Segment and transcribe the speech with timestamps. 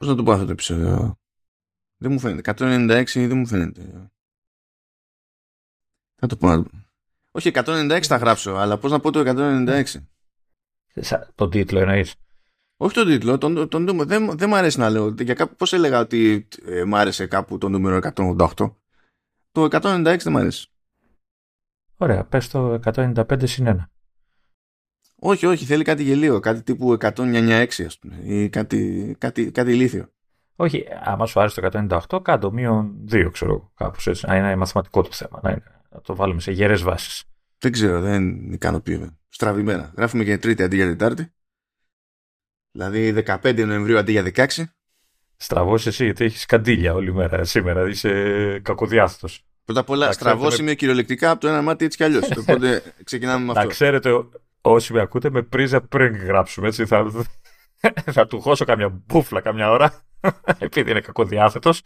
[0.00, 1.18] Πώς να το πω αυτό το επεισόδιο;
[1.96, 2.54] Δεν μου φαίνεται.
[2.56, 4.10] 196 δεν μου φαίνεται.
[6.14, 6.64] Θα το πω.
[7.30, 9.84] Όχι, 196 θα γράψω, αλλά πώς να πω το 196.
[11.34, 12.14] Τον τίτλο εννοείς.
[12.76, 15.08] Όχι τον τίτλο, τον, τον, τον, δεν, δεν μου αρέσει να λέω.
[15.08, 18.46] Για κάπου, πώς έλεγα ότι ε, μου άρεσε κάπου το νούμερο 188.
[19.50, 20.70] Το 196 δεν μου αρέσει.
[21.96, 23.84] Ωραία, πες το 195 συν 1.
[25.22, 30.12] Όχι, όχι, θέλει κάτι γελίο, κάτι τύπου 196 ας πούμε, ή κάτι, κάτι, κάτι ηλίθιο.
[30.56, 35.02] Όχι, άμα σου άρεσε το 198, κάτω μείον 2, ξέρω, κάπως έτσι, να είναι μαθηματικό
[35.02, 37.24] το θέμα, να, είναι, να το βάλουμε σε γερές βάσεις.
[37.58, 39.18] Δεν ξέρω, δεν ικανοποιούμε.
[39.28, 39.92] Στραβημένα.
[39.96, 41.32] Γράφουμε και Τρίτη αντί για Τετάρτη.
[42.72, 44.46] Δηλαδή 15 Νοεμβρίου αντί για 16.
[45.36, 47.88] Στραβό εσύ, γιατί έχεις καντήλια όλη μέρα σήμερα.
[47.88, 49.44] Είσαι κακοδιάθετος.
[49.64, 50.56] Πρώτα απ' όλα, στραβό με...
[50.58, 52.30] είμαι κυριολεκτικά από το ένα μάτι έτσι κι αλλιώς.
[52.40, 53.62] Οπότε ξεκινάμε με αυτό.
[53.62, 54.10] Να ξέρετε,
[54.60, 56.68] όσοι με ακούτε, με πρίζα πριν γράψουμε.
[56.68, 57.10] Έτσι, θα,
[58.16, 60.02] θα του χώσω καμιά μπούφλα καμιά ώρα.
[60.58, 61.82] Επειδή είναι κακοδιάθετος.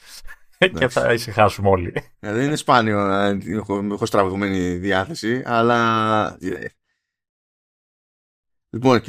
[0.78, 1.92] και θα ησυχάσουμε όλοι.
[2.20, 6.36] Ε, δεν είναι σπάνιο να έχω, έχω στραβωμένη διάθεση, αλλά.
[6.40, 6.66] Ε,
[8.70, 9.02] λοιπόν,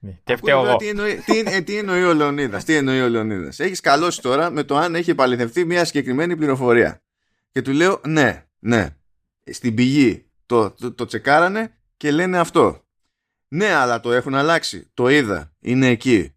[0.00, 0.18] ναι.
[0.24, 0.76] Και φταίω εγώ.
[0.76, 2.64] Τι εννοεί, τι, ε, τι εννοεί ο Λεωνίδας.
[2.64, 3.60] Τι εννοεί ο Λεωνίδας.
[3.60, 7.02] Έχεις καλώσει τώρα με το αν έχει επαληθευτεί μια συγκεκριμένη πληροφορία.
[7.50, 8.96] Και του λέω ναι, ναι.
[9.50, 12.82] Στην πηγή το, το, το τσεκάρανε και λένε αυτό.
[13.48, 14.90] Ναι, αλλά το έχουν αλλάξει.
[14.94, 15.52] Το είδα.
[15.60, 16.34] Είναι εκεί.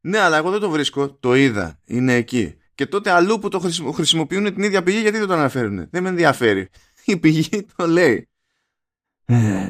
[0.00, 1.12] Ναι, αλλά εγώ δεν το βρίσκω.
[1.12, 1.80] Το είδα.
[1.84, 2.56] Είναι εκεί.
[2.74, 3.60] Και τότε αλλού που το
[3.92, 6.68] χρησιμοποιούν την ίδια πηγή, γιατί δεν το αναφέρουν; Δεν με ενδιαφέρει.
[7.04, 8.28] Η πηγή το λέει.
[9.24, 9.68] Ε.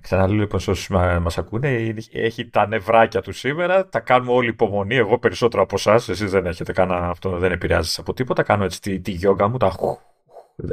[0.00, 3.88] Ξαναλέω λοιπόν σε όσους μα ακούνε, έχει τα νευράκια του σήμερα.
[3.88, 4.94] Τα κάνουμε όλοι υπομονή.
[4.94, 6.08] Εγώ περισσότερο από εσάς.
[6.08, 8.42] Εσείς δεν έχετε κανένα αυτό, δεν επηρεάζει από τίποτα.
[8.42, 9.56] Κάνω έτσι τη, τη γιόγκα μου.
[9.56, 9.72] Τα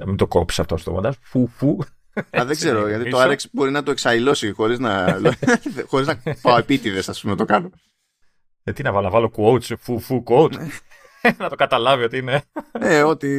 [0.06, 1.16] μην το κόψει αυτό στο μοντάζ.
[1.22, 1.78] Φου, φου.
[2.18, 5.20] Α, δεν ξέρω, γιατί το Άρεξ μπορεί να το εξαϊλώσει χωρίς να,
[5.90, 7.70] χωρίς να πάω επίτηδες, ας πούμε, το κάνω.
[8.64, 10.56] Ε, τι να βάλω, να βάλω quotes, φου, φου, quote.
[11.38, 12.42] να το καταλάβει ότι είναι.
[12.72, 13.30] Ε, ό,τι,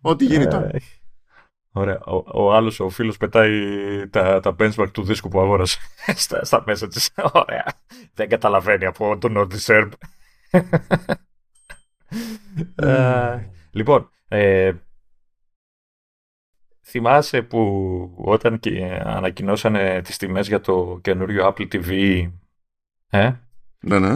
[0.00, 0.70] ό,τι γίνει ε, τώρα.
[1.72, 2.00] Ωραία.
[2.04, 3.50] Ο, ο άλλος ο φίλος πετάει
[4.08, 5.78] τα, τα benchmark του δίσκου που αγόρασε
[6.24, 7.10] στα, στα μέσα της.
[7.32, 7.64] Ωραία.
[8.14, 9.88] Δεν καταλαβαίνει από τον Nordic Serb.
[12.82, 13.38] uh,
[13.70, 14.72] λοιπόν, ε,
[16.88, 21.90] θυμάσαι που όταν και ανακοινώσανε τις τιμές για το καινούριο Apple TV
[23.10, 23.32] ε,
[23.80, 24.14] ναι, ναι.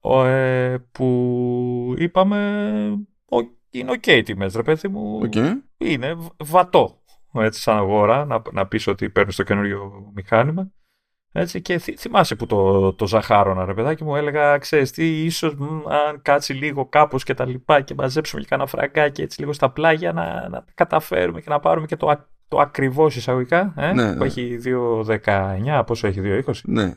[0.00, 2.38] Ο, ε, που είπαμε
[3.70, 5.52] είναι OK okay τιμές ρε παιδί μου okay.
[5.78, 10.72] είναι βατό έτσι σαν αγορά να, να πεις ότι παίρνεις το καινούριο μηχάνημα
[11.32, 15.56] έτσι, και θυμάσαι που το, το ζαχάρωνα, ρε παιδάκι μου, έλεγα, ξέρεις τι, ίσως
[16.08, 19.70] αν κάτσει λίγο κάπως και τα λοιπά και μαζέψουμε και κάνα φραγκάκι έτσι λίγο στα
[19.70, 24.18] πλάγια να, να καταφέρουμε και να πάρουμε και το, το ακριβώς εισαγωγικά, ε, ναι, που
[24.18, 24.26] ναι.
[24.26, 26.52] έχει 2.19, πόσο έχει 2.20.
[26.64, 26.94] Ναι,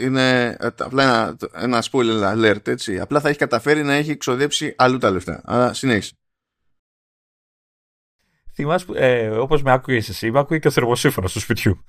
[0.00, 3.00] είναι απλά ένα, ένα spoiler alert, έτσι.
[3.00, 5.40] Απλά θα έχει καταφέρει να έχει εξοδέψει αλλού τα λεφτά.
[5.44, 6.14] Αλλά συνέχισε.
[8.52, 11.84] Θυμάσαι, ε, όπως με άκουγες εσύ, με άκουγε και ο θερμοσύφωνος του σπιτιού.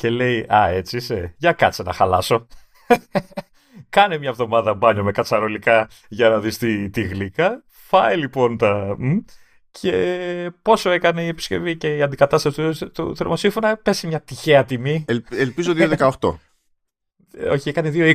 [0.00, 2.46] Και λέει, α, έτσι είσαι, για κάτσε να χαλάσω.
[3.88, 7.62] Κάνε μια εβδομάδα μπάνιο με κατσαρολικά για να δεις τι, τι γλύκα.
[7.66, 8.96] Φάει λοιπόν τα...
[9.70, 15.04] Και πόσο έκανε η επισκευή και η αντικατάσταση του, του θερμοσύφωνα, πέσει μια τυχαία τιμή.
[15.08, 16.10] Ελ, ελπίζω 2,18.
[17.50, 18.14] Όχι, έκανε 2,20.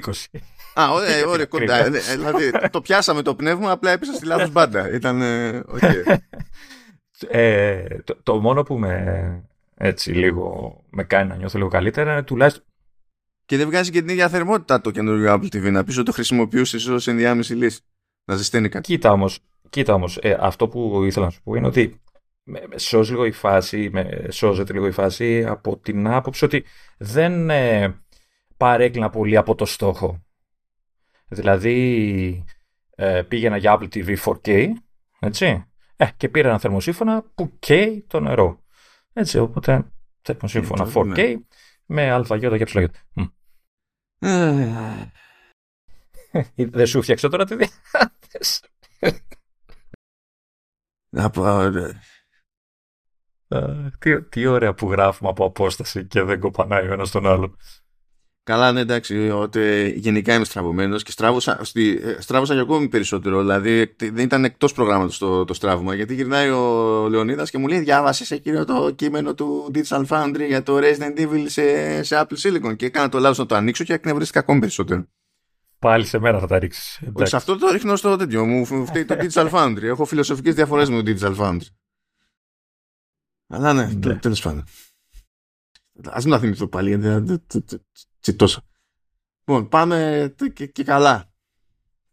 [0.80, 1.90] Α, ωραία, ωραία κοντά.
[1.90, 4.92] Ναι, δηλαδή, το πιάσαμε το πνεύμα, απλά έπεσα στη λάθος μπάντα.
[4.94, 5.22] Ήταν,
[5.80, 6.18] okay.
[7.28, 9.44] ε, το, το, μόνο που με,
[9.76, 12.66] έτσι λίγο, με κάνει να νιώθω λίγο καλύτερα είναι τουλάχιστον
[13.46, 15.72] και δεν βγάζει και την ίδια θερμότητα το καινούργιο Apple TV.
[15.72, 17.80] Να πεις ότι το χρησιμοποιούσε ω ενδιάμεση λύση.
[18.26, 18.88] Να ζεσταίνει κάτι.
[18.92, 22.02] Κοίτα όμως, Κοίτα όμως, ε, αυτό που ήθελα να σου πω είναι ότι
[22.44, 26.66] με, σώζει λίγο η φάση, με, σώζεται λίγο η φάση από την άποψη ότι
[26.98, 27.96] δεν ε,
[28.58, 30.24] παρέκλεινα πολύ από το στόχο.
[31.28, 32.46] Δηλαδή
[32.96, 34.68] ε, πήγαινα για Apple TV 4K,
[35.20, 35.66] έτσι,
[35.96, 38.64] ε, και πήρα ένα θερμοσύφωνα που καίει το νερό.
[39.18, 41.36] Έτσι, οπότε θερμοσύφωνα 4K ναι.
[41.86, 43.00] με αλφαγιώτα και ψηλαγιώτα.
[46.56, 48.62] Δεν σου φτιάξω τώρα τη διάθεση.
[54.00, 57.58] τι, τι ωραία που γράφουμε από απόσταση και δεν κοπανάει ο ένας τον άλλον.
[58.46, 63.40] Καλά, ναι, εντάξει, ότι γενικά είμαι στραβωμένος και στράβωσα, στη, ε, στράβωσα και ακόμη περισσότερο.
[63.40, 65.96] Δηλαδή, δεν ήταν εκτός προγράμματος το, το στράβωμα.
[65.96, 70.64] Γιατί γυρνάει ο Λεωνίδας και μου λέει: Διάβασες εκείνο το κείμενο του Digital Foundry για
[70.64, 72.76] το Resident Evil σε, σε Apple Silicon.
[72.76, 75.06] Και έκανα το λάθος να το ανοίξω και εκνευρίστηκα ακόμη περισσότερο.
[75.80, 77.00] Πάλι σε μένα θα τα ρίξεις.
[77.22, 78.46] Σε αυτό το ρίχνω στο τέτοιο.
[78.46, 79.84] Μου φταίει το Digital Foundry.
[79.84, 81.68] Έχω φιλοσοφικές διαφορές με το Digital Foundry.
[83.48, 84.16] Αλλά ναι, ναι.
[84.16, 84.64] τέλος πάντων.
[86.04, 87.42] Α μην θυμηθώ πάλι, γιατί
[88.20, 88.62] τσιτώσα.
[89.46, 91.34] Λοιπόν, πάμε και, και καλά.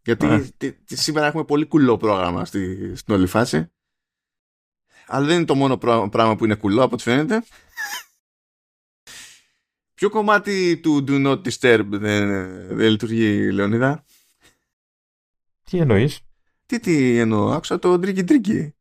[0.03, 0.41] Γιατί Ναι.
[0.57, 3.71] τι- τι- σήμερα έχουμε πολύ κουλό πρόγραμμα στη, στην όλη φάση.
[5.07, 7.43] Αλλά δεν είναι το μόνο πρά- πράγμα που είναι κουλό από ό,τι φαίνεται.
[9.93, 12.27] Ποιο κομμάτι του Do Not Disturb δεν,
[12.75, 14.05] δεν λειτουργεί, Λεωνίδα;
[15.63, 16.19] Τι εννοείς;
[16.65, 18.75] Τι, τι εννοώ, άκουσα το τρίκι τρίκι.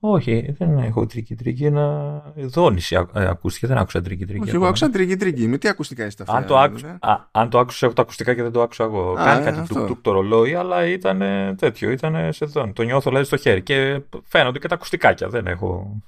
[0.00, 1.64] Όχι, δεν έχω τρίκι τρίκι.
[1.64, 3.66] Ένα δόνηση α- ε, ακούστηκε.
[3.66, 4.40] Δεν άκουσα τρίκι τρίκι.
[4.40, 4.68] Όχι, εγώ ακόμα.
[4.68, 5.48] άκουσα τρίκι τρίκι.
[5.48, 6.86] Με τι ακουστικά είσαι τα Αν το, άκου...
[7.00, 9.12] Α, αν το άκουσα, έχω τα ακουστικά και δεν το άκουσα εγώ.
[9.12, 9.74] Α, Κάνει ε, κάτι αυτό.
[9.74, 11.18] τουκ τουκ το ρολόι, αλλά ήταν
[11.56, 12.72] τέτοιο, ήταν σε δόν.
[12.72, 15.28] Το νιώθω δηλαδή στο χέρι και φαίνονται και τα ακουστικάκια.
[15.28, 16.00] Δεν έχω.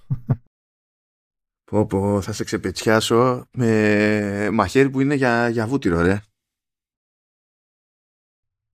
[1.64, 6.20] Πω, πω, θα σε ξεπετσιάσω με μαχαίρι που είναι για, για βούτυρο, ρε.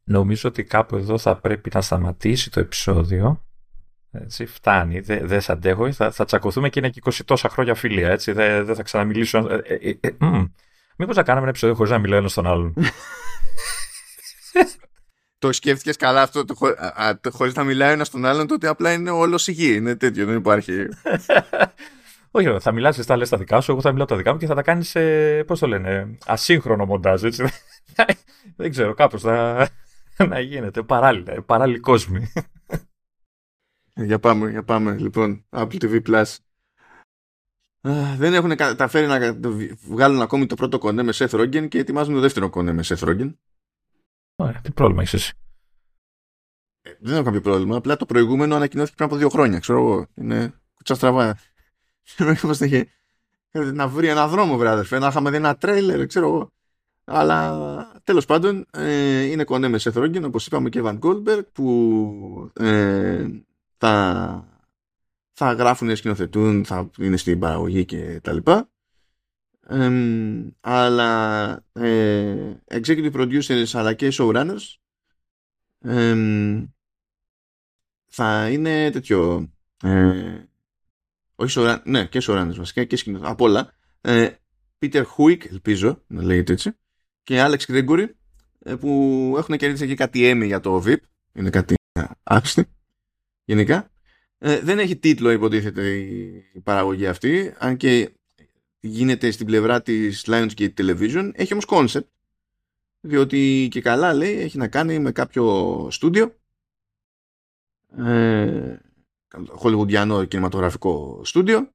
[0.05, 3.46] Νομίζω ότι κάπου εδώ θα πρέπει να σταματήσει το επεισόδιο.
[4.23, 5.93] Έτσι, φτάνει, δεν δε σ' αντέχω.
[5.93, 8.09] Θα, θα τσακωθούμε και είναι και 20 τόσα χρόνια φιλία.
[8.11, 9.39] Έτσι, δεν δεν θα ξαναμιλήσω.
[9.39, 10.45] Ε, ε, ε, ε, μμ.
[10.97, 12.75] Μήπως να κάναμε ένα επεισόδιο χωρίς να μιλάω ένας στον άλλον;
[15.39, 18.47] Το σκέφτηκες καλά αυτό, το, χω- α, α, το χωρίς να μιλάει ένας στον άλλον,
[18.47, 19.75] τότε απλά είναι όλος η γη.
[19.75, 20.73] Είναι τέτοιο, δεν υπάρχει.
[22.31, 24.33] Όχι, ρε, θα μιλάς εσύ τα λες τα δικά σου, εγώ θα μιλάω τα δικά
[24.33, 27.45] μου και θα τα κάνεις, ε, πώς το λένε, ασύγχρονο μοντάζ, έτσι.
[28.57, 29.69] Δεν ξέρω, κάπως θα
[30.27, 32.33] να γίνεται παράλληλα, ε, παράλληλοι κόσμοι.
[33.97, 34.99] Για πάμε, για πάμε.
[34.99, 36.37] Λοιπόν, Apple TV Plus.
[37.81, 41.31] Α, δεν έχουν καταφέρει να κα- το βι- βγάλουν ακόμη το πρώτο κονέ με Seth
[41.31, 43.35] Rogen και ετοιμάζουν το δεύτερο κονέ με Seth Rogen.
[44.37, 45.33] Ωραία, τι πρόβλημα έχεις εσύ;
[46.83, 47.77] Ε, δεν έχω κάποιο πρόβλημα.
[47.77, 49.59] Απλά το προηγούμενο ανακοινώθηκε πριν από δύο χρόνια.
[49.59, 50.07] Ξέρω εγώ.
[50.15, 51.39] Είναι κουτσά στραβά.
[52.43, 52.91] Είμαστε είχε
[53.53, 54.99] να βρει ένα δρόμο, βρε αδερφέ.
[54.99, 56.51] Να είχαμε δει ένα τρέιλερ, ξέρω εγώ.
[57.05, 62.51] Αλλά τέλος πάντων ε, είναι κονέ με Seth Rogen, όπως είπαμε και Van Goldberg, που
[62.55, 63.27] ε,
[63.87, 64.45] θα,
[65.33, 68.71] θα γράφουν, σκηνοθετούν, θα είναι στην παραγωγή και τα λοιπά.
[69.69, 74.75] Εμ, αλλά ε, executive producers αλλά και showrunners
[75.81, 76.67] εμ,
[78.07, 79.51] θα είναι τέτοιο
[79.83, 80.45] ε,
[81.35, 83.73] όχι showrunners, ναι και showrunners βασικά και σκηνοθέτες απ' όλα.
[84.01, 84.31] Ε,
[84.79, 86.73] Peter Huick ελπίζω να λέγεται έτσι
[87.23, 88.09] και Alex Gregory
[88.59, 90.99] ε, που έχουν κερδίσει και κάτι Emmy για το VIP
[91.33, 91.75] είναι κάτι
[92.23, 92.76] άξιτη
[93.47, 93.91] γενικά
[94.39, 95.95] ε, δεν έχει τίτλο υποτίθεται
[96.53, 98.11] η παραγωγή αυτή αν και
[98.81, 101.31] γίνεται στην πλευρά της Lionsgate Television.
[101.35, 102.07] Έχει όμως concept
[103.01, 106.35] διότι και καλά λέει έχει να κάνει με κάποιο στούντιο
[107.97, 108.77] ε,
[109.49, 111.71] χολιγουντιανό κινηματογραφικό στούντιο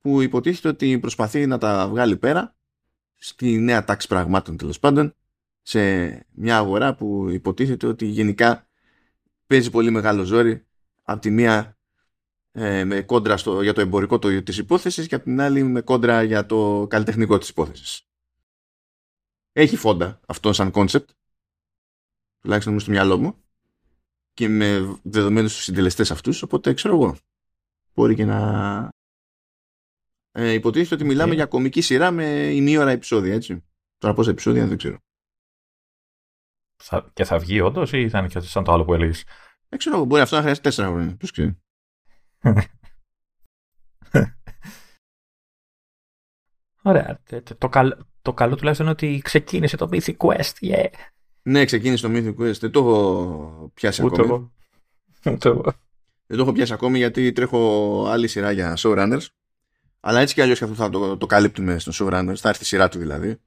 [0.00, 2.54] που υποτίθεται ότι προσπαθεί να τα βγάλει πέρα
[3.16, 5.14] στη νέα τάξη πραγμάτων τέλος πάντων
[5.62, 5.80] σε
[6.34, 8.68] μια αγορά που υποτίθεται ότι γενικά
[9.46, 10.64] παίζει πολύ μεγάλο ζόρι
[11.10, 11.78] από τη μία
[12.52, 15.80] ε, με κόντρα στο, για το εμπορικό το, της υπόθεσης και από την άλλη με
[15.80, 18.08] κόντρα για το καλλιτεχνικό της υπόθεσης.
[19.52, 21.10] Έχει φόντα αυτό σαν concept
[22.40, 23.44] τουλάχιστον μου στο μυαλό μου
[24.32, 27.16] και με δεδομένους τους συντελεστές αυτούς οπότε ξέρω εγώ
[27.94, 28.88] μπορεί και να
[30.32, 31.36] ε, υποτίθεται ότι μιλάμε Οκ.
[31.36, 33.64] για κομική σειρά με ημίωρα επεισόδια έτσι
[33.98, 34.98] τώρα πόσα επεισόδια δεν ξέρω
[36.76, 39.24] Θα, και θα βγει όντως ή θα είναι και σαν το άλλο που έλεγες.
[39.70, 41.58] Δεν ξέρω εγώ μπορεί αυτό να χρειάζεται τέσσερα χρόνια ποιος ξέρει
[46.82, 47.20] Ωραία.
[47.28, 50.52] τε- τε- Το, καλ- το καλό τουλάχιστον είναι ότι ξεκίνησε το Mythic Quest.
[50.60, 50.86] Yeah.
[51.42, 54.28] ναι ξεκίνησε το Mythic Quest δεν το έχω πιάσει Ούτε ακόμη
[55.24, 55.34] εγώ.
[55.34, 55.62] Ούτε εγώ.
[56.26, 59.26] δεν το έχω πιάσει ακόμη γιατί τρέχω άλλη σειρά για showrunners
[60.00, 62.66] αλλά έτσι κι αλλιώς και αυτό θα το, το καλύπτουμε στον showrunners θα έρθει η
[62.66, 63.40] σειρά του δηλαδή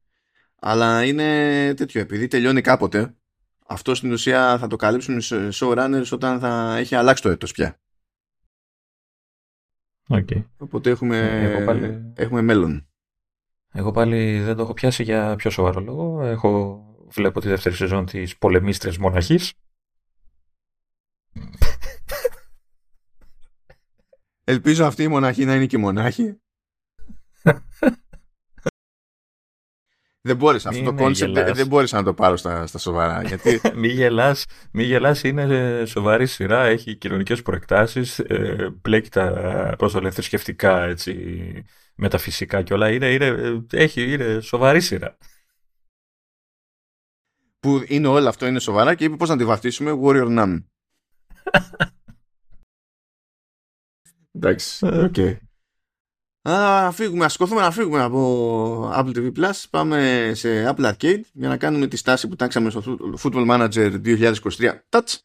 [0.60, 3.16] αλλά είναι τέτοιο επειδή τελειώνει κάποτε
[3.68, 7.80] αυτό στην ουσία θα το καλύψουμε σε showrunners όταν θα έχει αλλάξει το έτος πια
[10.08, 10.28] Οκ.
[10.58, 12.88] οπότε έχουμε, Ε, εγώ πάλι- έχουμε μέλλον
[13.76, 16.24] Εγώ πάλι δεν το έχω πιάσει για πιο σοβαρό λόγο.
[16.24, 19.54] Έχω, βλέπω τη δεύτερη σεζόν της πολεμίστριας μοναχής.
[24.44, 26.38] Ελπίζω αυτή η μοναχή να είναι και η μονάχη.
[30.26, 30.70] δεν μπόρεσα.
[30.70, 31.46] Αυτό το Είναι concept γελάς.
[31.46, 33.24] δεν, δεν μπόρεσα να το πάρω στα, στα σοβαρά.
[33.28, 39.92] Γιατί μη γελάς, μη γελάς, είναι σοβαρή σειρά, έχει κοινωνικές προεκτάσεις, ε, μπλέκει τα, πώς
[39.92, 41.64] το λένε, θρησκευτικά, έτσι,
[41.96, 42.92] μεταφυσικά και όλα.
[42.92, 45.18] Είναι, είναι, ε, έχει, είναι σοβαρή σειρά.
[47.60, 50.64] που είναι όλο αυτό είναι σοβαρά και είπε πώς να τη βαφτίσουμε Warrior Nun.
[54.36, 54.98] Εντάξει, Ε.
[54.98, 55.16] οκ.
[56.50, 59.64] Α, φύγουμε, ας σηκωθούμε να φύγουμε από Apple TV Plus.
[59.70, 64.34] Πάμε σε Apple Arcade για να κάνουμε τη στάση που τάξαμε στο Football Manager 2023
[64.90, 65.18] Touch.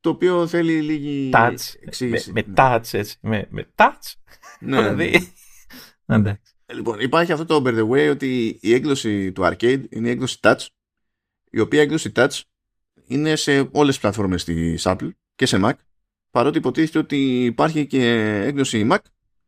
[0.00, 2.32] Το οποίο θέλει λίγη Touch, με, εξήγηση.
[2.32, 4.12] με touch, έτσι, με, με touch.
[4.60, 4.94] Ναι, ναι.
[4.94, 5.32] Δηλαδή,
[6.06, 6.54] εντάξει.
[6.74, 10.38] Λοιπόν, υπάρχει αυτό το over the way ότι η έκδοση του arcade είναι η έκδοση
[10.42, 10.66] touch
[11.50, 12.40] η οποία έκδοση touch
[13.06, 15.72] είναι σε όλες τις πλατφόρμες της Apple και σε Mac
[16.30, 18.12] παρότι υποτίθεται ότι υπάρχει και
[18.44, 18.98] έκδοση Mac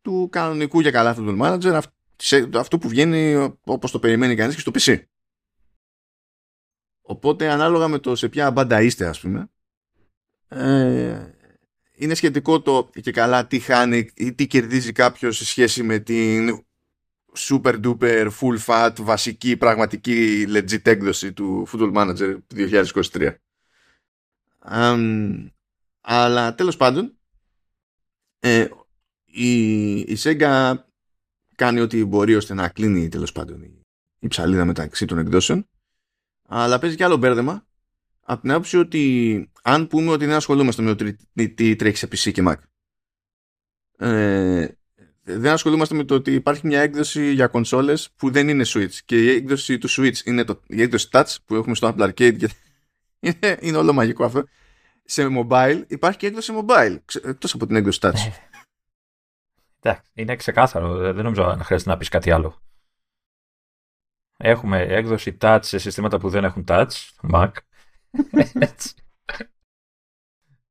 [0.02, 1.80] του κανονικού για καλά Football Manager
[2.54, 5.02] αυτό που βγαίνει όπως το περιμένει κανείς και στο PC.
[7.02, 9.50] Οπότε ανάλογα με το σε ποια μπάντα είστε ας πούμε
[10.48, 11.32] ε,
[11.92, 16.64] είναι σχετικό το και καλά τι χάνει ή τι κερδίζει κάποιος σε σχέση με την
[17.36, 23.34] super duper full fat βασική πραγματική legit έκδοση του Football Manager 2023.
[24.70, 25.50] Um,
[26.00, 27.16] αλλά τέλος πάντων
[28.38, 28.68] ε,
[29.30, 30.74] η, η Sega
[31.54, 33.80] κάνει ό,τι μπορεί ώστε να κλείνει τέλος πάντων η,
[34.18, 35.68] η ψαλίδα μεταξύ των εκδόσεων.
[36.48, 37.66] Αλλά παίζει και άλλο μπέρδεμα
[38.20, 41.14] από την άποψη ότι αν πούμε ότι δεν ασχολούμαστε με το
[41.54, 42.56] τι τρέχει σε PC και Mac
[43.98, 44.68] ε,
[45.22, 48.94] δεν ασχολούμαστε με το ότι υπάρχει μια έκδοση για κονσόλες που δεν είναι Switch.
[49.04, 52.36] Και η έκδοση του Switch είναι το, η έκδοση Touch που έχουμε στο Apple Arcade
[52.36, 52.48] και
[53.20, 54.44] είναι, είναι όλο μαγικό αυτό.
[55.04, 58.08] Σε mobile υπάρχει και έκδοση mobile εκτός από την έκδοση Touch.
[58.08, 58.32] Εντάξει,
[60.12, 61.12] είναι ξεκάθαρο.
[61.12, 62.60] Δεν νομίζω να χρειάζεται να πεις κάτι άλλο.
[64.36, 66.88] Έχουμε έκδοση touch σε συστήματα που δεν έχουν touch,
[67.32, 67.50] Mac.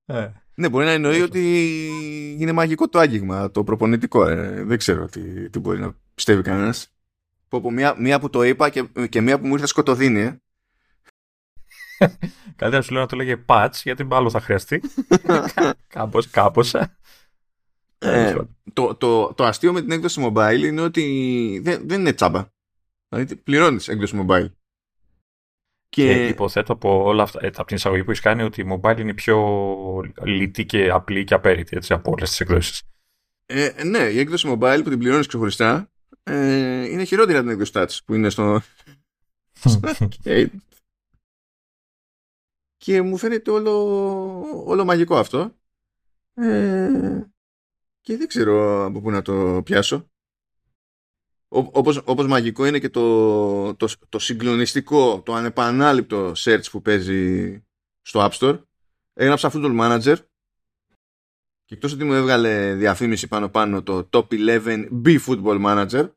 [0.05, 0.31] ε.
[0.55, 1.85] Ναι, μπορεί να εννοεί ότι
[2.39, 4.27] είναι μαγικό το άγγιγμα, το προπονητικό.
[4.27, 4.63] Ε.
[4.63, 6.91] Δεν ξέρω τι, τι μπορεί να πιστεύει κανένας.
[7.71, 10.21] Μία, μία που το είπα και, και μία που μου ήρθε σκοτωδίνη.
[10.21, 10.37] Ε.
[12.55, 14.81] Καλύτερα σου λέω να το λέγε patch, γιατί άλλο θα χρειαστεί.
[15.87, 16.75] κάπως, κάπως.
[17.99, 18.35] Ε,
[18.73, 22.45] το, το, το αστείο με την έκδοση mobile είναι ότι δεν, δεν είναι τσάμπα.
[23.09, 24.51] Δηλαδή πληρώνεις έκδοση mobile.
[25.89, 26.13] Και...
[26.13, 28.99] και υποθέτω από όλα αυτά, ε, από την εισαγωγή που έχεις κάνει, ότι η mobile
[28.99, 32.83] είναι πιο λιτή και απλή και απέριτη έτσι, από όλες τις εκδόσεις.
[33.45, 35.91] Ε, ναι, η έκδοση mobile που την πληρώνεις ξεχωριστά
[36.23, 38.61] ε, είναι χειρότερη από την έκδοση touch που είναι στο.
[42.77, 43.73] και μου φαίνεται όλο,
[44.65, 45.55] όλο μαγικό αυτό.
[46.33, 47.21] Ε,
[48.07, 50.09] και δεν ξέρω από πού να το πιάσω.
[51.47, 57.51] όπως, όπως μαγικό είναι και το, το, το συγκλονιστικό, το ανεπανάληπτο search που παίζει
[58.01, 58.61] στο App Store.
[59.13, 60.15] Έγραψα Football Manager
[61.65, 66.11] και εκτός ότι μου έβγαλε διαφήμιση πάνω πάνω το Top 11 B Football Manager.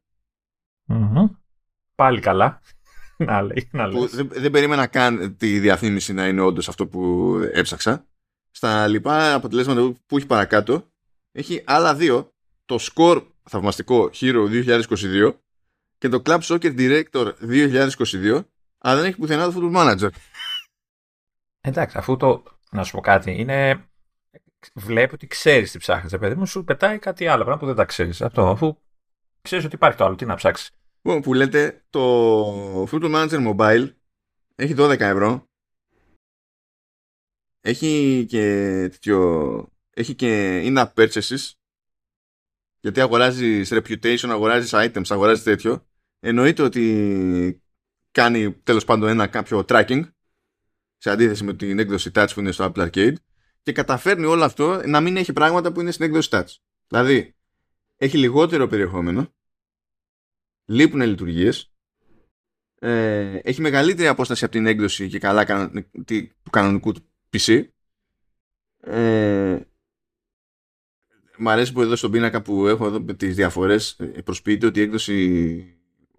[1.94, 2.61] Πάλι καλά.
[3.18, 8.06] να λέει, να δεν, δεν περίμενα καν τη διαφήμιση να είναι όντως αυτό που έψαξα.
[8.50, 10.89] Στα λοιπά αποτελέσματα που έχει παρακάτω
[11.32, 12.32] έχει άλλα δύο.
[12.64, 15.34] Το Score θαυμαστικό Hero 2022
[15.99, 18.44] και το Club Soccer Director 2022
[18.78, 20.08] αλλά δεν έχει πουθενά το Football Manager.
[21.60, 22.42] Εντάξει, αφού το.
[22.70, 23.84] Να σου πω κάτι, είναι.
[24.75, 27.84] Βλέπει ότι ξέρεις τι ψάχνεις, παιδί μου, σου πετάει κάτι άλλο πράγμα που δεν τα
[27.84, 28.22] ξέρεις.
[28.22, 28.76] Αυτό, αφού
[29.42, 30.70] ξέρεις ότι υπάρχει το άλλο, τι να ψάξεις.
[31.02, 33.92] Λοιπόν, που λέτε, το Football Manager Mobile
[34.54, 35.49] έχει 12 ευρώ.
[37.60, 38.40] Έχει και
[38.90, 39.18] τέτοιο
[39.90, 41.50] έχει και in-app purchases
[42.80, 45.87] γιατί αγοράζεις reputation, αγοράζεις items, αγοράζεις τέτοιο
[46.20, 47.62] εννοείται ότι
[48.11, 50.02] κάνει τέλος πάντων ένα κάποιο tracking
[50.97, 53.14] σε αντίθεση με την έκδοση touch που είναι στο Apple Arcade
[53.62, 56.56] και καταφέρνει όλο αυτό να μην έχει πράγματα που είναι στην έκδοση touch.
[56.87, 57.35] Δηλαδή,
[57.97, 59.35] έχει λιγότερο περιεχόμενο,
[60.64, 61.73] λείπουν λειτουργίες,
[62.75, 65.70] ε, έχει μεγαλύτερη απόσταση από την έκδοση και καλά
[66.06, 67.64] του κανονικού του PC,
[68.80, 69.61] ε,
[71.40, 74.78] Μ' αρέσει που εδώ στον πίνακα που έχω εδώ με τις διαφορές ε, προσποιείται ότι
[74.78, 75.64] η έκδοση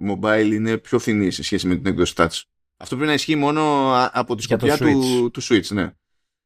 [0.08, 2.42] mobile είναι πιο φθηνή σε σχέση με την έκδοση touch.
[2.78, 5.92] Αυτό πρέπει να ισχύει μόνο από τη σκοπιά του, του Switch, ναι.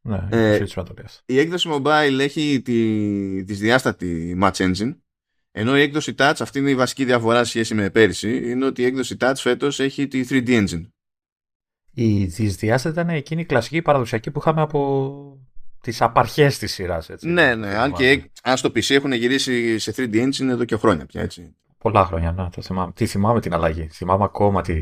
[0.02, 0.84] Ναι, ε, Switch
[1.26, 4.96] η έκδοση mobile έχει τη, της διάστατη Match Engine
[5.58, 8.82] ενώ η έκδοση Touch, αυτή είναι η βασική διαφορά σε σχέση με πέρυσι, είναι ότι
[8.82, 10.88] η έκδοση Touch φέτος έχει τη 3D Engine.
[11.92, 15.40] Η δυσδιάστατη ήταν εκείνη η κλασική παραδοσιακή που είχαμε από
[15.86, 17.10] τις απαρχές της σειράς.
[17.22, 17.76] Ναι, ναι.
[17.76, 21.56] Αν και αν στο PC έχουν γυρίσει σε 3D engine εδώ και χρόνια πια, έτσι.
[21.78, 22.50] Πολλά χρόνια, ναι.
[22.50, 22.92] Το θυμάμαι.
[22.92, 23.88] Τι θυμάμαι την αλλαγή.
[23.92, 24.80] Θυμάμαι ακόμα τη,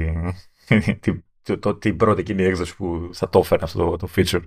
[1.00, 4.42] τη, το, το, την πρώτη εκείνη έκδοση που θα το έφερε αυτό το, το feature.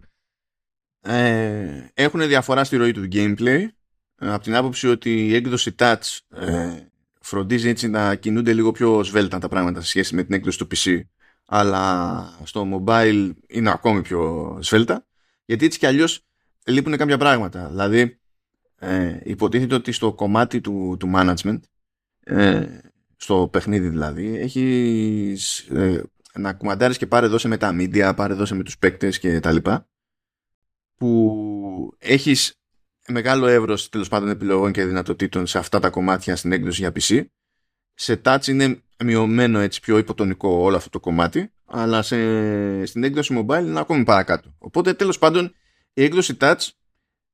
[1.00, 3.66] Ε, έχουν διαφορά στη ροή του gameplay
[4.18, 6.86] ε, από την άποψη ότι η έκδοση touch ε,
[7.20, 10.66] φροντίζει έτσι να κινούνται λίγο πιο σβέλτα τα πράγματα σε σχέση με την έκδοση του
[10.74, 11.00] PC
[11.46, 15.06] αλλά στο mobile είναι ακόμη πιο σβέλτα
[15.44, 16.26] γιατί έτσι κι αλλιώς
[16.66, 17.68] λείπουν κάποια πράγματα.
[17.68, 18.18] Δηλαδή,
[18.78, 21.58] ε, υποτίθεται ότι στο κομμάτι του, του management,
[22.20, 22.66] ε,
[23.16, 26.02] στο παιχνίδι δηλαδή, έχεις ε,
[26.34, 29.52] να κουμαντάρεις και πάρε δώσε με τα media, πάρε δώσε με τους παίκτες και τα
[29.52, 29.88] λοιπά,
[30.96, 32.54] που έχεις
[33.08, 37.24] μεγάλο εύρος τέλος πάντων επιλογών και δυνατοτήτων σε αυτά τα κομμάτια στην έκδοση για PC.
[37.94, 42.16] Σε touch είναι μειωμένο έτσι πιο υποτονικό όλο αυτό το κομμάτι, αλλά σε,
[42.86, 44.54] στην έκδοση mobile είναι ακόμη παρακάτω.
[44.58, 45.54] Οπότε τέλος πάντων
[45.96, 46.68] η έκδοση touch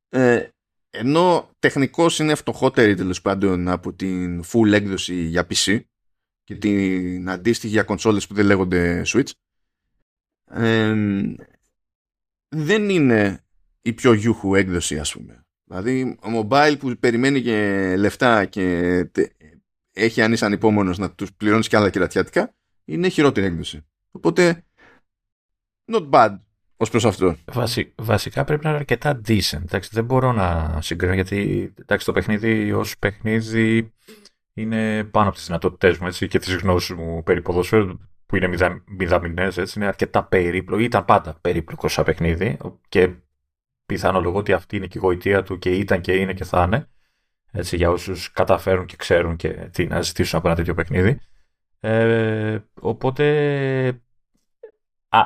[0.09, 0.49] ε,
[0.91, 5.81] ενώ τεχνικώς είναι φτωχότερη τέλος πάντων από την full έκδοση για PC
[6.45, 9.31] και την αντίστοιχη για κονσόλες που δεν λέγονται Switch
[10.51, 10.95] ε,
[12.49, 13.45] δεν είναι
[13.83, 15.47] η πιο γιούχου έκδοση ας πούμε.
[15.65, 19.11] Δηλαδή ο mobile που περιμένει και λεφτά και
[19.93, 22.55] έχει αν είσαι ανυπόμονος να τους πληρώνεις και άλλα κερατιάτικα
[22.85, 23.87] είναι χειρότερη έκδοση.
[24.11, 24.65] Οπότε
[25.93, 26.39] not bad
[26.83, 27.37] ως προς αυτό.
[27.45, 29.63] Βασι, βασικά πρέπει να είναι αρκετά decent.
[29.63, 33.93] Εντάξει, δεν μπορώ να συγκρίνω γιατί εντάξει, το παιχνίδι ως παιχνίδι
[34.55, 38.49] είναι πάνω από τις δυνατότητές μου έτσι, και τις γνώσεις μου περί ποδοσφαίρου που είναι
[38.49, 42.59] μηδα, μηδαμινές, έτσι, είναι αρκετά περίπλοκο, ήταν πάντα περίπλοκο σαν παιχνίδι
[42.89, 43.11] και
[43.87, 46.89] πιθανολογώ ότι αυτή είναι και η γοητεία του και ήταν και είναι και θα είναι
[47.53, 51.21] έτσι, για όσους καταφέρουν και ξέρουν και τι να ζητήσουν από ένα τέτοιο παιχνίδι.
[51.81, 53.25] Ε, οπότε,
[55.09, 55.21] α,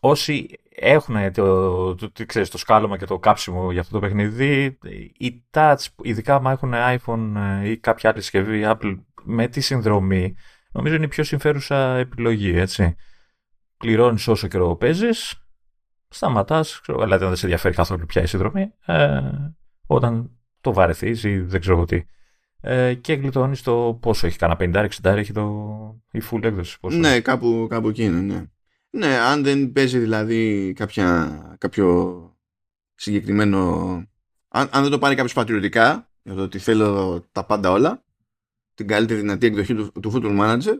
[0.00, 4.78] όσοι έχουν το, το, το, ξέρεις, το σκάλωμα και το κάψιμο για αυτό το παιχνίδι,
[5.18, 10.36] οι touch, ειδικά αν έχουν iPhone ε, ή κάποια άλλη συσκευή Apple με τη συνδρομή,
[10.72, 12.96] νομίζω είναι η πιο συμφέρουσα επιλογή, έτσι.
[13.76, 15.46] Πληρώνεις όσο καιρό παίζεις,
[16.08, 19.20] σταματάς, δηλαδή δεν σε ενδιαφέρει καθόλου πια η συνδρομή, ε,
[19.86, 22.02] όταν το βαρεθείς ή δεν ξέρω τι.
[22.60, 25.52] Ε, και γλιτώνεις το πόσο έχει, κανένα 50-60 έχει το,
[26.10, 26.80] η full έκδοση.
[26.80, 26.96] Πόσο.
[26.96, 28.44] Ναι, κάπου, κάπου εκεί είναι, ναι.
[28.94, 32.38] Ναι, αν δεν παίζει δηλαδή κάποια, κάποιο
[32.94, 33.58] συγκεκριμένο...
[34.48, 38.04] Αν, αν δεν το πάρει κάποιος πατριωτικά, για το ότι θέλω τα πάντα όλα,
[38.74, 40.78] την καλύτερη δυνατή εκδοχή του, του Football Manager,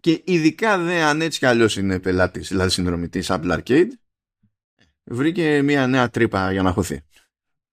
[0.00, 3.88] και ειδικά δε αν έτσι κι αλλιώς είναι πελάτης, δηλαδή συνδρομητής Apple Arcade,
[5.04, 7.00] βρήκε μια νέα τρύπα για να χωθεί.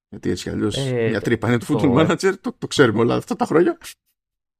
[0.09, 3.15] Γιατί έτσι κι αλλιώς ε, μια τρύπα είναι του Football Manager, το, το ξέρουμε όλα
[3.15, 3.77] αυτά τα χρόνια.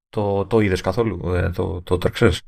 [0.10, 2.42] Το, το είδες καθόλου, ε, το, το τρεξές.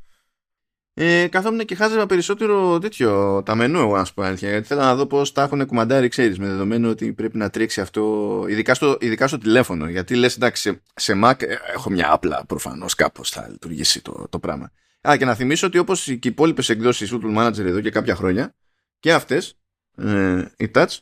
[1.00, 4.50] Ε, καθόμουν και χάζευα περισσότερο τέτοιο τα μενού, εγώ να σου πω αλήθεια.
[4.50, 7.80] Γιατί θέλω να δω πώς τα έχουν κουμαντάρει, ξέρεις, με δεδομένο ότι πρέπει να τρέξει
[7.80, 9.88] αυτό, ειδικά στο, ειδικά στο τηλέφωνο.
[9.88, 14.26] Γιατί λες, εντάξει, σε, σε Mac ε, έχω μια απλά προφανώς κάπως θα λειτουργήσει το,
[14.30, 14.70] το πράγμα.
[15.08, 18.14] Α, και να θυμίσω ότι όπως και οι υπόλοιπες εκδόσεις Football Manager εδώ και κάποια
[18.14, 18.54] χρόνια,
[19.00, 19.58] και αυτές,
[19.96, 20.96] ε, οι Touch,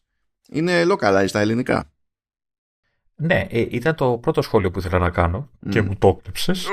[0.49, 1.91] είναι localized στα ελληνικά.
[3.15, 6.67] Ναι, ε, ήταν το πρώτο σχόλιο που ήθελα να κάνω και μου το έκλεψες.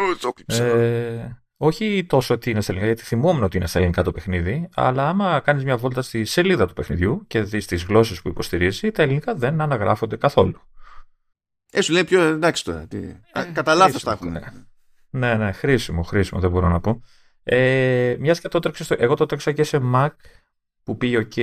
[0.45, 4.69] Ε, όχι τόσο ότι είναι στα ελληνικά, γιατί θυμόμουν ότι είναι στα ελληνικά το παιχνίδι,
[4.73, 8.91] αλλά άμα κάνεις μια βόλτα στη σελίδα του παιχνιδιού και δεις τις γλώσσες που υποστηρίζει,
[8.91, 10.62] τα ελληνικά δεν αναγράφονται καθόλου.
[11.71, 12.88] Ε, σου λέει πιο εντάξει τώρα.
[12.88, 12.97] Τι...
[13.34, 14.32] Ε, Κατά λάθος τα έχουν.
[14.32, 14.39] Ναι.
[15.10, 17.02] ναι, ναι, χρήσιμο, χρήσιμο, δεν μπορώ να πω.
[17.43, 18.95] Ε, Μιας και το τρέξα στο...
[18.99, 20.10] Εγώ το τρέξα και σε Mac
[20.84, 21.38] που πήγε OK,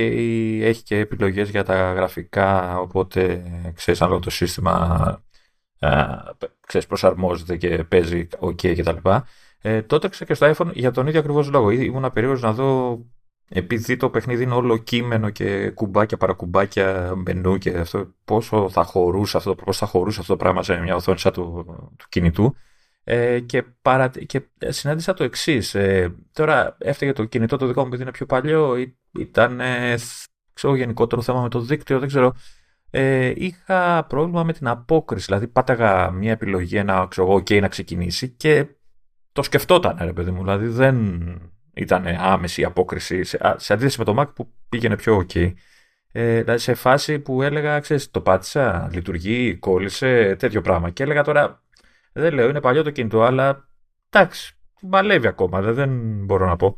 [0.61, 3.43] έχει και επιλογές για τα γραφικά, οπότε
[3.75, 5.23] ξέρεις αν το σύστημα
[5.79, 6.05] ε,
[6.67, 9.09] ξέρεις, προσαρμόζεται και παίζει OK κτλ.
[9.61, 11.69] Ε, τότε και στο iPhone για τον ίδιο ακριβώς λόγο.
[11.69, 12.99] Ήμουν περίεργος να δω,
[13.49, 19.37] επειδή το παιχνίδι είναι όλο κείμενο και κουμπάκια, παρακουμπάκια, μενού και αυτό, πόσο θα χωρούσε
[19.37, 21.65] αυτό, πώς θα χωρούσε αυτό το πράγμα σε μια οθόνη σαν του,
[21.97, 22.55] του κινητού.
[23.03, 24.07] Ε, και, παρα...
[24.07, 25.75] και συνάντησα το εξής.
[25.75, 29.95] Ε, τώρα έφταιγε το κινητό το δικό μου επειδή είναι πιο παλιό, ή, ήταν ε,
[30.53, 32.33] ξέρω, γενικότερο θέμα με το δίκτυο, δεν ξέρω.
[32.89, 35.25] Ε, είχα πρόβλημα με την απόκριση.
[35.25, 38.67] Δηλαδή, πάταγα μια επιλογή, ένα ξέρω, OK να ξεκινήσει και
[39.31, 40.41] το σκεφτόταν, ρε παιδί μου.
[40.43, 41.21] Δηλαδή, δεν
[41.73, 45.53] ήταν άμεση η απόκριση σε, σε αντίθεση με το Mac που πήγαινε πιο OK.
[46.11, 50.89] Ε, δηλαδή σε φάση που έλεγα, ξέρεις, το πάτησα, λειτουργεί, κόλλησε, τέτοιο πράγμα.
[50.89, 51.63] Και έλεγα τώρα,
[52.13, 53.67] δεν λέω, είναι παλιό το κινητό, αλλά
[54.09, 54.55] εντάξει,
[54.89, 55.89] παλεύει ακόμα, δεν, δεν
[56.25, 56.77] μπορώ να πω.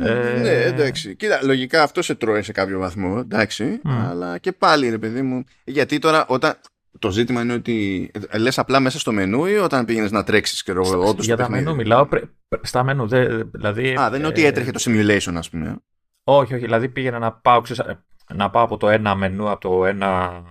[0.00, 0.38] Ε...
[0.40, 1.16] Ναι, εντάξει.
[1.16, 5.44] Κοίτα, λογικά αυτό σε τρώει σε κάποιο βαθμό, εντάξει, αλλά και πάλι ρε παιδί μου.
[5.64, 6.54] Γιατί τώρα όταν.
[6.98, 10.70] Το ζήτημα είναι ότι λες απλά μέσα στο μενού ή όταν πήγαινες να τρέξεις και
[10.70, 11.14] εγώ.
[11.18, 12.08] Για τα μενού μιλάω.
[12.62, 13.08] Στα μενού.
[13.08, 15.76] Δε, δηλαδή, Α, δεν είναι ότι ε, έτρεχε το simulation, ας πούμε.
[16.24, 16.64] Όχι, όχι.
[16.64, 17.96] Δηλαδή πήγαινα να πάω, ξέρεις,
[18.34, 20.42] να πάω από το ένα μενού, από το ένα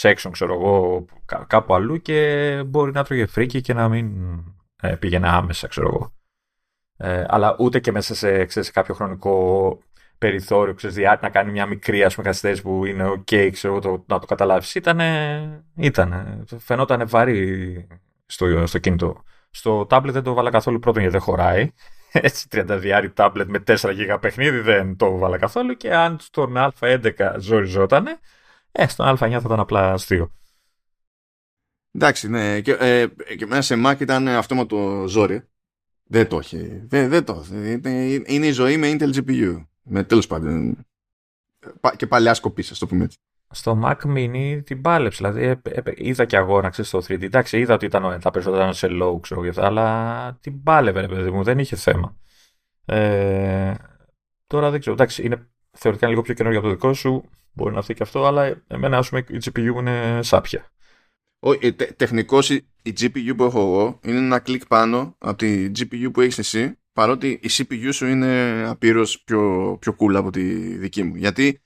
[0.00, 1.04] section, ξέρω εγώ,
[1.46, 4.16] κάπου αλλού και μπορεί να τρώγε φρίκι και να μην
[4.82, 6.14] ε, πήγαινε άμεσα, ξέρω εγώ.
[6.96, 9.78] Ε, αλλά ούτε και μέσα σε, ξέρεις, κάποιο χρονικό
[10.20, 14.18] περιθώριο, ξέρεις, να κάνει μια μικρή ας πούμε, καθυστέρηση που είναι ok, ξέρω, το, να
[14.18, 14.74] το καταλάβεις.
[14.74, 16.44] Ήτανε, ήτανε.
[16.58, 17.86] Φαινόταν βαρύ
[18.26, 19.22] στο, στο κινητό.
[19.50, 21.72] Στο tablet δεν το βάλα καθόλου πρώτον γιατί δεν χωράει.
[22.12, 27.10] Έτσι, 32 tablet με 4 GB παιχνίδι δεν το βάλα καθόλου και αν στον Α11
[27.38, 28.18] ζοριζότανε,
[28.72, 30.32] ε, στον Α9 θα ήταν απλά αστείο.
[31.92, 32.60] Εντάξει, ναι.
[32.60, 33.06] Και, ε,
[33.36, 35.48] και μέσα σε Mac ήταν αυτό με το ζόρι.
[36.04, 36.82] Δεν το έχει.
[36.86, 37.44] Δεν, δεν το
[38.26, 39.64] Είναι η ζωή με Intel GPU.
[39.82, 40.76] Με τέλος πάντων.
[41.96, 43.18] Και παλιά σκοπή, ας το πούμε έτσι.
[43.52, 45.30] Στο Mac Mini την πάλεψε.
[45.30, 47.22] Δηλαδή ε, ε, είδα και αγώνα ξέρεις, στο 3D.
[47.22, 51.42] Εντάξει, είδα ότι ήταν, τα περισσότερα ήταν σε low, ξέρω, αλλά την πάλευε, παιδί μου.
[51.42, 52.16] Δεν είχε θέμα.
[52.84, 53.74] Ε,
[54.50, 54.94] Τώρα δεν ξέρω.
[54.94, 57.24] Εντάξει, είναι θεωρητικά λίγο πιο καινούργιο από το δικό σου.
[57.52, 60.70] Μπορεί να έρθει και αυτό, αλλά εμένα ας πούμε η GPU είναι σάπια.
[61.38, 65.70] Ο, τε, τεχνικώς η, η GPU που έχω εγώ είναι ένα κλικ πάνω από τη
[65.78, 70.42] GPU που έχεις εσύ παρότι η CPU σου είναι απείρως πιο, πιο cool από τη
[70.76, 71.14] δική μου.
[71.14, 71.62] Γιατί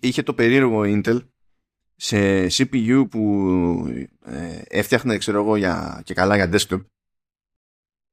[0.00, 1.18] είχε το περίεργο Intel
[1.96, 6.84] σε CPU που ε, έφτιαχνε ξέρω εγώ για, και καλά για desktop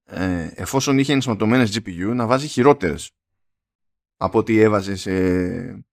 [0.05, 3.11] ε, εφόσον είχε ενσωματωμένες GPU να βάζει χειρότερες
[4.17, 5.85] από ό,τι έβαζε σε,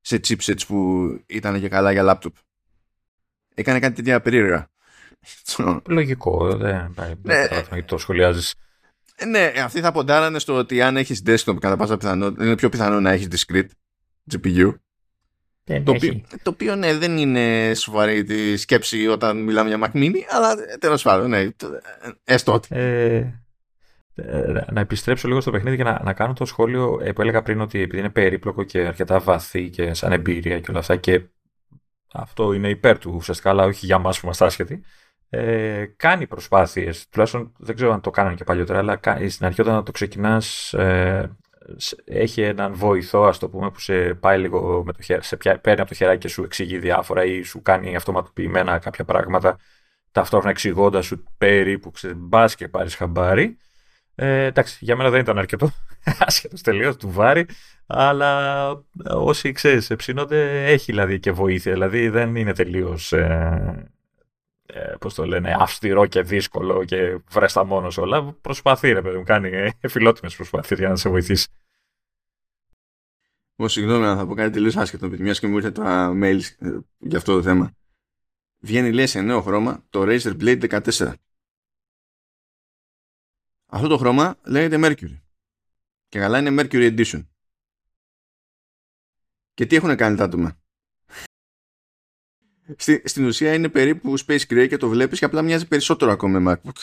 [0.00, 2.32] σε chipsets που ήταν και καλά για laptop.
[3.54, 4.70] Έκανε κάτι τέτοια περίεργα.
[5.86, 8.54] Λογικό, δεν ναι, το σχολιάζεις.
[9.20, 12.68] Ε, ναι, αυτοί θα ποντάρανε στο ότι αν έχεις desktop κατά πάσα πιθανότητα είναι πιο
[12.68, 13.68] πιθανό να έχεις discrete
[14.32, 14.74] GPU
[15.84, 20.18] το, οποίο, το οποίο ναι, δεν είναι σοβαρή τη σκέψη όταν μιλάμε για Mac Mini,
[20.28, 21.48] αλλά τέλος πάντων, ναι,
[22.24, 23.16] έστω ε,
[24.14, 27.42] ε, να επιστρέψω λίγο στο παιχνίδι και να, να κάνω το σχόλιο ε, που έλεγα
[27.42, 31.22] πριν ότι επειδή είναι περίπλοκο και αρκετά βαθύ και σαν εμπειρία και όλα αυτά και
[32.12, 34.82] αυτό είναι υπέρ του ουσιαστικά, αλλά όχι για εμά που είμαστε άσχετοι.
[35.30, 39.84] Ε, κάνει προσπάθειες, τουλάχιστον δεν ξέρω αν το κάνανε και παλιότερα, αλλά στην αρχή όταν
[39.84, 41.30] το ξεκινάς ε,
[42.04, 45.80] έχει έναν βοηθό, ας το πούμε, που σε πάει λίγο με το χέρι, σε παίρνει
[45.80, 49.58] από το χεράκι και σου εξηγεί διάφορα ή σου κάνει αυτοματοποιημένα κάποια πράγματα,
[50.12, 53.56] ταυτόχρονα εξηγώντας σου περίπου μπας και πάρεις χαμπάρι.
[54.14, 55.70] Ε, εντάξει, για μένα δεν ήταν αρκετό,
[56.26, 57.46] άσχετος τελείως του βάρη,
[57.86, 58.68] αλλά
[59.04, 61.72] όσοι ξέρεις, ψήνονται, έχει δηλαδή και βοήθεια.
[61.72, 63.12] Δηλαδή δεν είναι τελείως.
[63.12, 63.92] Ε,
[64.72, 68.32] ε, πώς το λένε, αυστηρό και δύσκολο και βρέστα μόνος όλα.
[68.32, 69.48] Προσπαθεί ρε παιδί μου, κάνει
[69.80, 71.48] ε, φιλότιμες προσπάθειες για να σε βοηθήσει.
[73.56, 75.82] Ω συγγνώμη, θα πω κάτι τελείως άσχετο, μιας και μου ήρθε το
[76.22, 77.72] mail ε, για αυτό το θέμα.
[78.58, 81.12] Βγαίνει, λέει, σε νέο χρώμα το Razer Blade 14.
[83.66, 85.20] Αυτό το χρώμα λέγεται Mercury.
[86.08, 87.26] Και καλά είναι Mercury Edition.
[89.54, 90.60] Και τι έχουν κάνει τα άτομα;
[92.76, 96.38] Στη, στην ουσία είναι περίπου Space Gray και το βλέπεις και απλά μοιάζει περισσότερο ακόμα
[96.38, 96.72] με MacBook.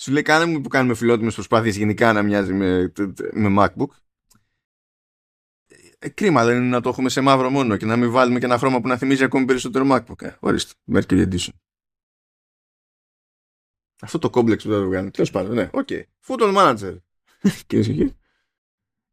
[0.00, 2.92] Σου λέει κάνε μου που κάνουμε φιλότιμες προσπάθειες γενικά να μοιάζει με,
[3.32, 3.88] με MacBook.
[5.98, 8.44] Ε, κρίμα δεν είναι να το έχουμε σε μαύρο μόνο και να μην βάλουμε και
[8.44, 10.22] ένα χρώμα που να θυμίζει ακόμη περισσότερο MacBook.
[10.22, 11.52] Ε, ορίστε, Mercury Edition.
[14.00, 15.10] Αυτό το complex που θα το κάνει.
[15.10, 15.88] Τέλος πάντων, ναι, OK.
[15.90, 16.02] Okay.
[16.26, 16.96] Football Manager.
[17.66, 18.16] Κυρίες και κύριοι.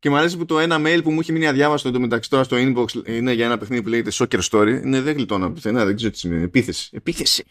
[0.02, 2.58] Και μου αρέσει που το ένα mail που μου έχει μείνει αδιάβαστο εντωμεταξύ τώρα στο
[2.60, 4.82] inbox είναι για ένα παιχνίδι που λέγεται Soccer Story.
[4.84, 6.44] Είναι δεν γλιτώνω πουθενά, δεν ξέρω τι σημαίνει.
[6.44, 6.90] Επίθεση.
[6.94, 7.44] Επίθεση.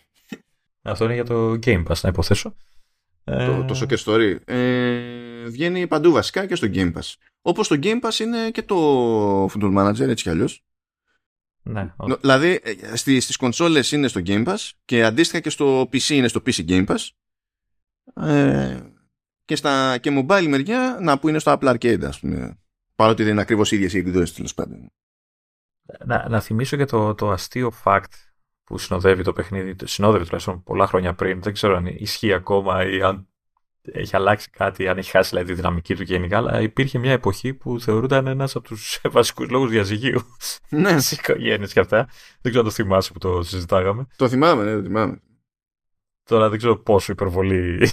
[0.82, 2.56] Αυτό είναι για το Game Pass, να υποθέσω.
[3.24, 4.36] Το, το Soccer Story.
[4.44, 7.14] Ε, βγαίνει παντού βασικά και στο Game Pass.
[7.42, 10.64] Όπως το Game Pass είναι και το Football Manager, έτσι κι αλλιώς.
[11.62, 16.08] Ναι, δηλαδή ε, στις, στις κονσόλες είναι στο Game Pass και αντίστοιχα και στο PC
[16.08, 17.08] είναι στο PC Game Pass.
[18.26, 18.80] Ε,
[19.50, 22.58] και, στα, και mobile μεριά να που είναι στο Apple Arcade ας πούμε
[22.94, 24.92] παρότι δεν είναι ακριβώς ίδιες οι εκδόσεις τέλος πάντων
[26.04, 28.12] να, να θυμίσω και το, το αστείο fact
[28.64, 33.02] που συνοδεύει το παιχνίδι συνόδευε τουλάχιστον πολλά χρόνια πριν δεν ξέρω αν ισχύει ακόμα ή
[33.02, 33.28] αν
[33.82, 37.54] έχει αλλάξει κάτι, αν έχει χάσει δηλαδή, τη δυναμική του γενικά, αλλά υπήρχε μια εποχή
[37.54, 40.20] που θεωρούταν ένας από τους βασικούς λόγους διαζυγίου
[40.68, 40.98] ναι.
[41.00, 42.08] στις οικογένειες και αυτά.
[42.40, 44.06] Δεν ξέρω αν το θυμάσαι που το συζητάγαμε.
[44.16, 45.20] Το θυμάμαι, ναι, το θυμάμαι.
[46.24, 47.88] Τώρα δεν ξέρω πόσο υπερβολή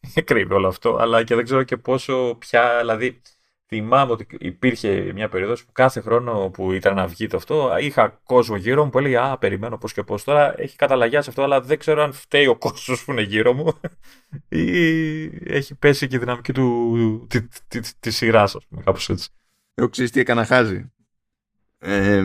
[0.24, 3.20] κρύβει όλο αυτό, αλλά και δεν ξέρω και πόσο πια, δηλαδή
[3.68, 8.20] θυμάμαι ότι υπήρχε μια περίοδος που κάθε χρόνο που ήταν να βγει το αυτό, είχα
[8.24, 10.24] κόσμο γύρω μου που έλεγε «Α, περιμένω πώς και πώς».
[10.24, 13.72] Τώρα έχει καταλαγιάσει αυτό, αλλά δεν ξέρω αν φταίει ο κόσμος που είναι γύρω μου
[14.48, 19.08] ή έχει πέσει και η δυναμική του, τη, τη, τη, της σειράς, ας πούμε, κάπως
[19.08, 19.28] έτσι.
[19.74, 20.92] Εγώ ξέρεις τι έκανα χάζι.
[21.78, 22.22] Ε,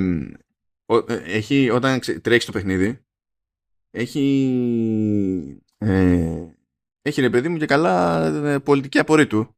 [1.25, 2.99] έχει, όταν τρέχεις το παιχνίδι,
[3.91, 4.23] έχει
[5.77, 6.43] ε,
[7.05, 9.55] έχει ρε παιδί μου και καλά ε, πολιτική απορρίτου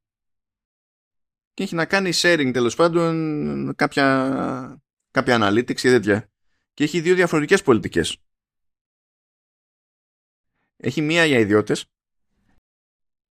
[1.53, 4.81] και έχει να κάνει sharing τέλος πάντων κάποια,
[5.11, 6.29] κάποια analytics και τέτοια
[6.73, 8.17] και έχει δύο διαφορετικές πολιτικές
[10.77, 11.85] έχει μία για ιδιώτες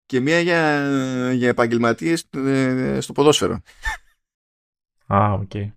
[0.05, 3.61] και μία για, για επαγγελματίες ε, στο ποδόσφαιρο
[5.07, 5.51] Α, OK.
[5.53, 5.71] Okay.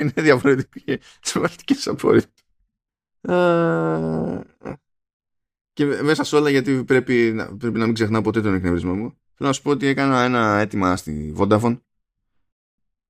[0.00, 0.98] Είναι διαφορετικές
[1.32, 2.32] πολιτικές απορρήτου
[5.80, 9.48] και μέσα σε όλα, γιατί πρέπει, πρέπει να μην ξεχνάω ποτέ τον εκνευρισμό μου, θέλω
[9.48, 11.80] να σου πω ότι έκανα ένα αίτημα στη Vodafone.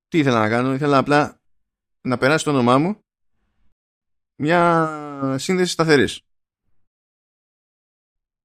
[0.07, 1.41] Τι ήθελα να κάνω, ήθελα απλά
[2.01, 3.03] να περάσει το όνομά μου
[4.35, 6.21] μια σύνδεση σταθερής.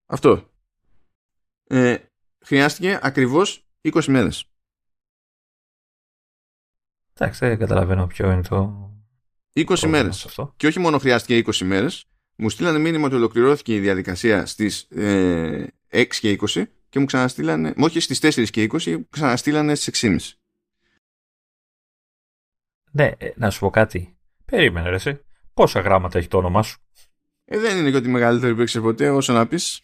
[0.07, 0.51] Αυτό.
[1.65, 1.97] Ε,
[2.45, 4.51] χρειάστηκε ακριβώς 20 μέρες.
[7.15, 8.91] Εντάξει, δεν καταλαβαίνω ποιο είναι το...
[9.53, 10.39] 20 μέρες.
[10.57, 15.67] Και όχι μόνο χρειάστηκε 20 μέρες, μου στείλανε μήνυμα ότι ολοκληρώθηκε η διαδικασία στις ε,
[15.93, 20.17] 6 και 20 και μου ξαναστήλανε, όχι στις 4 και 20, μου ξαναστήλανε στις 6.30.
[22.91, 24.17] Ναι, ε, να σου πω κάτι.
[24.45, 25.21] Περίμενε ρε εσύ.
[25.55, 26.81] Πόσα γράμματα έχει το όνομά σου;
[27.45, 29.81] Ε, δεν είναι και ότι μεγαλύτερη που έξερε ποτέ, όσο να πεις.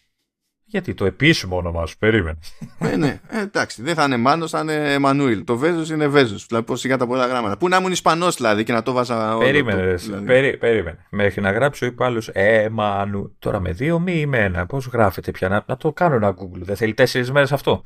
[0.73, 2.39] Γιατί το επίσημο όνομά σου, περίμενε.
[2.79, 5.45] Ε, ναι, ε, εντάξει, δεν θα είναι Μάνος, θα είναι Εμμανουήλ.
[5.45, 6.47] Το Βέζος είναι Βέζος.
[6.47, 7.57] Δηλαδή, πώς σιγά τα πολλά γράμματα.
[7.57, 9.37] Πού να ήμουν Ισπανός δηλαδή και να το βάζα.
[9.39, 10.27] Περίμενε, το, δηλαδή.
[10.27, 11.07] περί, περίμενε.
[11.11, 13.37] Μέχρι να γράψει ο είπε άλλο Εμμανου.
[13.39, 14.67] Τώρα με δύο μη ή με ένα.
[14.67, 16.61] Πώς γράφεται πια, να, να, το κάνω ένα Google.
[16.61, 17.85] Δεν θέλει τέσσερις μέρες αυτό.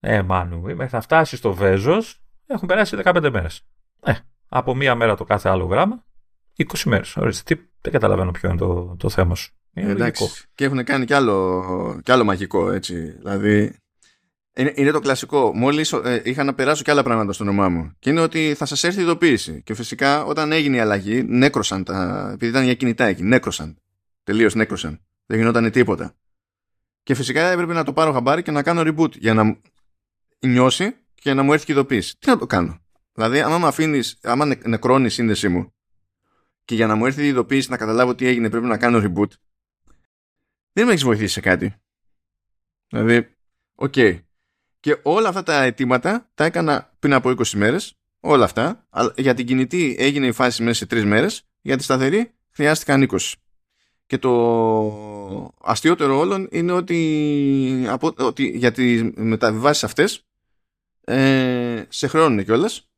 [0.00, 0.60] Εμμανου.
[0.60, 3.66] Μέχρι να φτάσεις στο Βέζος έχουν περάσει 15 μέρες.
[4.02, 4.12] Ε,
[4.48, 6.04] από μία μέρα το κάθε άλλο γράμμα,
[6.56, 7.16] 20 μέρες.
[7.16, 9.52] Ορίστε, δεν καταλαβαίνω ποιο είναι το, το θέμα σου.
[9.74, 10.46] Είναι Εντάξει.
[10.54, 12.94] Και έχουν κάνει κι άλλο, κι άλλο μαγικό, έτσι.
[12.94, 13.76] Δηλαδή,
[14.54, 15.52] είναι, είναι το κλασικό.
[15.54, 17.92] Μόλις ε, είχα να περάσω κι άλλα πράγματα στο όνομά μου.
[17.98, 19.62] Και είναι ότι θα σας έρθει ειδοποίηση.
[19.62, 22.30] Και φυσικά όταν έγινε η αλλαγή, νέκρωσαν τα.
[22.32, 23.76] Επειδή ήταν για κινητά εκεί, νέκρωσαν.
[24.24, 25.00] Τελείως νέκρωσαν.
[25.26, 26.14] Δεν γινόταν τίποτα.
[27.02, 29.58] Και φυσικά έπρεπε να το πάρω χαμπάρι και να κάνω reboot για να
[30.38, 32.18] νιώσει και να μου έρθει και ειδοποίηση.
[32.18, 32.80] Τι να το κάνω;
[33.14, 35.72] Δηλαδή, άμα με αφήνεις, άμα νεκρώνεις η σύνδεσή μου
[36.64, 39.30] και για να μου έρθει η ειδοποίηση να καταλάβω τι έγινε πρέπει να κάνω reboot,
[40.72, 41.74] δεν με έχεις βοηθήσει σε κάτι.
[42.88, 43.34] Δηλαδή,
[43.74, 43.92] OK.
[43.96, 44.18] Okay.
[44.80, 47.94] Και όλα αυτά τα αιτήματα τα έκανα πριν από 20 μέρες.
[48.20, 48.86] Όλα αυτά.
[49.16, 51.46] Για την κινητή έγινε η φάση μέσα σε 3 μέρες.
[51.60, 53.18] Για τη σταθερή χρειάστηκαν 20.
[54.06, 60.26] Και το αστείωτερο όλων είναι ότι, από, ότι για τις μεταβιβάσεις αυτές
[61.04, 62.88] ε, σε χρεώνουν κιόλας.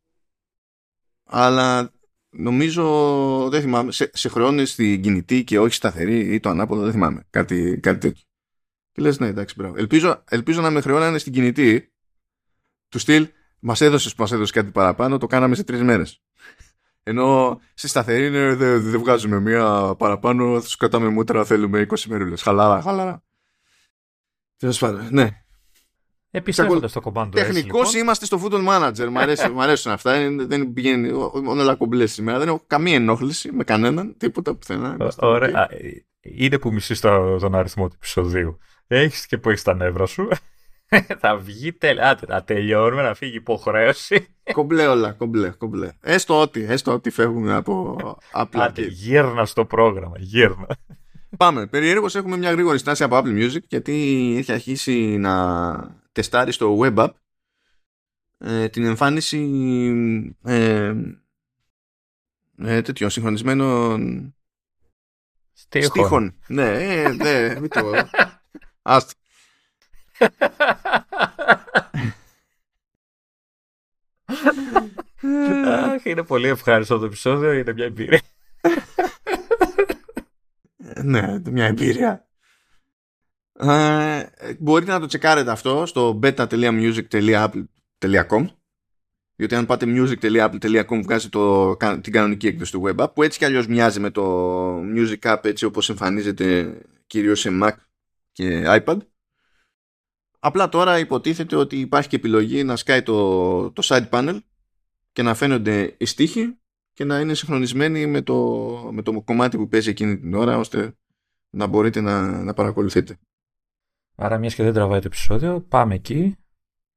[1.24, 1.92] Αλλά
[2.36, 6.92] νομίζω, δεν θυμάμαι, σε, σε χρεώνει στην κινητή και όχι σταθερή ή το ανάποδο, δεν
[6.92, 7.26] θυμάμαι.
[7.30, 8.22] Κάτι, κάτι τέτοιο.
[8.92, 9.74] Και λες, ναι, εντάξει, μπράβο.
[9.76, 11.92] Ελπίζω, ελπίζω να με χρεώνανε στην κινητή
[12.88, 16.22] του στυλ, μας έδωσες που μας έδωσες κάτι παραπάνω, το κάναμε σε τρεις μέρες.
[17.02, 22.00] Ενώ στη σταθερή είναι, δεν δε βγάζουμε μία παραπάνω, θα σου κρατάμε μούτρα, θέλουμε 20
[22.08, 22.36] μέρε.
[22.36, 23.22] Χαλάρα, χαλάρα.
[24.56, 25.43] Τέλος πάντων, ναι.
[26.36, 27.94] Επιστρέφοντας στο command Τεχνικώ λοιπόν.
[28.00, 29.08] είμαστε στο football manager.
[29.10, 30.12] Μ' αρέσει, μ αρέσουν αυτά.
[30.36, 31.10] Δεν πηγαίνει
[31.46, 32.38] όλα κομπλές σήμερα.
[32.38, 34.14] Δεν έχω καμία ενόχληση με κανέναν.
[34.18, 34.96] Τίποτα πουθενά.
[35.18, 35.68] Ωραία.
[36.20, 38.58] Είναι που μισείς τον αριθμό του επεισοδίου.
[38.86, 40.28] Έχεις και που έχει τα νεύρα σου.
[41.22, 42.18] θα βγει τελικά.
[42.28, 44.26] να τελειώνουμε, να φύγει υποχρέωση.
[44.52, 45.92] κομπλέ όλα, κομπλέ, κομπλέ.
[46.00, 47.96] Έστω ότι, έστω ότι φεύγουμε από
[48.32, 48.64] απλά.
[48.64, 50.66] Άντε, γύρνα στο πρόγραμμα, γύρνα.
[51.36, 51.66] Πάμε.
[51.66, 55.32] Περιέργως έχουμε μια γρήγορη στάση από Apple Music γιατί έχει αρχίσει να
[56.14, 57.10] τεστάρει στο web app
[58.38, 59.40] ε, την εμφάνιση
[60.44, 60.94] ε,
[62.58, 64.34] ε, τέτοιων συγχρονισμένων
[65.52, 65.88] στίχων.
[65.88, 66.38] στίχων.
[66.46, 67.92] Ναι, ε, ναι, μην το...
[68.82, 69.12] Άστο.
[76.04, 78.20] είναι πολύ ευχάριστο το επεισόδιο, είναι μια εμπειρία.
[81.02, 82.28] ναι, μια εμπειρία.
[83.66, 88.46] Ε, μπορείτε να το τσεκάρετε αυτό στο beta.music.apple.com
[89.36, 93.44] διότι αν πάτε music.apple.com βγάζει το, την κανονική έκδοση του web app που έτσι κι
[93.44, 97.72] αλλιώς μοιάζει με το music app έτσι όπως εμφανίζεται κυρίως σε Mac
[98.32, 98.96] και iPad
[100.38, 104.38] απλά τώρα υποτίθεται ότι υπάρχει και επιλογή να σκάει το, το side panel
[105.12, 106.58] και να φαίνονται οι στίχοι
[106.92, 108.34] και να είναι συγχρονισμένοι με το,
[108.92, 110.96] με το κομμάτι που παίζει εκείνη την ώρα ώστε
[111.50, 113.18] να μπορείτε να, να παρακολουθείτε.
[114.16, 116.36] Άρα, μια και δεν τραβάει το επεισόδιο, πάμε εκεί.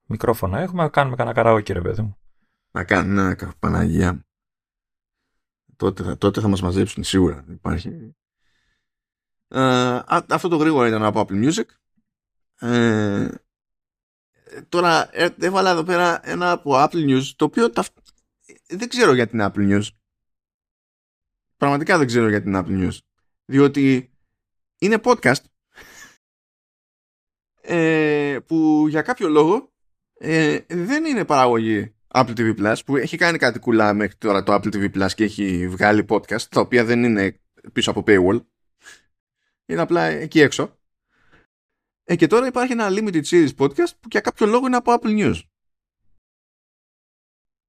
[0.10, 2.17] Μικρόφωνα έχουμε, να κάνουμε κανένα καράοκι, ρε παιδί μου.
[2.71, 4.25] Να κάνουμε ένα Παναγία.
[5.75, 7.45] Τότε, τότε θα μας μαζέψουν σίγουρα.
[7.49, 8.15] Υπάρχει.
[9.47, 11.65] Ε, αυτό το γρήγορο ήταν από Apple Music.
[12.60, 13.30] Ε,
[14.69, 17.86] τώρα ε, έβαλα εδώ πέρα ένα από Apple News το οποίο τα,
[18.67, 19.88] δεν ξέρω για την Apple News.
[21.58, 22.97] Πραγματικά δεν ξέρω για την Apple News.
[23.45, 24.13] Διότι
[24.77, 25.43] είναι podcast
[27.69, 29.71] ε, που για κάποιο λόγο
[30.13, 34.53] ε, δεν είναι παραγωγή Apple TV Plus που έχει κάνει κάτι κουλά μέχρι τώρα το
[34.53, 37.39] Apple TV Plus και έχει βγάλει podcast τα οποία δεν είναι
[37.73, 38.45] πίσω από paywall.
[39.65, 40.77] Είναι απλά εκεί έξω.
[42.03, 45.19] Ε, και τώρα υπάρχει ένα limited series podcast που για κάποιο λόγο είναι από Apple
[45.19, 45.41] News.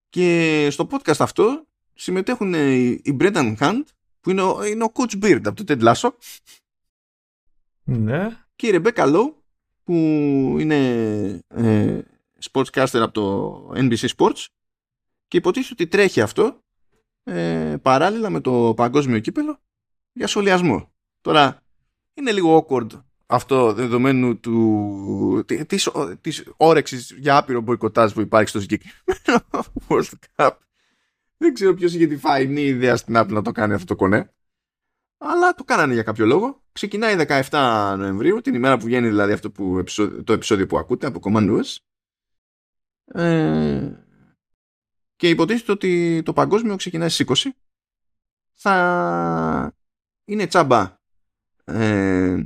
[0.08, 3.82] Και στο podcast αυτό συμμετέχουν οι Brendan Hunt
[4.20, 6.11] που είναι ο, είναι ο Coach Beard από το Ted Lasso.
[7.84, 8.44] Ναι.
[8.56, 9.38] και η Rebecca Lowe
[9.88, 12.01] που είναι ε,
[12.51, 14.46] sportscaster από το NBC Sports
[15.29, 16.62] και υποτίθεται ότι τρέχει αυτό
[17.24, 19.61] ε, παράλληλα με το παγκόσμιο κύπελο
[20.12, 20.92] για σχολιασμό.
[21.20, 21.62] Τώρα
[22.14, 22.87] είναι λίγο awkward
[23.27, 29.44] αυτό δεδομένου του, της, της όρεξης για άπειρο μποϊκοτάζ που υπάρχει στο συγκεκριμένο
[29.88, 30.51] World Cup.
[31.37, 34.33] Δεν ξέρω ποιος είχε τη φαϊνή ιδέα στην Apple να το κάνει αυτό το κονέ.
[35.18, 36.62] Αλλά το κάνανε για κάποιο λόγο.
[36.72, 37.16] Ξεκινάει
[37.50, 39.85] 17 Νοεμβρίου, την ημέρα που βγαίνει δηλαδή αυτό που,
[40.24, 41.76] το επεισόδιο που ακούτε από Command OS.
[43.20, 43.92] Ε,
[45.16, 47.50] και υποτίθεται ότι το παγκόσμιο ξεκινάει στις 20.
[48.54, 49.72] Θα
[50.24, 50.96] είναι τσάμπα
[51.64, 52.42] ε,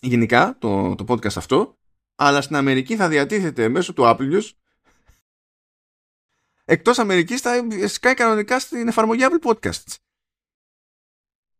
[0.00, 1.78] γενικά το, το podcast αυτό,
[2.14, 4.50] αλλά στην Αμερική θα διατίθεται μέσω του Apple News
[6.64, 9.96] εκτός Αμερικής θα σκάει κανονικά στην εφαρμογή Apple Podcasts.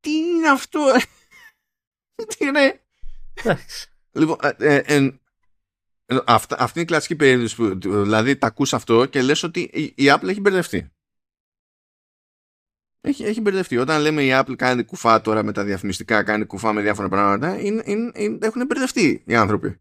[0.02, 0.80] Τι είναι αυτό,
[2.28, 2.80] τι είναι;
[4.12, 5.10] λοιπόν, ε, ε,
[6.26, 9.82] αυτή, αυτή είναι η κλασική περίπτωση που δηλαδή τα ακούς αυτό και λες ότι η,
[9.82, 10.92] η Apple έχει μπερδευτεί.
[13.00, 13.76] Έχει, έχει μπερδευτεί.
[13.76, 17.60] Όταν λέμε η Apple κάνει κουφά τώρα με τα διαφημιστικά, κάνει κουφά με διάφορα πράγματα,
[17.60, 19.80] είναι, είναι, είναι, έχουν μπερδευτεί οι άνθρωποι.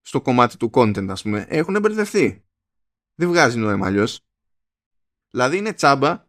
[0.00, 1.46] Στο κομμάτι του content, ας πούμε.
[1.48, 2.44] Έχουν μπερδευτεί.
[3.14, 4.20] Δεν βγάζει νόημα αλλιώς.
[5.30, 6.26] Δηλαδή είναι τσάμπα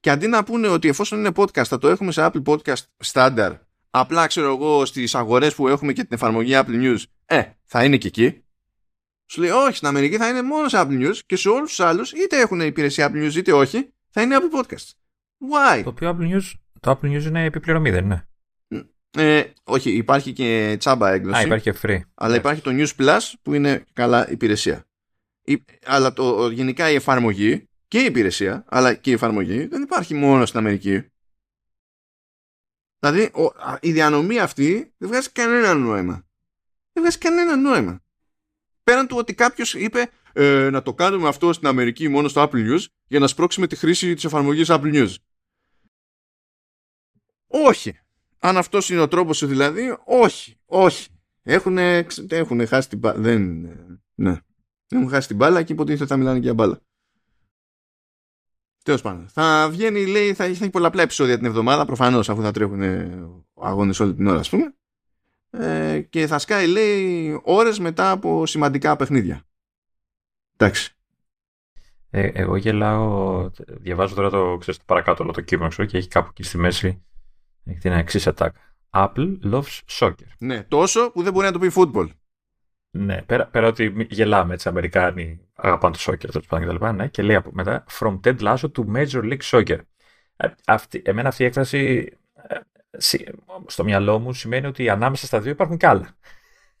[0.00, 2.82] και αντί να πούνε ότι εφόσον είναι podcast θα το έχουμε σε Apple Podcast
[3.12, 3.58] Standard
[3.90, 7.96] απλά ξέρω εγώ στις αγορές που έχουμε και την εφαρμογή Apple News ε, θα είναι
[7.96, 8.42] και εκεί
[9.30, 11.80] σου λέει όχι, στην Αμερική θα είναι μόνο σε Apple News και σε όλους τους
[11.80, 14.86] άλλους, είτε έχουν υπηρεσία Apple News είτε όχι, θα είναι Apple Podcast.
[15.50, 15.80] Why?
[15.82, 18.28] Το οποίο Apple News, το Apple News είναι επιπληρωμή, δεν είναι;
[19.10, 21.40] Ε, όχι, υπάρχει και τσάμπα έκδοση.
[21.40, 22.00] Α, υπάρχει και free.
[22.14, 24.84] Αλλά υπάρχει το News Plus που είναι καλά υπηρεσία.
[25.42, 30.14] Η, αλλά το, γενικά η εφαρμογή και η υπηρεσία, αλλά και η εφαρμογή δεν υπάρχει
[30.14, 31.04] μόνο στην Αμερική.
[32.98, 33.30] Δηλαδή
[33.80, 36.26] η διανομή αυτή δεν βγάζει κανένα νόημα.
[36.92, 38.02] Δεν βγάζει κανένα νόημα
[38.90, 42.68] πέραν του ότι κάποιος είπε ε, να το κάνουμε αυτό στην Αμερική μόνο στο Apple
[42.68, 45.14] News για να σπρώξουμε τη χρήση της εφαρμογής Apple News.
[47.46, 47.98] Όχι.
[48.38, 50.56] Αν αυτός είναι ο τρόπος δηλαδή, όχι.
[50.66, 51.08] Όχι.
[51.42, 51.78] Έχουν,
[52.28, 53.20] έχουν χάσει την μπάλα.
[53.20, 53.42] Δεν,
[54.14, 54.38] ναι.
[54.88, 56.80] Έχουν χάσει την μπάλα και υποτίθεται θα μιλάνε για μπάλα.
[58.90, 59.28] Τέλος πάντων.
[59.28, 62.82] Θα βγαίνει, λέει, θα έχει πολλαπλά επεισόδια την εβδομάδα, προφανώς αφού θα τρέχουν
[63.54, 64.74] αγώνες όλη την ώρα, ας πούμε
[65.50, 69.42] ε, και θα σκάει λέει ώρες μετά από σημαντικά παιχνίδια.
[70.56, 70.94] Εντάξει.
[72.10, 76.08] Ε, εγώ γελάω, διαβάζω τώρα το, ξέρεις, το παρακάτω όλο το κείμενο ξέρω, και έχει
[76.08, 77.02] κάπου εκεί στη μέση
[77.64, 78.50] έχει την εξής attack.
[78.90, 80.26] Apple loves soccer.
[80.38, 82.08] Ναι, τόσο που δεν μπορεί να το πει football.
[82.90, 86.86] Ναι, πέρα, πέρα ότι γελάμε έτσι, Αμερικάνοι αγαπάνε το soccer τέλος πάντων κτλ.
[86.86, 89.78] Ναι, και λέει από μετά From Ted Lasso to Major League Soccer.
[90.36, 92.12] Ε, αυτή, εμένα αυτή η έκφραση
[92.48, 92.56] ε,
[93.66, 96.16] στο μυαλό μου σημαίνει ότι ανάμεσα στα δύο υπάρχουν κι άλλα.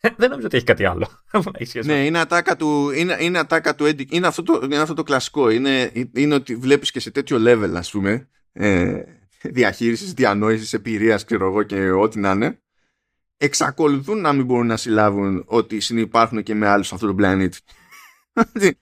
[0.16, 1.08] Δεν νομίζω ότι έχει κάτι άλλο.
[1.84, 5.50] ναι, είναι ατάκα του, είναι, είναι ατάκα του είναι αυτό το, είναι αυτό το κλασικό.
[5.50, 9.02] Είναι, είναι ότι βλέπεις και σε τέτοιο level, ας πούμε, ε,
[9.42, 12.62] διαχείρισης, διανόησης, εμπειρίας, ξέρω εγώ και ό,τι να είναι,
[13.42, 17.58] εξακολουθούν να μην μπορούν να συλλάβουν ότι συνεπάρχουν και με άλλους σε αυτό το πλανήτη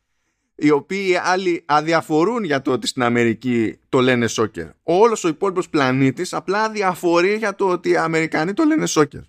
[0.55, 4.69] οι οποίοι άλλοι αδιαφορούν για το ότι στην Αμερική το λένε σόκερ.
[4.83, 9.23] Όλος ο υπόλοιπος πλανήτης απλά αδιαφορεί για το ότι οι Αμερικανοί το λένε σόκερ.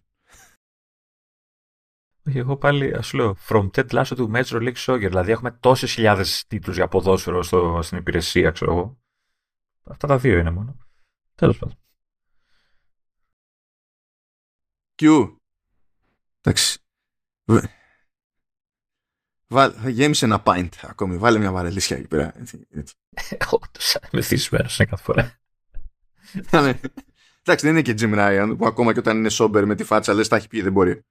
[2.24, 5.08] Εγώ πάλι ας λέω From Ted Lasso to Major League Soccer.
[5.08, 8.98] Δηλαδή έχουμε τόσες χιλιάδες τίτλους για ποδόσφαιρο στο, στην υπηρεσία, ξέρω εγώ.
[9.84, 10.78] Αυτά τα δύο είναι μόνο.
[11.36, 11.79] Τέλος πάντων.
[15.00, 15.36] Q.
[16.42, 16.80] Εντάξει.
[19.48, 21.18] Βάλ, γέμισε ένα pint ακόμη.
[21.18, 22.34] Βάλε μια βαρελίσια εκεί πέρα.
[23.50, 25.40] Όντως, μεθυσμένος είναι κάθε φορά.
[27.42, 30.14] Εντάξει, δεν είναι και Jim Ryan που ακόμα και όταν είναι sober με τη φάτσα
[30.14, 31.02] λες τα έχει πει δεν μπορεί.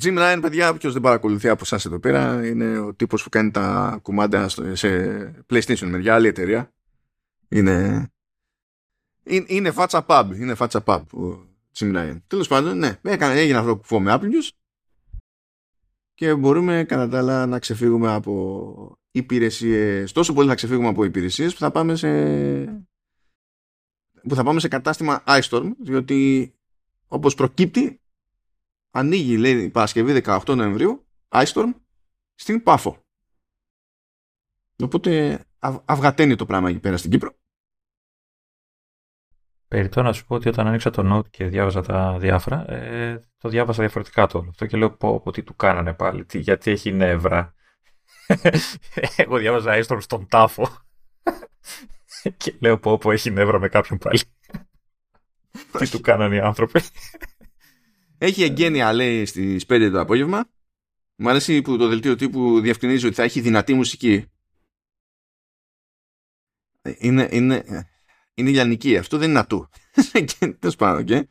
[0.00, 3.50] Jim Ryan, παιδιά, όποιος δεν παρακολουθεί από εσάς εδώ πέρα, είναι ο τύπος που κάνει
[3.50, 6.72] τα κουμάντα σε PlayStation με άλλη εταιρεία.
[7.48, 8.08] Είναι,
[9.24, 12.20] είναι, φάτσα pub, είναι φάτσα pub ο Jim Ryan.
[12.26, 14.48] Τέλος πάντων, ναι, έκανε, έγινε αυτό που με Apple News.
[16.14, 21.52] Και μπορούμε κατά τα άλλα να ξεφύγουμε από υπηρεσίες τόσο πολύ θα ξεφύγουμε από υπηρεσίες
[21.52, 22.08] που θα πάμε σε
[24.28, 26.52] που θα πάμε σε κατάστημα iStorm διότι
[27.06, 28.00] όπως προκύπτει
[28.90, 31.74] ανοίγει λέει η Παρασκευή 18 Νοεμβρίου iStorm
[32.34, 33.04] στην Πάφο.
[34.82, 35.44] Οπότε
[35.84, 37.36] αυγαταίνει το πράγμα εκεί πέρα στην Κύπρο
[39.68, 43.48] Περιτώ να σου πω ότι όταν ανοίξα το Note και διάβαζα τα διάφορα, ε, το
[43.48, 46.70] διάβασα διαφορετικά το όλο αυτό και λέω πω, πω τι του κάνανε πάλι, τι, γιατί
[46.70, 47.54] έχει νεύρα.
[49.16, 50.68] Εγώ διάβαζα έστω στον τάφο
[52.36, 54.20] και λέω πω πω έχει νεύρα με κάποιον πάλι.
[55.78, 56.80] τι του κάνανε οι άνθρωποι.
[58.18, 60.44] Έχει εγγένεια λέει στις 5 το απόγευμα.
[61.16, 64.24] Μου αρέσει που το δελτίο τύπου διευκρινίζει ότι θα έχει δυνατή μουσική.
[66.98, 67.64] Είναι, είναι,
[68.36, 68.96] είναι λιανική.
[68.96, 69.68] Αυτό δεν είναι ατού.
[70.58, 71.22] Τέλος πάντων, okay.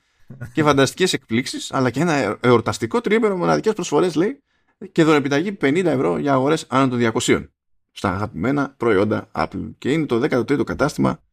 [0.53, 4.43] και φανταστικές εκπλήξεις, αλλά και ένα εορταστικό τρίμερο μοναδικές προσφορές, λέει,
[4.91, 7.47] και δωρεπιταγή 50 ευρώ για αγορές άνω των 200
[7.91, 9.71] στα αγαπημένα προϊόντα Apple.
[9.77, 11.23] Και είναι το 13ο κατάστημα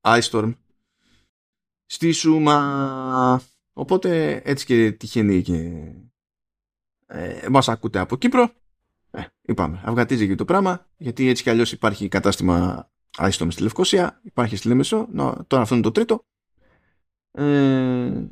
[0.00, 0.54] Ice Storm
[1.86, 3.42] στη Σούμα.
[3.72, 5.72] Οπότε έτσι και τυχαίνει και
[7.06, 8.52] ε, μας ακούτε από Κύπρο.
[9.10, 13.62] Ε, είπαμε, αυγατίζει και το πράγμα, γιατί έτσι κι αλλιώς υπάρχει κατάστημα Ice Storm στη
[13.62, 15.08] Λευκοσία, υπάρχει στη Λέμεσο,
[15.46, 16.24] τώρα αυτό είναι το τρίτο.
[17.30, 18.26] Ε,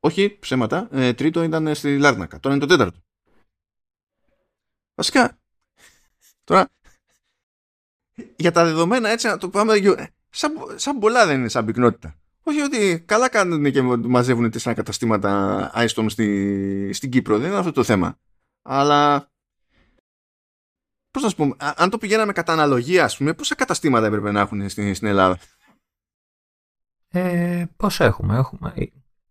[0.00, 0.88] όχι, ψέματα.
[0.90, 2.40] Ε, τρίτο ήταν στη Λάρνακα.
[2.40, 2.98] Τώρα είναι το τέταρτο.
[4.94, 5.38] Βασικά,
[6.44, 6.70] τώρα,
[8.36, 9.74] για τα δεδομένα έτσι να το πάμε,
[10.30, 12.18] σαν, σαν πολλά δεν είναι σαν πυκνότητα.
[12.42, 17.38] Όχι ότι καλά κάνουν και μαζεύουν τέσσερα καταστήματα iStorm στη, στην Κύπρο.
[17.38, 18.18] Δεν είναι αυτό το θέμα.
[18.62, 19.30] Αλλά
[21.14, 24.40] Πώς να σου πούμε, αν το πηγαίναμε κατά αναλογία, ας πούμε, πόσα καταστήματα έπρεπε να
[24.40, 25.38] έχουν στην, στην Ελλάδα;
[27.08, 28.74] Ε, πόσα έχουμε, έχουμε.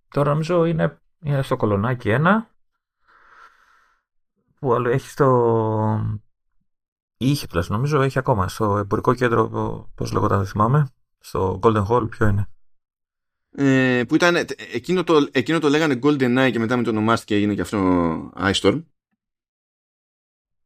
[0.07, 2.49] Τώρα νομίζω είναι, είναι στο κολονάκι ένα
[4.59, 6.19] που άλλο έχει στο...
[7.17, 9.49] Είχε τουλάχιστον νομίζω, έχει ακόμα στο εμπορικό κέντρο,
[9.95, 10.88] πώς λέγονταν δεν θυμάμαι,
[11.19, 12.47] στο Golden Hall, ποιο είναι.
[13.51, 14.36] Ε, που ήταν,
[14.73, 17.79] εκείνο το, εκείνο το λέγανε Golden Eye και μετά με το ονομάστηκε έγινε και αυτό
[18.38, 18.84] Ice Storm.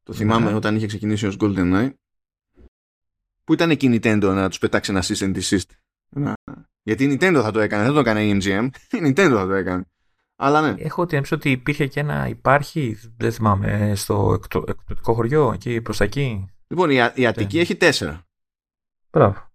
[0.07, 0.55] Το θυμάμαι ναι.
[0.55, 1.93] όταν είχε ξεκινήσει ως Golden Eye.
[3.43, 5.69] Που ήταν εκείνη η Nintendo να τους πετάξει ένα cease and desist.
[6.83, 8.69] Γιατί η Nintendo θα το έκανε, δεν το έκανε η MGM.
[8.97, 9.85] Η Nintendo θα το έκανε.
[10.35, 10.81] Αλλά ναι.
[10.81, 12.27] Έχω την έμψη ότι υπήρχε και ένα.
[12.27, 16.51] Υπάρχει, δεν θυμάμαι, στο εκπτωτικό χωριό, εκεί προς τα εκεί.
[16.67, 18.25] Λοιπόν, η, η Αττική έχει τέσσερα.
[19.11, 19.51] Μπράβο.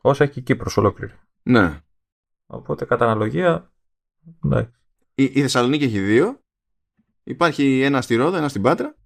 [0.00, 1.12] Όσα έχει η Κύπρος ολόκληρη.
[1.42, 1.80] Ναι.
[2.46, 3.72] Οπότε κατά αναλογία.
[4.40, 4.68] Ναι.
[5.14, 6.40] Η, η Θεσσαλονίκη έχει δύο.
[7.24, 8.96] Υπάρχει ένα στη Ρόδα, ένα στην Πάτρα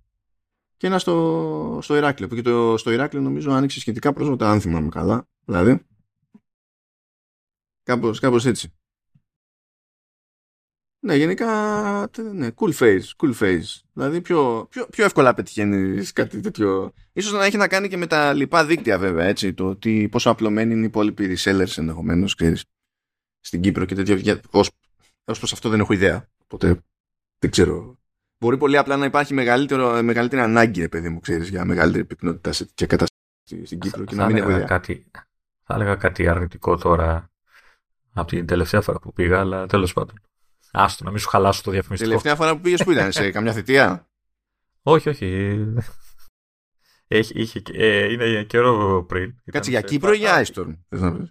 [0.78, 2.28] και ένα στο, στο Ηράκλειο.
[2.28, 5.28] Και το, στο Ηράκλειο νομίζω άνοιξε σχετικά πρόσφατα, αν θυμάμαι καλά.
[5.44, 5.86] Δηλαδή.
[7.82, 8.72] Κάπως, κάπως έτσι.
[11.00, 13.80] Ναι, γενικά, ναι, cool face, cool face.
[13.92, 16.92] Δηλαδή πιο, πιο, πιο εύκολα πετυχαίνει κάτι τέτοιο.
[17.12, 20.30] Ίσως να έχει να κάνει και με τα λοιπά δίκτυα βέβαια, έτσι, το ότι πόσο
[20.30, 22.64] απλωμένοι είναι οι υπόλοιποι resellers ενδεχομένως, ξέρεις,
[23.40, 24.40] στην Κύπρο και τέτοια.
[24.50, 24.70] Ως,
[25.24, 26.82] ως προς αυτό δεν έχω ιδέα, οπότε
[27.38, 27.97] δεν ξέρω.
[28.40, 32.52] Μπορεί πολύ απλά να υπάρχει μεγαλύτερο, μεγαλύτερη ανάγκη, ρε παιδί μου, ξέρεις, για μεγαλύτερη πυκνότητα
[32.52, 34.64] σε τέτοια κατάσταση στην Κύπρο και να μην έχω ιδέα.
[34.64, 35.10] Κάτι,
[35.64, 37.30] θα έλεγα κάτι αρνητικό τώρα
[38.12, 40.20] από την τελευταία φορά που πήγα, αλλά τέλος πάντων.
[40.70, 42.10] Άστο, να μην σου χαλάσω το διαφημιστικό.
[42.10, 44.08] Τελευταία φορά που πήγες που ήταν, σε καμιά θητεία;
[44.82, 45.58] όχι, όχι.
[47.10, 49.34] Έχει, είχε, ε, είναι καιρό πριν.
[49.52, 50.72] Κάτσε για Κύπρο ή για Άιστορμ.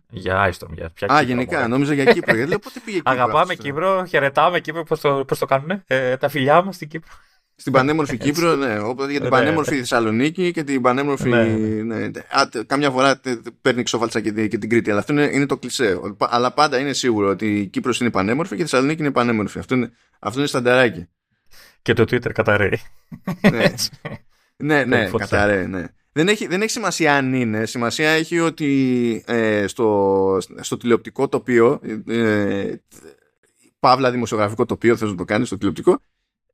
[0.09, 0.73] Για Άιστορμ.
[0.73, 2.35] Για ποια Α, γενικά, νόμιζα για Κύπρο.
[2.35, 3.11] Γιατί λέω πότε πήγε Κύπρο.
[3.11, 5.83] Αγαπάμε Κύπρο, χαιρετάμε Κύπρο, πώς το, πώς το κάνουν.
[5.87, 7.11] Ε, τα φιλιά μας στην Κύπρο.
[7.55, 8.79] Στην πανέμορφη Κύπρο, ναι.
[8.79, 9.35] Οπότε για την ναι.
[9.37, 11.29] πανέμορφη Θεσσαλονίκη και την πανέμορφη.
[11.29, 11.43] Ναι.
[11.43, 12.05] ναι.
[12.29, 13.21] Α, καμιά φορά
[13.61, 14.89] παίρνει ξόφαλτσα και, και την Κρήτη.
[14.89, 15.99] Αλλά αυτό είναι, είναι το κλισέ.
[16.17, 19.59] Αλλά πάντα είναι σίγουρο ότι η Κύπρος είναι πανέμορφη και η Θεσσαλονίκη είναι πανέμορφη.
[19.59, 21.07] Αυτό είναι, αυτό είναι στανταράκι.
[21.81, 22.79] Και το Twitter καταραίει.
[23.51, 23.73] ναι,
[24.57, 25.85] ναι, ναι καταραίει, ναι.
[26.11, 27.65] Δεν έχει, δεν έχει σημασία αν είναι.
[27.65, 32.75] Σημασία έχει ότι ε, στο, στο τηλεοπτικό τοπίο, ε,
[33.79, 35.99] παύλα δημοσιογραφικό τοπίο, θες να το κάνεις στο τηλεοπτικό,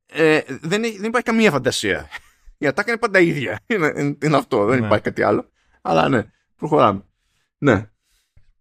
[0.06, 2.08] ε, δεν, δεν υπάρχει καμία φαντασία.
[2.58, 3.60] Η ατάκα είναι πάντα ίδια.
[3.74, 4.86] Είναι, είναι αυτό, δεν ναι.
[4.86, 5.50] υπάρχει κάτι άλλο.
[5.82, 6.22] Αλλά ναι,
[6.56, 7.04] προχωράμε.
[7.58, 7.90] Ναι.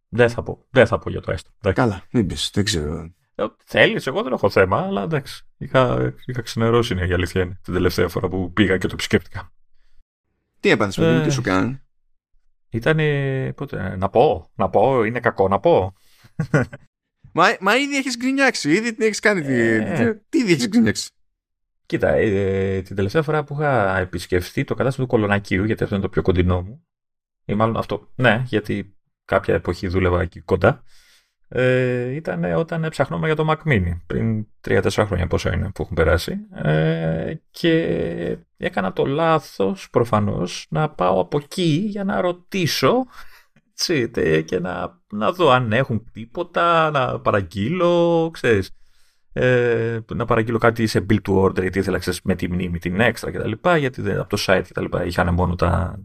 [0.10, 1.50] Δεν θα πω, δεν θα πω για το έστω.
[1.74, 3.14] Καλά, μην πεις, δεν ξέρω.
[3.36, 5.46] Ε, Θέλεις, εγώ δεν έχω θέμα, αλλά εντάξει.
[5.58, 9.52] Είχα, είχα ξενερώσει, είναι η αλήθεια είναι, την τελευταία φορά που πήγα και το επισκέπτηκα.
[10.60, 11.82] Τι έπαθες με ε, τι σου κάνει.
[12.70, 13.00] Ήταν,
[13.56, 15.94] πότε, να πω, να πω, είναι κακό να πω.
[17.34, 21.10] μα, μα ήδη έχεις γκρινιάξει, ήδη την έχεις κάνει, ε, τι, τι ήδη έχεις γκρινιάξει;
[21.86, 26.04] Κοίτα, ε, την τελευταία φορά που είχα επισκεφθεί το κατάστημα του Κολονακίου, γιατί αυτό είναι
[26.04, 26.86] το πιο κοντινό μου,
[27.46, 30.84] ή μάλλον αυτό, ναι, γιατί κάποια εποχή δούλευα εκεί κοντά,
[31.56, 35.96] ε, ήταν όταν ψαχνόμουν για το Mac Mini, πριν 3-4 χρόνια πόσο είναι που έχουν
[35.96, 43.06] περάσει, ε, και έκανα το λάθος προφανώς να πάω από εκεί για να ρωτήσω
[43.72, 44.12] έτσι,
[44.46, 48.72] και να, να δω αν έχουν τίποτα, να παραγγείλω, ξέρεις
[49.34, 53.00] ε, να παραγγείλω κάτι σε build to order γιατί ήθελα ξέρεις, με τη μνήμη την
[53.00, 53.52] έξτρα κτλ.
[53.78, 54.86] Γιατί δεν, από το site κτλ.
[55.06, 56.00] είχαν μόνο τα.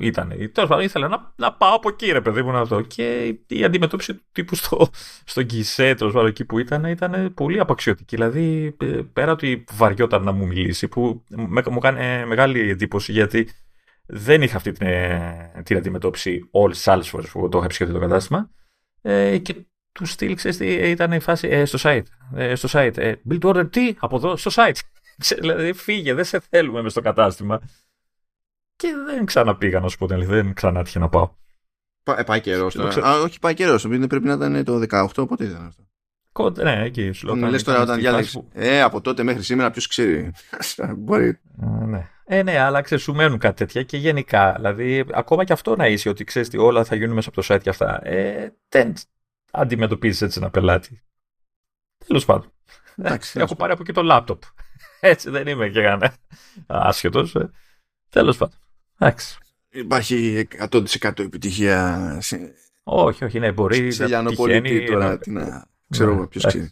[0.00, 3.36] Ήταν, τέλος πάντων ήθελα να, να πάω από εκεί ρε παιδί μου να δω και
[3.46, 4.88] η αντιμετώπιση του τύπου στο,
[5.24, 10.22] στο γκισέ τέλος πάντων εκεί που ήταν ήταν πολύ απαξιωτική δηλαδή ε, πέρα ότι βαριόταν
[10.22, 11.24] να μου μιλήσει που
[11.70, 13.48] μου κάνει μεγάλη εντύπωση γιατί
[14.06, 17.92] δεν είχα αυτή την, ε, την αντιμετώπιση όλες τις άλλες φορές που το είχα επισκεφτεί
[17.92, 18.50] το κατάστημα
[19.02, 19.54] ε, και
[19.92, 22.02] του στυλ, ξέρεις τι ήταν η φάση ε, στο site.
[22.34, 22.96] Ε, στο site.
[22.96, 24.78] Ε, build order τι, από εδώ, στο site.
[25.40, 27.60] δηλαδή φύγε, δεν σε θέλουμε με στο κατάστημα.
[28.82, 31.30] Και δεν ξαναπήγα να σου πω την αλήθεια, δεν ξανά να πάω.
[32.16, 33.06] Ε, πάει καιρός τώρα.
[33.06, 33.82] Α, όχι, πάει καιρός.
[33.82, 35.82] Πρέπει να ήταν το 18, πότε ήταν αυτό;
[36.32, 37.50] Κόντε, ναι, εκεί σου λέω.
[37.50, 38.44] Λες τώρα όταν διάλεξε.
[38.52, 40.32] Ε, από τότε μέχρι σήμερα, ποιος ξέρει.
[40.98, 41.40] Μπορεί.
[41.86, 42.08] ναι.
[42.24, 44.52] Ε, ναι, αλλά ξέρεις, σου μένουν κάτι τέτοια και γενικά.
[44.56, 47.54] Δηλαδή, ακόμα και αυτό να είσαι ότι ξέρεις ότι όλα θα γίνουν μέσα από το
[47.54, 48.00] site και αυτά.
[48.06, 48.94] Ε, δεν
[49.52, 51.02] αντιμετωπίζεις έτσι ένα πελάτη.
[52.06, 52.52] Τέλος πάντων.
[52.96, 54.42] Εντάξει, Έχω πάρει από εκεί το λάπτοπ.
[55.00, 56.14] Έτσι δεν είμαι και κανένα
[56.66, 57.34] άσχετος.
[57.34, 57.50] Ε.
[58.10, 58.58] Τέλος πάντων.
[59.02, 59.36] Εντάξει.
[59.68, 62.18] Υπάρχει 100% επιτυχία.
[62.20, 62.54] Σε...
[62.82, 63.92] Όχι, όχι, ναι, μπορεί.
[63.92, 65.18] Σε Λιανοπολίτη τώρα.
[65.18, 65.66] Τι να...
[65.88, 66.70] Ξέρω εγώ, ποιος ξέρει.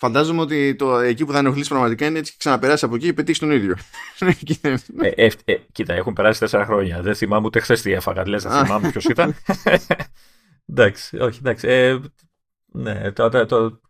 [0.00, 3.12] Φαντάζομαι ότι το, εκεί που θα ενοχλήσει πραγματικά είναι έτσι και ξαναπεράσει από εκεί και
[3.12, 3.76] πετύχει τον ίδιο.
[5.00, 7.02] ε, ε, ε, κοίτα, έχουν περάσει τέσσερα χρόνια.
[7.02, 8.28] Δεν θυμάμαι ούτε χθες τι έφαγα.
[8.28, 9.34] Λες, δεν θυμάμαι ποιος ήταν.
[10.70, 11.68] εντάξει, όχι, εντάξει.
[11.68, 11.98] Ε,
[12.66, 13.80] ναι, το, το, το,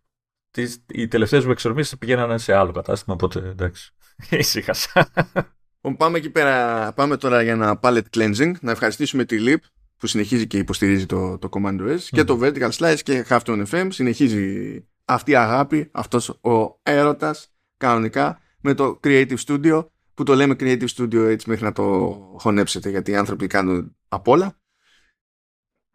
[0.50, 3.92] τις, οι τελευταίες μου εξορμήσεις πηγαίνανε σε άλλο κατάστημα, οπότε εντάξει.
[4.30, 5.10] Ήσυχασα.
[5.80, 9.66] Λοιπόν, πάμε εκεί πέρα, πάμε τώρα για ένα palette cleansing, να ευχαριστήσουμε τη Leap
[9.96, 13.86] που συνεχίζει και υποστηρίζει το, το Command OS και το Vertical Slice και Halftone FM
[13.90, 20.56] συνεχίζει αυτή η αγάπη, αυτός ο έρωτας κανονικά με το Creative Studio που το λέμε
[20.58, 21.84] Creative Studio έτσι μέχρι να το
[22.38, 24.60] χωνέψετε γιατί οι άνθρωποι κάνουν απ' όλα.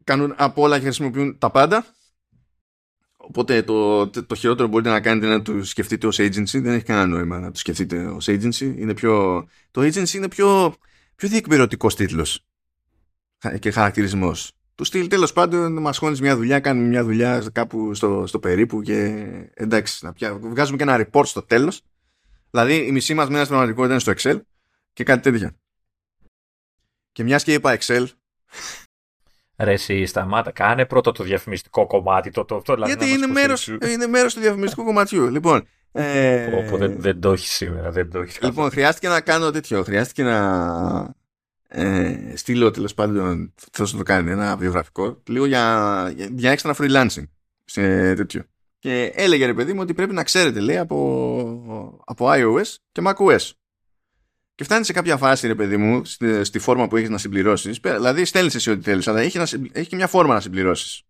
[0.04, 1.86] Κάνουν απ' όλα και χρησιμοποιούν τα πάντα
[3.28, 6.84] οπότε το, το χειρότερο μπορείτε να κάνετε είναι να το σκεφτείτε ως agency δεν έχει
[6.84, 10.76] κανένα νόημα να το σκεφτείτε ως agency είναι πιο, το agency είναι πιο,
[11.16, 12.46] πιο διεκπαιρεωτικός τίτλος
[13.60, 18.24] και χαρακτηρισμός του στυλ τέλος πάντων μας χώνεις μια δουλειά, κάνουμε μια δουλειά κάπου στο,
[18.28, 21.82] στο περίπου και εντάξει, να πια, βγάζουμε και ένα report στο τέλος.
[22.50, 24.42] Δηλαδή η μισή μας μέρα στην πραγματικότητα είναι στο Excel
[24.94, 25.56] και κάτι τέτοια.
[27.12, 28.06] Και μιας και είπα Excel.
[29.58, 32.32] Ρε εσύ σταμάτα, κάνε πρώτο το διαφημιστικό κομμάτι.
[32.32, 35.30] Το, το, το, δηλαδή Γιατί είναι μέρος, είναι μέρος του διαφημιστικού κομματιού.
[35.30, 36.48] Λοιπόν, ε...
[36.78, 37.92] δεν, δεν το έχεις σήμερα.
[37.92, 39.84] Δεν το έχεις λοιπόν, χρειάστηκε να κάνω τέτοιο.
[39.84, 41.16] Χρειάστηκε να
[41.68, 47.28] ε, στείλω τέλος πάντων, θα το κάνει ένα βιογραφικό, λίγο για, για έξτρα freelancing
[47.66, 48.44] σε τέτοιο.
[48.80, 53.52] Και έλεγε ρε παιδί μου ότι πρέπει να ξέρετε, λέει, από, από iOS και macOS.
[54.56, 57.80] Και φτάνεις σε κάποια φάση, ρε παιδί μου, στη, στη φόρμα που έχεις να συμπληρώσεις.
[57.80, 61.04] Δηλαδή, στέλνεις εσύ ό,τι θέλεις, αλλά έχει, να, έχει και μια φόρμα να συμπληρώσεις.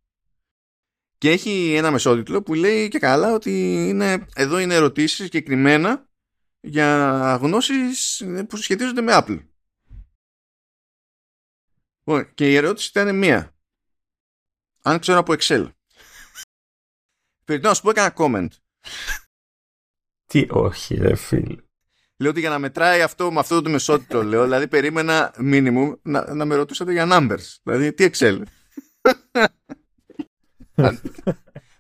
[1.18, 6.08] Και έχει ένα μεσότιτλο που λέει και καλά ότι είναι, εδώ είναι ερωτήσεις συγκεκριμένα
[6.60, 9.46] για γνώσεις που σχετίζονται με Apple.
[12.04, 13.56] Λοιπόν, και η ερώτηση ήταν μία.
[14.82, 15.72] Αν ξέρω από Excel.
[17.46, 18.48] Περιττώ να σου πω έκανα comment.
[20.26, 21.64] Τι όχι ρε φίλε.
[22.24, 26.34] Λέω ότι για να μετράει αυτό με αυτό το μεσότητο λέω, δηλαδή περίμενα minimum να,
[26.34, 27.58] να με ρωτούσατε για numbers.
[27.64, 28.42] Δηλαδή τι Excel.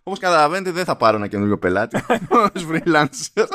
[0.04, 1.98] Όπως καταλαβαίνετε δεν θα πάρω ένα καινούριο πελάτη
[2.54, 3.46] ως freelancer.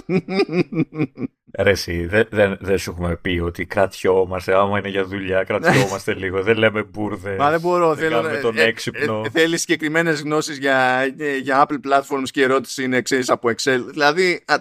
[1.58, 6.14] Ρε εσύ, δεν δε, δε σου έχουμε πει ότι κρατιόμαστε, άμα είναι για δουλειά, κρατιόμαστε
[6.14, 6.42] λίγο.
[6.42, 7.38] Δεν λέμε μπουρδες.
[7.38, 7.96] Μα δεν μπορώ.
[7.96, 9.22] Θέλω να τον ε, έξυπνο.
[9.24, 11.06] Ε, θέλει συγκεκριμένες γνώσεις για,
[11.42, 13.80] για Apple platforms και η ερώτηση είναι ξέρεις από Excel.
[13.90, 14.60] Δηλαδή, α, α,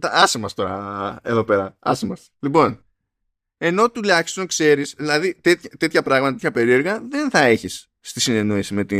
[0.00, 1.76] άσε μας τώρα εδώ πέρα.
[1.78, 2.30] Άσε μας.
[2.40, 2.84] Λοιπόν,
[3.58, 8.84] ενώ τουλάχιστον ξέρεις, δηλαδή τέτοια, τέτοια πράγματα, τέτοια περίεργα δεν θα έχεις στη συνεννόηση με
[8.84, 8.96] τη,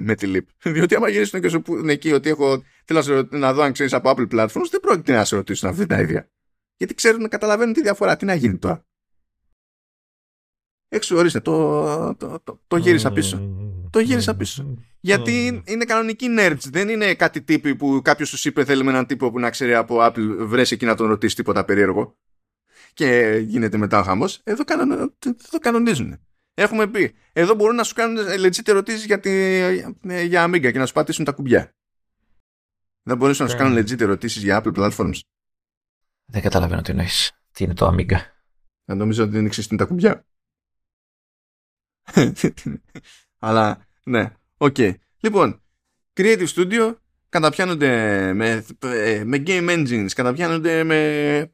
[0.00, 0.46] με τη Leap.
[0.72, 3.92] Διότι άμα γυρίσουν και σου πούνε εκεί ότι έχω, θέλω να, να δω αν ξέρεις
[3.92, 6.30] από Apple platforms, δεν πρόκειται να σε ρωτήσουν αυτή τα ίδια.
[6.76, 8.16] Γιατί ξέρουν να καταλαβαίνουν τη διαφορά.
[8.16, 8.84] Τι να γίνει τώρα.
[10.88, 13.54] Έξω ορίστε, το, το, το, το γύρισα πίσω.
[13.90, 14.74] Το γύρισα πίσω.
[15.00, 16.58] Γιατί είναι κανονικοί nerds.
[16.70, 19.96] Δεν είναι κάτι τύποι που κάποιος τους είπε θέλουμε έναν τύπο που να ξέρει από
[20.00, 22.18] Apple βρέσει εκεί να τον ρωτήσεις τίποτα περίεργο.
[22.92, 24.40] Και γίνεται μετά ο χαμός.
[24.44, 24.62] Εδώ,
[25.24, 26.18] εδώ κανονίζουν.
[26.54, 27.14] Έχουμε πει.
[27.32, 29.30] Εδώ μπορούν να σου κάνουν legit ερωτήσεις για, τη,
[30.26, 31.74] για Amiga και να σου πατήσουν τα κουμπιά.
[33.02, 35.20] Δεν μπορούν να σου κάνουν legit ερωτήσεις για Apple platforms.
[36.24, 37.32] Δεν καταλαβαίνω τι εννοείς.
[37.52, 38.18] Τι είναι το Amiga.
[38.84, 40.26] Δεν νομίζω ότι δεν εξή τα κουμπιά.
[43.38, 44.74] Αλλά ναι, OK.
[44.78, 44.94] Okay.
[45.20, 45.62] Λοιπόν,
[46.14, 46.96] Creative Studio
[47.30, 47.88] καταπιάνονται
[48.34, 48.64] με,
[49.24, 50.96] με game engines, καταπιάνονται με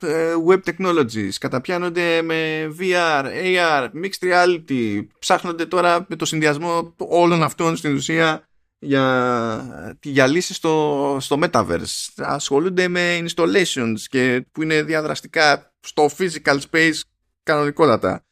[0.03, 7.43] ε, web technologies, καταπιάνονται με VR, AR, mixed reality, ψάχνονται τώρα με το συνδυασμό όλων
[7.43, 8.49] αυτών στην ουσία
[8.79, 12.09] για, για λύσεις στο, στο Metaverse.
[12.17, 17.01] Ασχολούνται με installations και που είναι διαδραστικά στο physical space
[17.43, 18.25] κανονικότατα.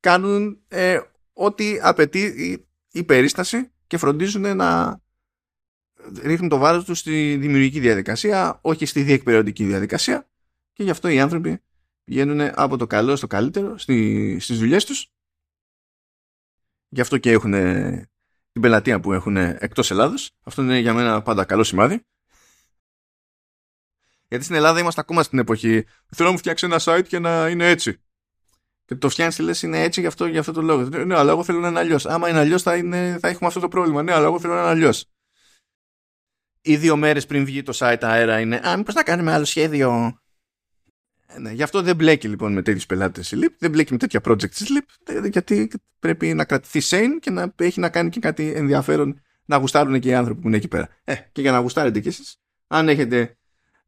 [0.00, 0.98] Κάνουν ε,
[1.32, 5.00] ό,τι απαιτεί η, η περίσταση και φροντίζουν να
[6.22, 10.28] ρίχνουν το βάρος τους στη δημιουργική διαδικασία, όχι στη διεκπαιρεωτική διαδικασία
[10.72, 11.62] και γι' αυτό οι άνθρωποι
[12.04, 15.12] πηγαίνουν από το καλό στο καλύτερο στι, στις δουλειές τους.
[16.88, 17.52] Γι' αυτό και έχουν
[18.52, 20.30] την πελατεία που έχουν εκτός Ελλάδος.
[20.42, 22.04] Αυτό είναι για μένα πάντα καλό σημάδι.
[24.28, 27.48] Γιατί στην Ελλάδα είμαστε ακόμα στην εποχή θέλω να μου φτιάξει ένα site και να
[27.48, 28.00] είναι έτσι.
[28.84, 30.82] Και το φτιάχνει και λες είναι έτσι γι' αυτό, γι αυτό το λόγο.
[30.82, 32.06] Ναι, αλλά εγώ θέλω να είναι αλλιώς.
[32.06, 32.72] Άμα είναι αλλιώς θα,
[33.20, 34.02] θα έχουμε αυτό το πρόβλημα.
[34.02, 35.04] Ναι, αλλά εγώ θέλω να είναι αλλιώς
[36.60, 40.20] ή δύο μέρες πριν βγει το site αέρα είναι «Α, μήπως να κάνουμε άλλο σχέδιο».
[41.38, 44.20] ναι, γι' αυτό δεν μπλέκει λοιπόν με τέτοιους πελάτες η Leap, δεν μπλέκει με τέτοια
[44.24, 48.52] project της Leap, γιατί πρέπει να κρατηθεί sane και να έχει να κάνει και κάτι
[48.52, 50.88] ενδιαφέρον να γουστάρουν και οι άνθρωποι που είναι εκεί πέρα.
[51.04, 53.36] Ε, και για να γουστάρετε κι εσείς, αν έχετε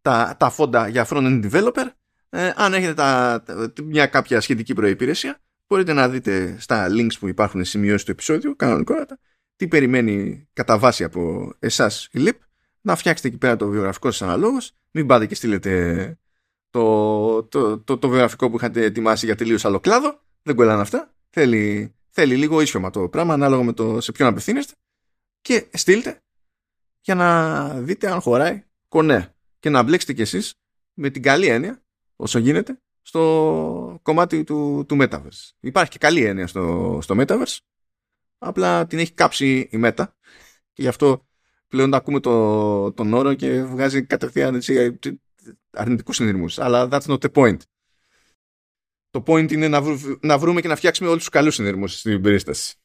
[0.03, 1.87] τα, τα φόντα για front-end developer,
[2.31, 3.43] ε, αν έχετε τα,
[3.85, 9.19] μια κάποια σχετική προϋπηρεσία, μπορείτε να δείτε στα links που υπάρχουν σημειώσει του επεισόδιου, κανονικότατα,
[9.57, 12.39] τι περιμένει κατά βάση από εσάς η LIP,
[12.83, 16.17] να φτιάξετε εκεί πέρα το βιογραφικό σας αναλόγως, μην πάτε και στείλετε
[16.71, 21.15] το, το, το, το, βιογραφικό που είχατε ετοιμάσει για τελείως άλλο κλάδο, δεν κολλάνε αυτά,
[21.31, 24.75] θέλει, θέλει λίγο ίσιομα το πράγμα ανάλογα με το σε ποιον απευθύνεστε.
[25.41, 26.23] Και στείλτε
[27.01, 29.35] για να δείτε αν χωράει κονέ.
[29.59, 30.55] Και να μπλέξετε κι εσείς
[30.95, 31.83] με την καλή έννοια
[32.17, 35.51] όσο γίνεται στο κομμάτι του, του Metaverse.
[35.61, 37.59] Υπάρχει και καλή έννοια στο, στο Metaverse.
[38.39, 40.05] Απλά την έχει κάψει η Meta.
[40.73, 41.27] Και γι' αυτό
[41.73, 44.99] πλέον ακούμε το, τον όρο και βγάζει κατευθείαν έτσι,
[45.71, 47.57] αρνητικούς συνειρμούς αλλά that's not the point.
[49.11, 49.81] Το point είναι να,
[50.21, 52.77] να βρούμε και να φτιάξουμε όλους τους καλούς συνειρμούς στην περίσταση.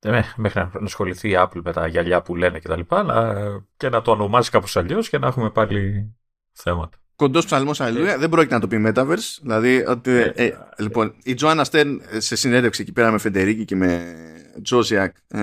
[0.00, 3.88] Ε, μέχρι να ασχοληθεί η Apple με τα γυαλιά που λένε και τα λοιπά, και
[3.88, 6.10] να το ονομάσει κάπως αλλιώς και να έχουμε πάλι
[6.52, 6.99] θέματα.
[7.20, 9.38] Κοντός ψαλμός αλληλούια, δεν πρόκειται να το πει Metaverse.
[9.42, 13.76] Δηλαδή, ότι, ε, ε, λοιπόν, η Τζοάννα Στέρν σε συνέντευξη εκεί πέρα με Φεντερίκη και
[13.76, 14.14] με
[14.62, 15.40] Τζόζιακ ε,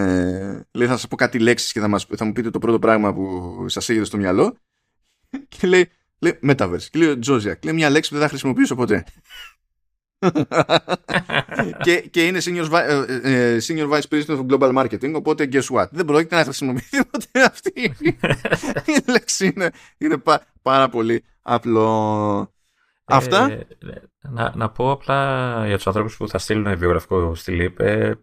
[0.72, 3.14] λέει θα σας πω κάτι λέξεις και θα, μας, θα μου πείτε το πρώτο πράγμα
[3.14, 4.58] που σας έγινε στο μυαλό
[5.48, 9.04] και λέει, λέει Metaverse και λέει Τζόζιακ, λέει μια λέξη που δεν θα χρησιμοποιήσω ποτέ
[11.84, 15.88] και, και είναι senior, ε, ε, senior vice president of global marketing οπότε guess what;
[15.92, 17.72] Δεν πρόκειται να χρησιμοποιηθεί ποτέ αυτή
[18.86, 20.22] η λέξη είναι, είναι
[20.62, 22.52] πάρα πολύ απλό
[23.10, 23.68] Αυτά; Ε,
[24.30, 28.18] να, να πω απλά για τους ανθρώπους που θα στείλουν βιογραφικό στη ΛΥΠ, ε,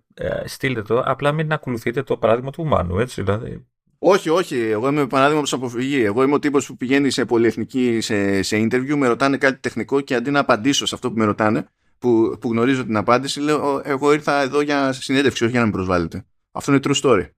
[0.44, 3.66] στείλτε το, απλά μην ακολουθείτε το παράδειγμα του Μάνου, έτσι, δηλαδή.
[3.98, 4.56] Όχι, όχι.
[4.56, 6.04] Εγώ είμαι παράδειγμα προ αποφυγής.
[6.04, 10.00] Εγώ είμαι ο τύπος που πηγαίνει σε πολυεθνική σε, σε interview, με ρωτάνε κάτι τεχνικό
[10.00, 11.68] και αντί να απαντήσω σε αυτό που με ρωτάνε,
[12.04, 15.72] που, που γνωρίζω την απάντηση, λέω εγώ ήρθα εδώ για συνέντευξη, όχι για να με
[15.72, 16.24] προσβάλλετε.
[16.52, 17.28] Αυτό είναι true story.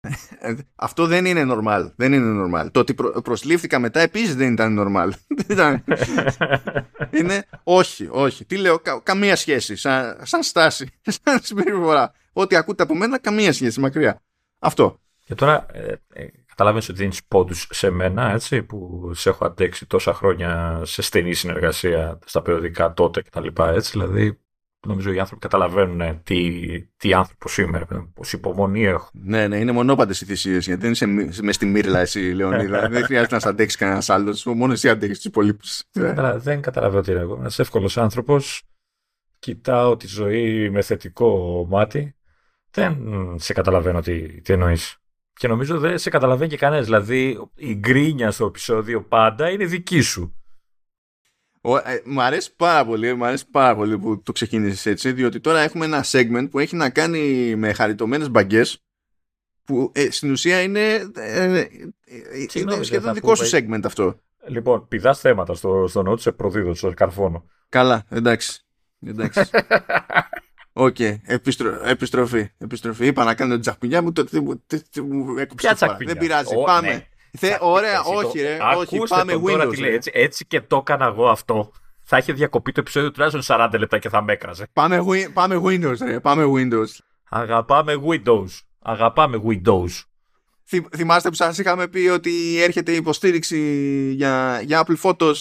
[0.74, 1.90] Αυτό δεν είναι normal.
[1.96, 2.68] Δεν είναι normal.
[2.72, 5.10] Το ότι προσλήφθηκα μετά επίσης δεν ήταν normal.
[7.18, 8.44] είναι όχι, όχι.
[8.44, 9.76] Τι λέω, καμία σχέση.
[9.76, 12.12] Σαν, σαν στάση, σαν συμπεριφορά.
[12.32, 14.22] Ό,τι ακούτε από μένα, καμία σχέση μακριά.
[14.58, 15.00] Αυτό.
[15.24, 16.26] Και τώρα ε, ε,
[16.58, 21.34] καταλαβαίνεις ότι δίνεις πόντους σε μένα, έτσι, που σε έχω αντέξει τόσα χρόνια σε στενή
[21.34, 23.46] συνεργασία στα περιοδικά τότε κτλ.
[23.56, 24.40] Έτσι, δηλαδή
[24.86, 26.62] νομίζω οι άνθρωποι καταλαβαίνουν τι,
[26.96, 29.10] τι άνθρωπος είμαι, πώ υπομονή έχω.
[29.12, 31.06] Ναι, ναι, είναι μονόπαντε οι θυσίες, γιατί δεν είσαι
[31.42, 32.88] μες στη μύρλα εσύ, Λεωνίδα.
[32.90, 34.44] δεν χρειάζεται να σε αντέξει κανένας άλλος.
[34.44, 35.82] Μόνο εσύ αντέχεις τους υπολείπους.
[36.36, 37.36] δεν καταλαβαίνω τι είναι εγώ.
[37.40, 38.62] Ένας εύκολος άνθρωπος.
[39.38, 42.14] Κοιτάω τη ζωή με θετικό μάτι.
[42.70, 42.96] Δεν
[43.38, 44.98] σε καταλαβαίνω τι, τι εννοείς.
[45.38, 46.84] Και νομίζω δεν σε καταλαβαίνει και κανένας.
[46.84, 50.36] Δηλαδή, η γκρίνια στο επεισόδιο πάντα είναι δική σου.
[51.60, 55.40] Ο, ε, μου αρέσει πάρα πολύ, μου αρέσει πάρα πολύ που το ξεκίνησες έτσι, διότι
[55.40, 58.82] τώρα έχουμε ένα segment που έχει να κάνει με χαριτωμένες μπαγκές.
[59.64, 61.68] Που ε, στην ουσία είναι, ε, ε
[62.54, 64.20] είναι σχεδόν δικό σου segment αυτό.
[64.46, 67.44] Λοιπόν, πηδάς θέματα στο, στο νότ, σε προδίδω, στο καρφόνο.
[67.68, 68.64] Καλά, εντάξει.
[69.00, 69.40] εντάξει.
[70.80, 71.16] Οκ, okay.
[71.24, 71.80] Επιστρο...
[71.84, 72.50] επιστροφή.
[72.58, 73.06] Επιστροφή.
[73.06, 75.74] Είπα να κάνω τζακουνιά μου, τότε μου έκοψε.
[75.98, 76.54] Δεν πειράζει.
[76.64, 76.88] Πάμε.
[76.88, 77.06] Ναι.
[77.38, 79.78] Θε, ωραία, όχι, ρε, όχι, πάμε Windows.
[79.78, 81.72] λέει, έτσι, έτσι και το έκανα εγώ αυτό.
[82.02, 84.66] Θα είχε διακοπεί το επεισόδιο τουλάχιστον 40 λεπτά και θα με έκραζε.
[84.72, 85.02] Πάμε,
[85.32, 86.88] πάμε Windows, ρε, πάμε Windows.
[87.28, 88.48] Αγαπάμε Windows.
[88.82, 90.02] Αγαπάμε Windows.
[90.96, 93.58] θυμάστε που σας είχαμε πει ότι έρχεται υποστήριξη
[94.16, 95.34] για, για Apple Photos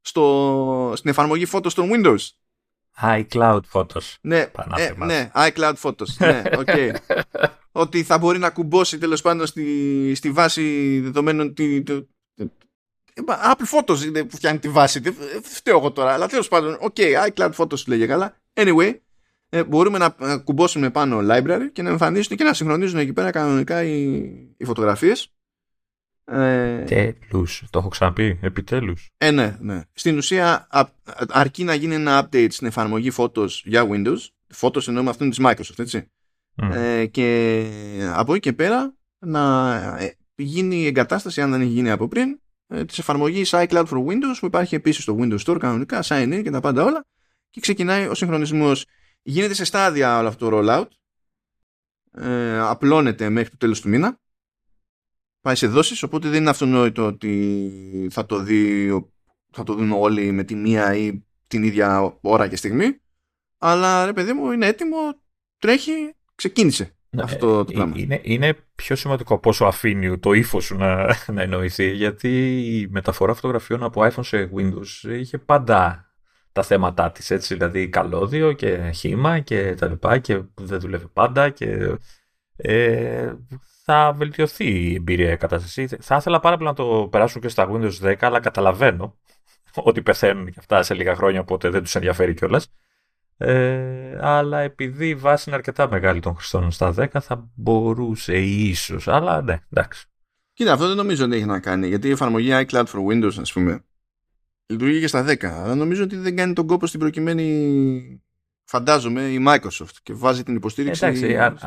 [0.00, 2.18] στο, στην εφαρμογή Photos των Windows;
[3.02, 4.14] iCloud Photos.
[4.20, 4.46] Ναι,
[4.76, 6.06] ε, ναι, iCloud Photos.
[6.18, 6.94] ναι, okay.
[7.72, 11.54] ότι θα μπορεί να κουμπώσει τέλος πάντων στη, στη βάση δεδομένων.
[11.54, 12.06] Τη, το,
[13.26, 14.98] Apple Photos είναι που φτιάχνει τη βάση.
[14.98, 18.36] Δεν φταίω εγώ τώρα, αλλά τέλος πάντων, OK, iCloud Photos λέγε καλά.
[18.54, 18.94] Anyway,
[19.48, 23.82] ε, μπορούμε να κουμπώσουμε πάνω library και να εμφανίσουν και να συγχρονίζουν εκεί πέρα κανονικά
[23.82, 24.02] οι,
[24.56, 25.32] οι φωτογραφίες.
[26.30, 27.64] Ε, Τέλους.
[27.70, 28.38] Το έχω ξαναπεί.
[28.42, 29.10] Επιτέλους.
[29.18, 29.80] Ε, ναι, ναι.
[29.92, 30.66] Στην ουσία
[31.28, 34.18] αρκεί να γίνει ένα update στην εφαρμογή Photos για Windows.
[34.56, 36.10] Photos εννοούμε αυτήν της Microsoft, έτσι.
[36.56, 37.66] Ε, και
[38.14, 42.40] από εκεί και πέρα να ε, γίνει η εγκατάσταση, αν δεν έχει γίνει από πριν,
[42.66, 46.40] ε, της εφαρμογής iCloud for Windows που υπάρχει επίσης στο Windows Store κανονικά, sign in
[46.42, 47.04] και τα πάντα όλα
[47.50, 48.86] και ξεκινάει ο συγχρονισμός.
[49.22, 50.86] Γίνεται σε στάδια όλο αυτό το rollout,
[52.22, 54.20] ε, απλώνεται μέχρι το τέλος του μήνα,
[55.40, 58.90] πάει σε δόσεις, οπότε δεν είναι αυτονόητο ότι θα το, δει,
[59.50, 63.00] θα το δουν όλοι με τη μία ή την ίδια ώρα και στιγμή,
[63.58, 64.96] αλλά ρε παιδί μου είναι έτοιμο,
[65.58, 65.92] τρέχει
[66.34, 66.96] ξεκίνησε.
[67.10, 67.94] ναι, αυτό το πράγμα.
[67.96, 73.34] Είναι, είναι πιο σημαντικό πόσο αφήνει το ύφος σου να, να εννοηθεί, γιατί η μεταφορά
[73.34, 76.02] φωτογραφιών από iPhone σε Windows είχε πάντα
[76.52, 81.50] τα θέματα της, έτσι, δηλαδή καλώδιο και χήμα και τα λοιπά και δεν δουλεύει πάντα
[81.50, 81.96] και
[82.56, 83.32] ε,
[83.90, 85.86] θα βελτιωθεί η εμπειρία η κατάσταση.
[86.00, 89.18] Θα ήθελα πάρα πολύ να το περάσουν και στα Windows 10, αλλά καταλαβαίνω
[89.74, 92.72] ότι πεθαίνουν και αυτά σε λίγα χρόνια, οπότε δεν τους ενδιαφέρει κιόλας.
[93.36, 99.08] Ε, αλλά επειδή η βάση είναι αρκετά μεγάλη των χρηστών στα 10 θα μπορούσε ίσως,
[99.08, 100.06] αλλά ναι, εντάξει.
[100.52, 103.52] Κοίτα, αυτό δεν νομίζω ότι έχει να κάνει, γιατί η εφαρμογή iCloud for Windows, ας
[103.52, 103.84] πούμε,
[104.66, 108.22] λειτουργεί και στα 10, αλλά νομίζω ότι δεν κάνει τον κόπο στην προκειμένη,
[108.64, 111.06] φαντάζομαι, η Microsoft και βάζει την υποστήριξη...
[111.06, 111.58] Εντάξει, αν,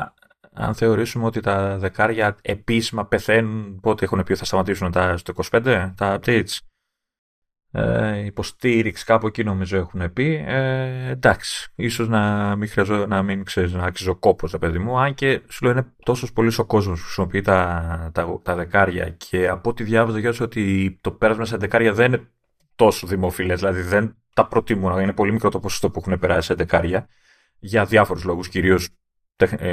[0.54, 5.32] αν θεωρήσουμε ότι τα δεκάρια επίσημα πεθαίνουν, πότε έχουν πει ότι θα σταματήσουν τα, στο
[5.50, 6.58] 25, τα updates,
[7.74, 10.44] ε, υποστήριξη κάπου εκεί νομίζω έχουν πει.
[10.46, 14.98] Ε, εντάξει, ίσως να μην, χρειαζό, να μην ξέρεις να άξιζε ο κόπος, παιδί μου,
[14.98, 19.08] αν και σου λέω είναι τόσος πολύ ο κόσμος που χρησιμοποιεί τα, τα, τα δεκάρια.
[19.08, 22.28] Και από ό,τι διάβαζα ότι το πέρασμα σε δεκάρια δεν είναι
[22.74, 26.54] τόσο δημοφιλές, δηλαδή δεν τα προτιμούν, είναι πολύ μικρό το ποσοστό που έχουν περάσει σε
[26.54, 27.08] δεκάρια.
[27.58, 28.90] Για διάφορους λόγους, κυρίως ε,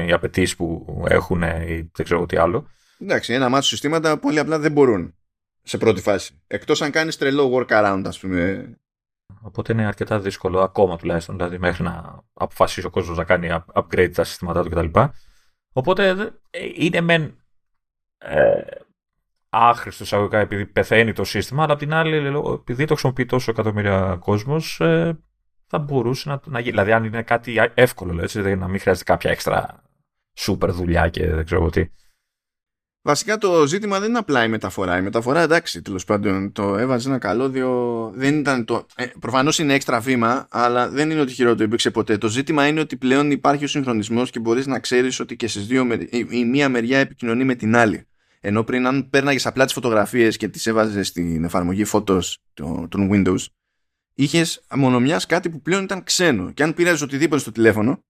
[0.07, 2.68] οι απαιτήσεις που έχουν ή δεν ξέρω τι άλλο.
[2.99, 5.16] Εντάξει, ένα μάτσο συστήματα πολύ απλά δεν μπορούν
[5.64, 6.41] σε πρώτη φάση.
[6.47, 8.70] Εκτός αν κάνεις τρελό workaround, ας πούμε.
[9.41, 14.12] Οπότε είναι αρκετά δύσκολο ακόμα τουλάχιστον, δηλαδή μέχρι να αποφασίσει ο κόσμος να κάνει upgrade
[14.14, 14.99] τα συστήματά του κτλ.
[15.74, 17.38] Οπότε ε, είναι μεν
[18.18, 18.62] ε,
[19.49, 22.16] άχρηστο εισαγωγικά επειδή πεθαίνει το σύστημα, αλλά απ' την άλλη,
[22.53, 25.20] επειδή το χρησιμοποιεί τόσο εκατομμύρια κόσμος, ε,
[25.70, 26.72] θα μπορούσε να, να γίνει.
[26.72, 29.84] Δηλαδή, αν είναι κάτι εύκολο, έτσι, δηλαδή να μην χρειάζεται κάποια έξτρα
[30.34, 31.89] σούπερ δουλειά και δεν ξέρω τι.
[33.01, 34.97] Βασικά το ζήτημα δεν είναι απλά η μεταφορά.
[34.97, 38.11] Η μεταφορά εντάξει, τέλος πάντων, το έβαζε ένα καλώδιο.
[38.15, 38.86] Δεν ήταν το.
[38.95, 42.17] Ε, Προφανώς είναι έξτρα βήμα, αλλά δεν είναι ότι χειρότερο υπήρξε ποτέ.
[42.17, 45.67] Το ζήτημα είναι ότι πλέον υπάρχει ο συγχρονισμός και μπορείς να ξέρεις ότι και στις
[45.67, 45.88] δύο.
[46.09, 48.07] Η, η μία μεριά επικοινωνεί με την άλλη.
[48.39, 52.22] Ενώ πριν, αν πέρναγες απλά τις φωτογραφίες και τις έβαζες στην εφαρμογή Photos
[52.89, 53.45] των Windows,
[54.24, 56.51] είχες μονομιάς κάτι που πλέον ήταν ξένο.
[56.51, 58.03] Και αν πήραζε οτιδήποτε στο τηλέφωνο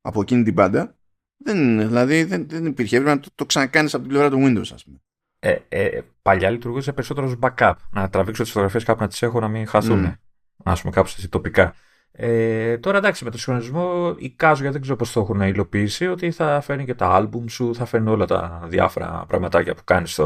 [0.00, 0.96] από εκείνη την πάντα,
[1.36, 2.96] δεν, δηλαδή δεν, δεν υπήρχε.
[2.96, 4.98] Έπρεπε να το, το ξανακάνεις από την πλευρά του Windows, ας πούμε.
[5.38, 7.74] Ε, ε, παλιά λειτουργούσε περισσότερο ως backup.
[7.90, 10.06] Να τραβήξω τις φωτογραφίες κάπου να τις έχω να μην χαθούν.
[10.06, 10.16] Mm.
[10.64, 11.74] Α πούμε κάπου έτσι τοπικά.
[12.12, 16.30] Ε, τώρα εντάξει, με το συγχρονισμό εικάζω γιατί δεν ξέρω πώς το έχουν υλοποιήσει ότι
[16.30, 20.20] θα φέρνει και τα album σου, θα φέρνει όλα τα διάφορα πραγματάκια που κάνεις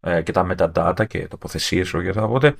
[0.00, 2.00] ε, και τα metadata και τοποθεσίες σου.
[2.16, 2.54] Οπότε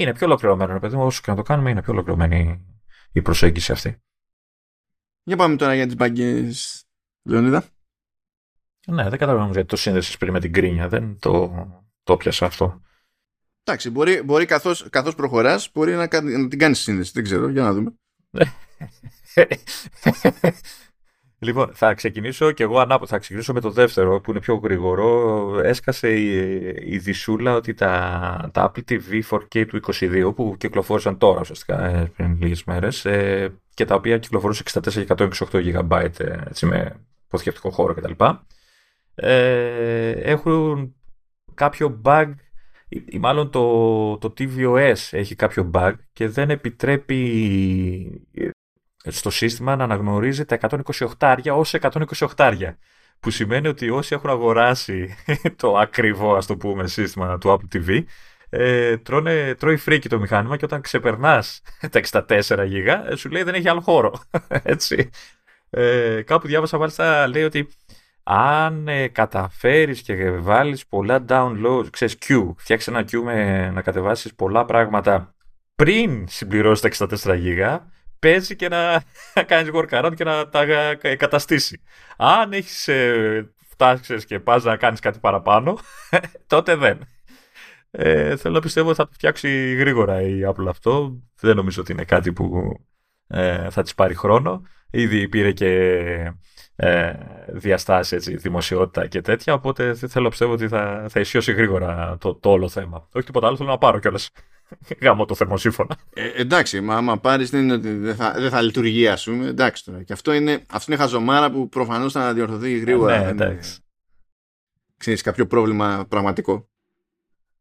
[0.00, 1.04] είναι πιο ολοκληρωμένο, παιδί μου.
[1.04, 2.66] Όσο και να το κάνουμε, είναι πιο ολοκληρωμένη
[3.12, 4.02] η προσέγγιση αυτή.
[5.22, 6.84] Για πάμε τώρα για τις μπαγκές,
[7.22, 7.64] Λεωνίδα.
[8.86, 10.88] Ναι, δεν καταλαβαίνω γιατί το σύνδεσες πριν με την κρίνια.
[10.88, 11.52] Δεν το,
[12.02, 12.80] το πιάσα αυτό.
[13.64, 17.10] Εντάξει, μπορεί, μπορεί καθώς, καθώς προχωράς, μπορεί να, να την κάνεις σύνδεση.
[17.14, 17.94] Δεν ξέρω, για να δούμε.
[21.42, 23.06] Λοιπόν, θα ξεκινήσω και εγώ ανάποδα.
[23.06, 25.60] Θα ξεκινήσω με το δεύτερο που είναι πιο γρήγορο.
[25.64, 31.40] Έσκασε η, η δυσούλα ότι τα, τα Apple TV 4K του 22 που κυκλοφόρησαν τώρα
[31.40, 36.10] ουσιαστικά ε, πριν λίγες μέρες ε, και τα οποία κυκλοφορούσαν 64 128 GB
[36.44, 38.24] έτσι, με υποθηκευτικό χώρο κτλ.
[39.14, 40.94] Ε, έχουν
[41.54, 42.32] κάποιο bug
[42.88, 48.26] ή μάλλον το, το tvOS έχει κάποιο bug και δεν επιτρέπει
[49.04, 52.78] στο σύστημα να αναγνωρίζει τα 128 άρια ως 128 άρια.
[53.20, 55.16] Που σημαίνει ότι όσοι έχουν αγοράσει
[55.56, 58.04] το ακριβό, ας το πούμε, σύστημα του Apple TV,
[58.48, 63.42] ε, τρώνε, τρώει φρίκι το μηχάνημα και όταν ξεπερνάς τα 64 γίγα, ε, σου λέει
[63.42, 64.12] δεν έχει άλλο χώρο.
[64.48, 65.10] Έτσι.
[65.70, 67.68] Ε, κάπου διάβασα μάλιστα λέει ότι
[68.22, 74.34] αν ε, καταφέρεις και βάλεις πολλά downloads, ξέρεις queue, φτιάξεις ένα queue με να κατεβάσεις
[74.34, 75.34] πολλά πράγματα
[75.74, 77.90] πριν συμπληρώσεις τα 64 γίγα,
[78.22, 79.02] παίζει και να,
[79.46, 80.64] κάνει workaround και να τα
[81.16, 81.82] καταστήσει.
[82.16, 85.78] Αν έχεις ε, φτάσει και πας να κάνεις κάτι παραπάνω,
[86.46, 87.00] τότε δεν.
[87.90, 91.22] Ε, θέλω να πιστεύω ότι θα το φτιάξει γρήγορα η Apple αυτό.
[91.40, 92.76] Δεν νομίζω ότι είναι κάτι που
[93.26, 94.62] ε, θα της πάρει χρόνο.
[94.90, 95.68] Ήδη πήρε και
[96.76, 97.12] ε,
[97.46, 99.54] διαστάσεις, έτσι, δημοσιότητα και τέτοια.
[99.54, 103.08] Οπότε θέλω να πιστεύω ότι θα, θα ισιώσει γρήγορα το, το όλο θέμα.
[103.12, 104.30] Όχι τίποτα άλλο, θέλω να πάρω κιόλας.
[105.00, 105.96] Γάμο το θερμοσύφωνα.
[106.14, 109.46] Ε, εντάξει, μα άμα πάρεις δεν είναι ότι δεν θα, δεν θα λειτουργεί, ας πούμε.
[109.46, 110.02] Εντάξει τώρα.
[110.02, 113.18] Και αυτό είναι, αυτό είναι χαζομάρα που προφανώς θα αναδιορθωθεί γρήγορα.
[113.18, 113.80] ναι, εντάξει.
[114.96, 116.68] Ξέρεις, κάποιο πρόβλημα πραγματικό.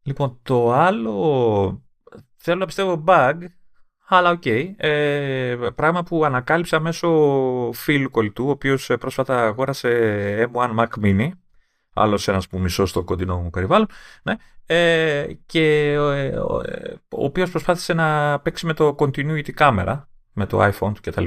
[0.04, 1.84] Λοιπόν, το άλλο
[2.36, 3.38] θέλω να πιστεύω bug,
[4.08, 4.42] αλλά ok.
[4.46, 4.74] Okay.
[4.78, 7.10] Ε, πράγμα που ανακάλυψα μέσω
[7.74, 11.32] φίλου κολλητού, ο οποίος πρόσφατα αγόρασε M1 Mac Mini.
[11.94, 13.88] Άλλος ένας που μισώ στο κοντινό μου περιβάλλον.
[14.24, 14.36] Ναι.
[14.66, 20.02] Ε, και ε, ο, ε, ο οποίος προσπάθησε να παίξει με το continuity camera,
[20.34, 21.26] με το iPhone του κτλ.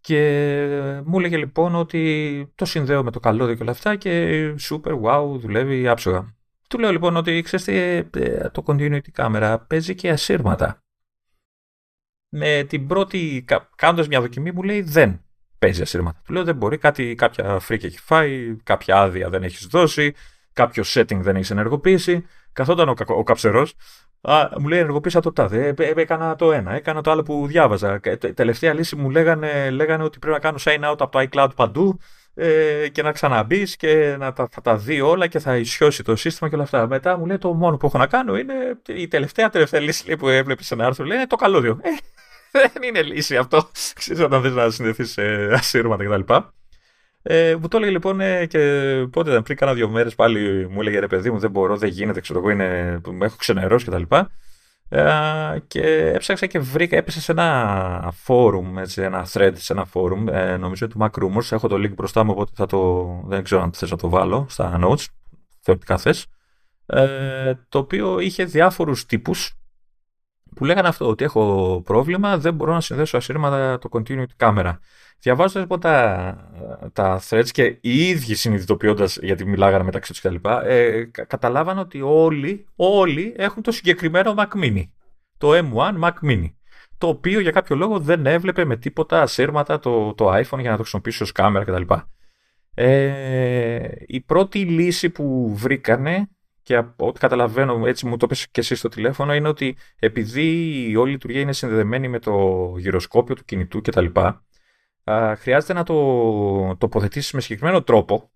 [0.00, 0.20] και
[1.04, 5.38] μου έλεγε λοιπόν ότι το συνδέω με το καλώδιο και όλα αυτά και super wow
[5.38, 6.34] δουλεύει άψογα.
[6.68, 10.82] Του λέω λοιπόν ότι ξέρεις ε, ε, το continuity κάμερα παίζει και ασύρματα.
[12.28, 13.44] Με την πρώτη,
[13.76, 15.24] κάνοντας μια δοκιμή μου λέει δεν
[15.62, 16.20] παίζει ασύρματα.
[16.26, 20.14] Του λέω δεν μπορεί, κάτι, κάποια φρίκη έχει φάει, κάποια άδεια δεν έχεις δώσει,
[20.52, 22.26] κάποιο setting δεν έχεις ενεργοποιήσει.
[22.52, 23.74] Καθόταν ο, ο καψερός,
[24.20, 25.74] Α, μου λέει ενεργοποίησα το τάδε.
[25.78, 28.00] Ε, ε, έκανα το ένα, έκανα το άλλο που διάβαζα.
[28.34, 31.98] Τελευταία λύση μου λέγανε, λέγανε ότι πρέπει να κάνω sign out από το iCloud παντού
[32.34, 36.16] ε, και να ξαναμπεί και να τα, θα τα δει όλα και θα ισιώσει το
[36.16, 36.86] σύστημα και όλα αυτά.
[36.86, 38.54] Μετά μου λέει το μόνο που έχω να κάνω είναι
[38.86, 41.04] η τελευταία τελευταία λύση λέει, που έβλεπες σε ένα άρθρο.
[41.04, 41.78] Λέει το καλώδιο.
[41.82, 41.88] Ε,
[42.72, 43.70] δεν είναι λύση αυτό.
[43.94, 45.22] Ξέρεις όταν θες να συνδεθείς σε
[45.52, 46.34] ασύρματα κτλ.
[47.22, 48.58] Ε, μου το έλεγε λοιπόν ε, και
[49.10, 51.88] πότε ήταν πριν κάνα δύο μέρες πάλι μου έλεγε ρε παιδί μου δεν μπορώ, δεν
[51.88, 54.02] γίνεται, ξέρω εγώ, είναι, με έχω ξενερώσει κτλ.
[54.88, 60.26] Ε, και έψαξα και βρήκα, έπεσα σε ένα forum, έτσι, ένα thread σε ένα forum,
[60.32, 63.62] ε, νομίζω του Mac Rumors, έχω το link μπροστά μου οπότε θα το, δεν ξέρω
[63.62, 65.04] αν θες να το βάλω στα notes,
[65.60, 66.26] θεωρητικά θες,
[66.86, 69.61] ε, το οποίο είχε διάφορους τύπους
[70.54, 74.72] που λέγανε αυτό, ότι έχω πρόβλημα, δεν μπορώ να συνδέσω ασύρματα το continuity camera.
[75.20, 81.04] Διαβάζοντας λοιπόν τα, τα threads και οι ίδιοι συνειδητοποιώντας, γιατί μιλάγανε μεταξύ τους κλπ., ε,
[81.26, 84.82] καταλάβαν ότι όλοι, όλοι έχουν το συγκεκριμένο Mac Mini.
[85.38, 86.52] Το M1 Mac Mini.
[86.98, 90.76] Το οποίο για κάποιο λόγο δεν έβλεπε με τίποτα ασύρματα το, το iPhone για να
[90.76, 91.94] το χρησιμοποιήσει ως κάμερα κτλ.
[92.74, 96.28] Ε, η πρώτη λύση που βρήκανε
[96.62, 100.72] και από ό,τι καταλαβαίνω, έτσι μου το πες και εσύ στο τηλέφωνο, είναι ότι επειδή
[100.88, 102.32] η όλη λειτουργία είναι συνδεδεμένη με το
[102.78, 104.06] γυροσκόπιο του κινητού κτλ.,
[105.36, 108.30] χρειάζεται να το τοποθετήσεις με συγκεκριμένο τρόπο,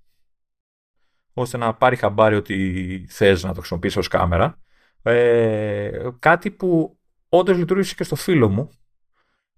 [1.35, 4.61] ώστε να πάρει χαμπάρι ότι θες να το χρησιμοποιήσεις ως κάμερα.
[5.03, 6.99] Ε, κάτι που
[7.29, 8.71] όντως λειτουργήσε και στο φίλο μου,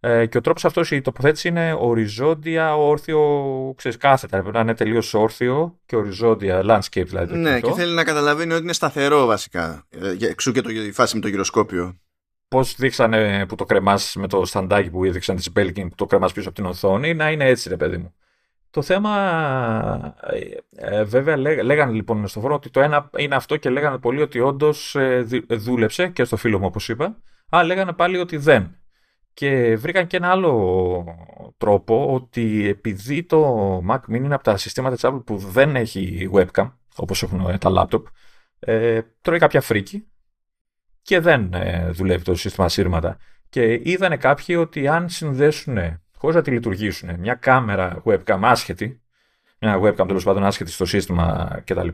[0.01, 3.21] ε, και ο τρόπος αυτός η τοποθέτηση είναι οριζόντια, όρθιο,
[3.77, 4.39] ξέρεις, κάθετα.
[4.39, 7.37] Πρέπει να είναι τελείως όρθιο και οριζόντια, landscape δηλαδή.
[7.37, 9.87] Ναι, και θέλει να καταλαβαίνει ότι είναι σταθερό βασικά.
[9.89, 11.99] Ε, εξού και το, η φάση με το γυροσκόπιο.
[12.49, 16.33] Πώς δείξανε που το κρεμάς με το σταντάκι που έδειξαν τη Belkin που το κρεμάς
[16.33, 18.15] πίσω από την οθόνη, να είναι έτσι, ρε παιδί μου.
[18.71, 19.15] Το θέμα,
[20.77, 24.23] ε, ε βέβαια, λέγανε λοιπόν στο φόρο ότι το ένα είναι αυτό και λέγανε πολύ
[24.23, 27.17] ότι όντως ε, δούλεψε και στο φίλο μου, όπως είπα.
[27.51, 28.77] Αλλά λέγανε πάλι ότι δεν.
[29.39, 31.05] Και βρήκαν και ένα άλλο
[31.57, 36.31] τρόπο ότι επειδή το Mac Mini είναι από τα συστήματα της Apple που δεν έχει
[36.33, 38.03] webcam, όπως έχουν ε, τα laptop,
[38.59, 40.07] ε, τρώει κάποια φρίκη
[41.03, 43.17] και δεν ε, δουλεύει το σύστημα σύρματα.
[43.49, 45.79] Και είδανε κάποιοι ότι αν συνδέσουν,
[46.17, 49.03] χωρίς να τη λειτουργήσουν, μια κάμερα webcam άσχετη,
[49.61, 51.89] μια webcam τέλος πάντων άσχετη στο σύστημα κτλ.,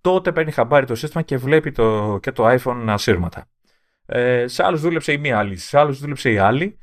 [0.00, 3.46] τότε παίρνει χαμπάρι το σύστημα και βλέπει το, και το iPhone ασύρματα.
[4.14, 6.78] Ε, σε άλλους δούλεψε η μία άλλη, σε άλλους δούλεψε η άλλη.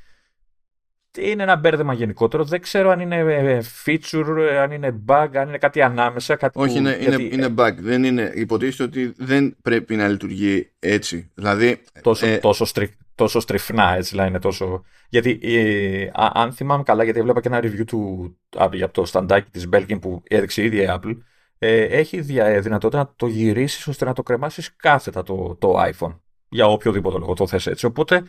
[1.18, 2.44] Είναι ένα μπέρδεμα γενικότερο.
[2.44, 6.36] Δεν ξέρω αν είναι ε, feature, αν είναι bug, αν είναι κάτι ανάμεσα.
[6.36, 7.74] Κάτι Όχι, είναι, είναι, είναι bug.
[7.80, 11.32] Δεν είναι, υποτίθεται ότι δεν πρέπει να λειτουργεί έτσι.
[11.34, 12.38] Δηλαδή, τόσο, ε...
[12.38, 14.84] τόσο, στρι, τόσο στριφνά, έτσι δηλαδή είναι τόσο.
[15.10, 18.36] Γιατί ε, αν θυμάμαι καλά, γιατί έβλεπα και ένα review του,
[18.72, 21.18] για το σταντάκι της Belkin που έδειξε η ίδια η Apple.
[21.60, 26.16] Ε, έχει δυνατότητα να το γυρίσεις ώστε να το κρεμάσεις κάθετα το, το iPhone
[26.50, 27.86] για οποιοδήποτε λόγο το θες έτσι.
[27.86, 28.24] Οπότε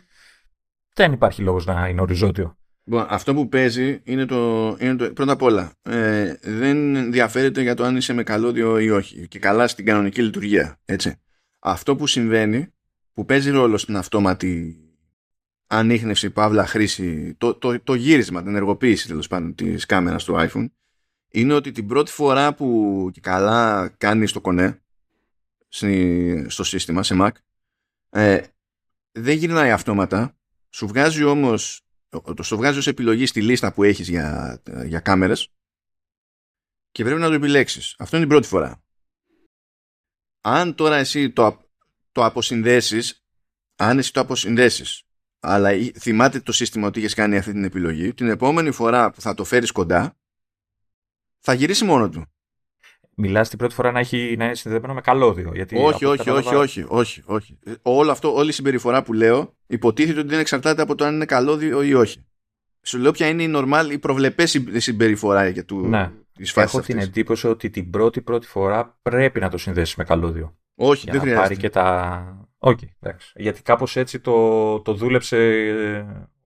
[0.93, 2.55] δεν υπάρχει λόγος να είναι οριζόντιο.
[2.83, 7.75] Λοιπόν, αυτό που παίζει είναι το, είναι το πρώτα απ' όλα ε, δεν ενδιαφέρεται για
[7.75, 11.15] το αν είσαι με καλώδιο ή όχι και καλά στην κανονική λειτουργία έτσι.
[11.59, 12.73] Αυτό που συμβαίνει
[13.13, 14.75] που παίζει ρόλο στην αυτόματη
[15.67, 20.65] ανείχνευση, παύλα, χρήση το, το, το γύρισμα, την ενεργοποίηση τέλος πάντων της κάμερας του iPhone
[21.31, 24.81] είναι ότι την πρώτη φορά που και καλά κάνει το κονέ
[26.47, 27.29] στο σύστημα, σε Mac
[28.11, 28.41] ε,
[29.11, 30.35] δεν γυρνάει αυτόματα.
[30.69, 35.51] Σου βγάζει όμως, το βγάζει ως επιλογή στη λίστα που έχεις για, για κάμερες
[36.91, 37.95] και πρέπει να το επιλέξεις.
[37.97, 38.83] Αυτό είναι την πρώτη φορά.
[40.41, 41.69] Αν τώρα εσύ το,
[42.11, 43.23] το αποσυνδέσεις,
[43.75, 45.03] αν εσύ το αποσυνδέσεις,
[45.39, 49.33] αλλά θυμάται το σύστημα ότι έχει κάνει αυτή την επιλογή, την επόμενη φορά που θα
[49.33, 50.17] το φέρεις κοντά,
[51.39, 52.25] θα γυρίσει μόνο του.
[53.23, 55.51] Μιλάς την πρώτη φορά να, έχει, να είναι συνδεδεμένο με καλώδιο.
[55.53, 57.59] Γιατί όχι, όχι, όχι, όχι, όχι, όχι.
[57.81, 61.25] Όλο αυτό, όλη η συμπεριφορά που λέω υποτίθεται ότι δεν εξαρτάται από το αν είναι
[61.25, 62.25] καλώδιο ή όχι.
[62.81, 66.11] Σου λέω ποια είναι η normal, η προβλεπές συμπεριφορά για του, ναι.
[66.33, 66.95] της Έχω αυτής.
[66.95, 70.55] την εντύπωση ότι την πρώτη πρώτη φορά πρέπει να το συνδέσεις με καλώδιο.
[70.75, 71.47] Όχι, για δεν να χρειάζεται.
[71.47, 72.47] Πάρει και τα...
[72.59, 73.31] Okay, εντάξει.
[73.35, 75.37] Γιατί κάπως έτσι το, το δούλεψε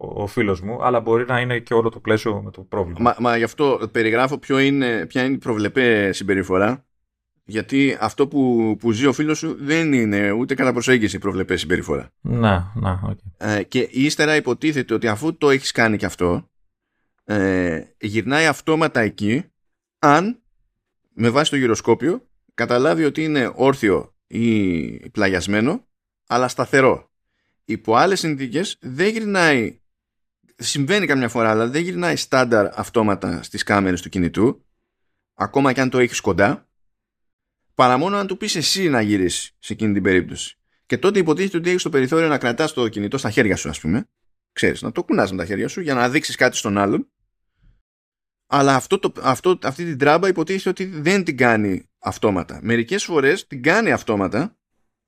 [0.06, 3.00] ο, ο φίλος μου, αλλά μπορεί να είναι και όλο το πλαίσιο με το πρόβλημα.
[3.02, 6.86] Μα, μα γι' αυτό περιγράφω ποιο είναι, ποια είναι η προβλεπέ συμπεριφορά,
[7.44, 12.10] γιατί αυτό που, που ζει ο φίλος σου δεν είναι ούτε κατά προσέγγιση προβλεπέ συμπεριφορά.
[12.22, 13.48] Να, να, okay.
[13.48, 16.50] ε, και ύστερα υποτίθεται ότι αφού το έχεις κάνει και αυτό,
[17.24, 19.44] ε, γυρνάει αυτόματα εκεί
[20.00, 20.40] αν
[21.14, 25.86] με βάση το γυροσκόπιο καταλάβει ότι είναι όρθιο ή πλαγιασμένο
[26.28, 27.10] αλλά σταθερό.
[27.66, 29.80] Υπό άλλες συνθήκες δεν γυρνάει
[30.56, 34.66] συμβαίνει καμιά φορά αλλά δεν γυρνάει στάνταρ αυτόματα στις κάμερες του κινητού
[35.34, 36.68] ακόμα και αν το έχεις κοντά
[37.76, 40.58] παρά μόνο αν του πεις εσύ να γυρίσεις σε εκείνη την περίπτωση.
[40.86, 43.80] Και τότε υποτίθεται ότι έχεις το περιθώριο να κρατάς το κινητό στα χέρια σου, ας
[43.80, 44.10] πούμε.
[44.52, 47.10] Ξέρεις, να το κουνάς με τα χέρια σου για να δείξεις κάτι στον άλλον.
[48.48, 52.60] Αλλά αυτό το, αυτό, αυτή την τράμπα υποτίθεται ότι δεν την κάνει αυτόματα.
[52.64, 54.58] Μερικές φορές την κάνει αυτόματα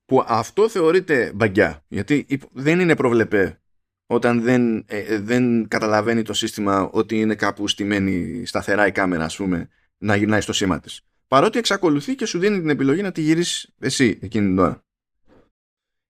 [0.06, 1.86] που αυτό θεωρείται μπαγκιά.
[1.88, 3.62] Γιατί δεν είναι προβλεπέ
[4.08, 9.36] όταν δεν, ε, δεν καταλαβαίνει το σύστημα ότι είναι κάπου στημένη σταθερά η κάμερα, ας
[9.36, 11.02] πούμε, να γυρνάει στο σήμα της.
[11.28, 14.82] Παρότι εξακολουθεί και σου δίνει την επιλογή να τη γυρίσεις εσύ εκείνη την ώρα.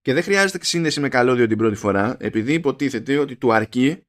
[0.01, 4.01] Και δεν χρειάζεται σύνδεση με καλώδιο την πρώτη φορά, επειδή υποτίθεται ότι του αρκεί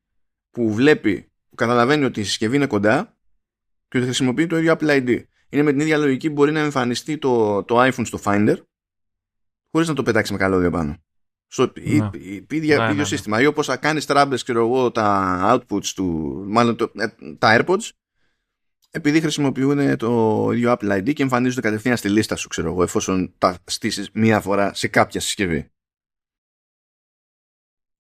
[0.51, 3.17] που βλέπει, που καταλαβαίνει ότι η συσκευή είναι κοντά
[3.89, 5.23] και ότι χρησιμοποιεί το ίδιο Apple ID.
[5.49, 8.57] Είναι με την ίδια λογική που μπορεί να εμφανιστεί το, το iPhone στο Finder
[9.71, 10.97] χωρίς να το πετάξεις με καλώδιο πάνω.
[11.51, 12.11] Στο ναι.
[12.49, 13.41] ίδιο, ναι, ναι, σύστημα.
[13.41, 16.05] Ή όπως θα κάνεις τράμπε, ξέρω εγώ, τα outputs του,
[16.47, 17.91] μάλλον το, ε, τα AirPods,
[18.91, 23.35] επειδή χρησιμοποιούν το ίδιο Apple ID και εμφανίζονται κατευθείαν στη λίστα σου, ξέρω εγώ, εφόσον
[23.39, 25.71] τα στήσεις μία φορά σε κάποια συσκευή.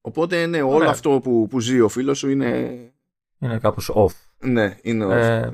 [0.01, 2.79] Οπότε ναι, όλο αυτό που, που ζει ο φίλος σου είναι.
[3.39, 4.15] Είναι κάπως off.
[4.39, 5.11] Ναι, είναι off.
[5.11, 5.51] Ε,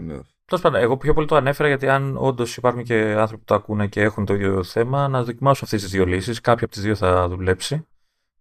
[0.47, 3.55] Τέλος πάντων, εγώ πιο πολύ το ανέφερα γιατί αν όντως υπάρχουν και άνθρωποι που το
[3.55, 6.41] ακούνε και έχουν το ίδιο θέμα, να δοκιμάσω αυτές τις δύο λύσεις.
[6.41, 7.87] Κάποια από τις δύο θα δουλέψει.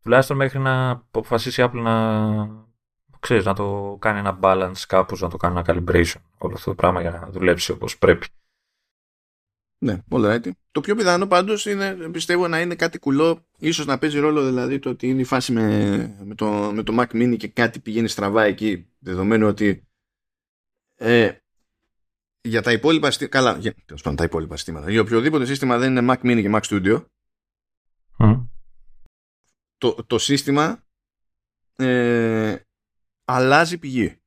[0.03, 2.65] Τουλάχιστον μέχρι να αποφασίσει η Apple να,
[3.19, 6.75] ξέρεις, να το κάνει ένα balance κάπως, να το κάνει ένα calibration όλο αυτό το
[6.75, 8.27] πράγμα για να δουλέψει όπως πρέπει.
[9.77, 10.49] Ναι, όλα right.
[10.71, 14.79] Το πιο πιθανό πάντως είναι, πιστεύω, να είναι κάτι κουλό, ίσως να παίζει ρόλο δηλαδή
[14.79, 18.07] το ότι είναι η φάση με, με, το, με το Mac Mini και κάτι πηγαίνει
[18.07, 19.87] στραβά εκεί, δεδομένου ότι
[20.95, 21.31] ε,
[22.43, 26.13] για τα υπόλοιπα συστήματα, καλά, για πάντων, τα υπόλοιπα συστήματα, για οποιοδήποτε σύστημα δεν είναι
[26.13, 27.05] Mac Mini και Mac Studio,
[29.77, 30.83] το, το σύστημα
[31.75, 32.55] ε,
[33.25, 34.17] αλλάζει πηγή.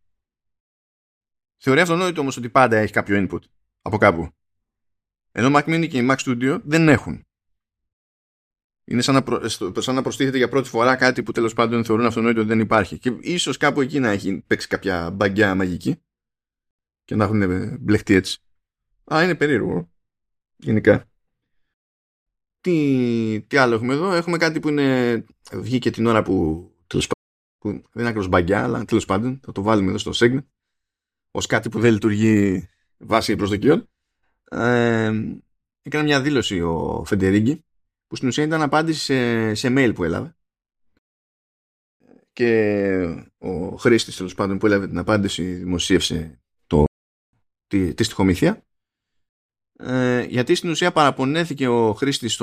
[1.56, 3.40] Θεωρεί αυτονόητο όμως ότι πάντα έχει κάποιο input
[3.82, 4.30] από κάπου.
[5.32, 7.24] Ενώ Mac Mini και η Mac Studio δεν έχουν.
[8.84, 9.48] Είναι σαν να, προ,
[9.80, 12.98] σαν να προστίθεται για πρώτη φορά κάτι που τέλος πάντων θεωρούν αυτονόητο ότι δεν υπάρχει.
[12.98, 16.05] Και ίσως κάπου εκεί να έχει παίξει κάποια μπαγκιά μαγική
[17.06, 17.42] και να έχουν
[17.80, 18.38] μπλεχτεί έτσι.
[19.14, 19.90] Α, είναι περίεργο.
[20.56, 21.10] Γενικά.
[22.60, 27.06] Τι, τι άλλο έχουμε εδώ; Έχουμε κάτι που είναι, βγήκε την ώρα που, τέλος
[27.58, 30.44] που δεν είναι ακριβώς μπαγκιά, αλλά τέλος πάντων θα το βάλουμε εδώ στο segment
[31.30, 33.88] ως κάτι που δεν λειτουργεί βάσει προσδοκιών.
[34.50, 35.12] Ε,
[35.82, 37.64] έκανε μια δήλωση ο Φεντερίγκη
[38.06, 40.36] που στην ουσία ήταν απάντηση σε, σε mail που έλαβε
[42.32, 46.45] και ο χρήστης τέλος πάντων που έλαβε την απάντηση δημοσίευσε το,
[47.66, 48.66] τη, τη στοιχομήθεια
[49.78, 52.40] ε, γιατί στην ουσία παραπονέθηκε ο χρήστης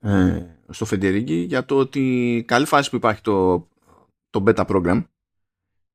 [0.00, 3.68] ε, στο Φεντερίγκη για το ότι καλή φάση που υπάρχει το,
[4.30, 5.04] το beta program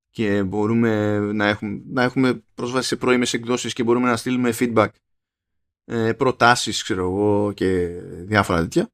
[0.09, 4.87] και μπορούμε να έχουμε, να έχουμε πρόσβαση σε πρώιμες εκδόσεις και μπορούμε να στείλουμε feedback
[5.85, 7.87] ε, προτάσεις ξέρω εγώ και
[8.25, 8.89] διάφορα τέτοια.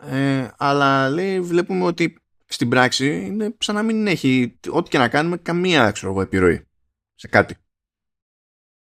[0.00, 5.08] Ε, αλλά λέει βλέπουμε ότι στην πράξη είναι σαν να μην έχει ό,τι και να
[5.08, 6.66] κάνουμε καμία ξέρω εγώ, επιρροή
[7.14, 7.56] σε κάτι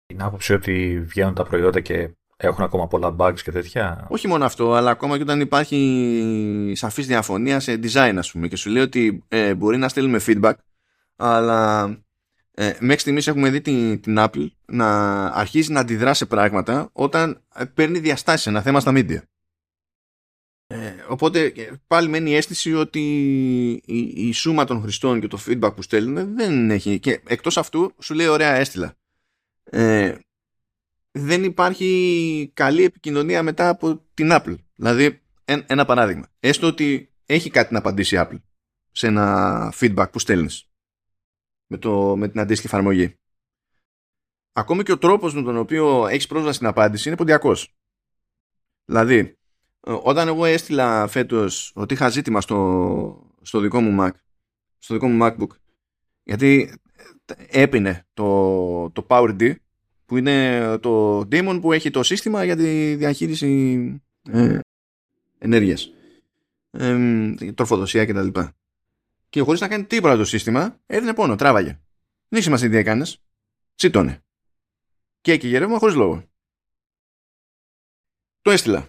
[0.05, 4.45] την άποψη ότι βγαίνουν τα προϊόντα και έχουν ακόμα πολλά bugs και τέτοια; Όχι μόνο
[4.45, 8.83] αυτό, αλλά ακόμα και όταν υπάρχει σαφής διαφωνία σε design, ας πούμε, και σου λέει
[8.83, 10.53] ότι ε, μπορεί να στείλουμε feedback,
[11.15, 11.83] αλλά
[12.51, 17.41] ε, μέχρι στιγμής έχουμε δει την, την Apple να αρχίζει να αντιδρά σε πράγματα όταν
[17.55, 19.19] ε, παίρνει διαστάσεις ένα θέμα στα media.
[20.67, 22.99] Ε, οπότε ε, πάλι μένει η αίσθηση ότι
[23.85, 26.99] η, η σούμα των χρηστών και το feedback που στέλνουν δεν έχει.
[26.99, 28.97] Και εκτός αυτού σου λέει ωραία έστειλα.
[29.69, 30.15] Ε,
[31.11, 34.55] δεν υπάρχει καλή επικοινωνία μετά από την Apple.
[34.75, 36.27] Δηλαδή, ένα παράδειγμα.
[36.39, 38.41] Έστω ότι έχει κάτι να απαντήσει η Apple
[38.91, 40.69] σε ένα feedback που στέλνεις
[41.67, 43.15] με, το, με την αντίστοιχη εφαρμογή.
[44.53, 47.75] Ακόμη και ο τρόπος με τον οποίο έχεις πρόσβαση στην απάντηση είναι ποντιακός.
[48.85, 49.17] Δηλαδή,
[49.79, 54.11] ε, όταν εγώ έστειλα φέτος ότι είχα ζήτημα στο, στο δικό μου Mac,
[54.77, 55.49] στο δικό μου MacBook,
[56.23, 56.79] γιατί
[57.49, 59.55] έπινε το, το PowerD
[60.05, 64.01] που είναι το daemon που έχει το σύστημα για τη διαχείριση
[64.31, 64.59] ε,
[65.37, 65.91] ενέργειας.
[66.71, 68.27] Ε, τροφοδοσία κτλ.
[68.27, 68.49] Και,
[69.29, 71.69] και χωρίς να κάνει τίποτα το σύστημα έδινε πόνο, τράβαγε.
[71.69, 71.79] Δεν
[72.29, 73.21] έχει σημασία τι έκανες
[73.75, 74.23] τσίτωνε.
[75.21, 76.23] Και έκαιγε ρεύμα χωρίς λόγο.
[78.41, 78.87] Το έστειλα.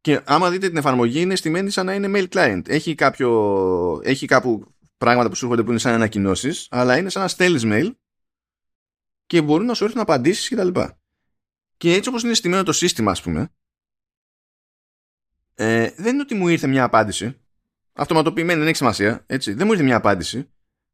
[0.00, 2.68] Και άμα δείτε την εφαρμογή είναι στημένη σαν να είναι mail client.
[2.68, 7.22] Έχει, κάποιο, έχει κάπου πράγματα που σου έρχονται που είναι σαν ανακοινώσεις, αλλά είναι σαν
[7.22, 7.94] να στέλνει mail
[9.26, 10.80] και μπορούν να σου έρθουν απαντήσεις κτλ.
[11.76, 13.50] Και έτσι όπως είναι στημένο το σύστημα, ας πούμε,
[15.54, 17.40] ε, δεν είναι ότι μου ήρθε μια απάντηση.
[17.92, 19.24] Αυτοματοποιημένη δεν έχει σημασία.
[19.26, 19.52] Έτσι.
[19.52, 20.50] Δεν μου ήρθε μια απάντηση.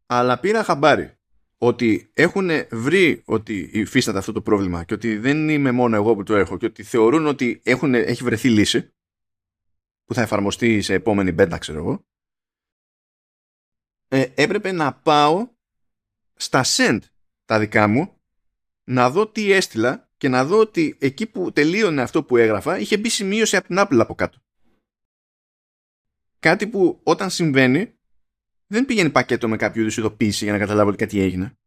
[0.06, 1.16] Αλλά πήρα χαμπάρι
[1.58, 6.22] ότι έχουν βρει ότι υφίσταται αυτό το πρόβλημα και ότι δεν είμαι μόνο εγώ που
[6.22, 8.92] το έχω και ότι θεωρούν ότι έχουν, έχει βρεθεί λύση
[10.04, 12.06] που θα εφαρμοστεί σε επόμενη μπέντα, ξέρω εγώ.
[14.14, 15.48] Ε, έπρεπε να πάω
[16.34, 16.98] στα send
[17.44, 18.20] τα δικά μου
[18.84, 22.96] να δω τι έστειλα και να δω ότι εκεί που τελείωνε αυτό που έγραφα είχε
[22.96, 24.38] μπει σημείωση από την Apple από κάτω.
[26.38, 27.98] Κάτι που όταν συμβαίνει
[28.66, 31.58] δεν πηγαίνει πακέτο με κάποιο είδους ειδοποίηση για να καταλάβω ότι κάτι έγινε.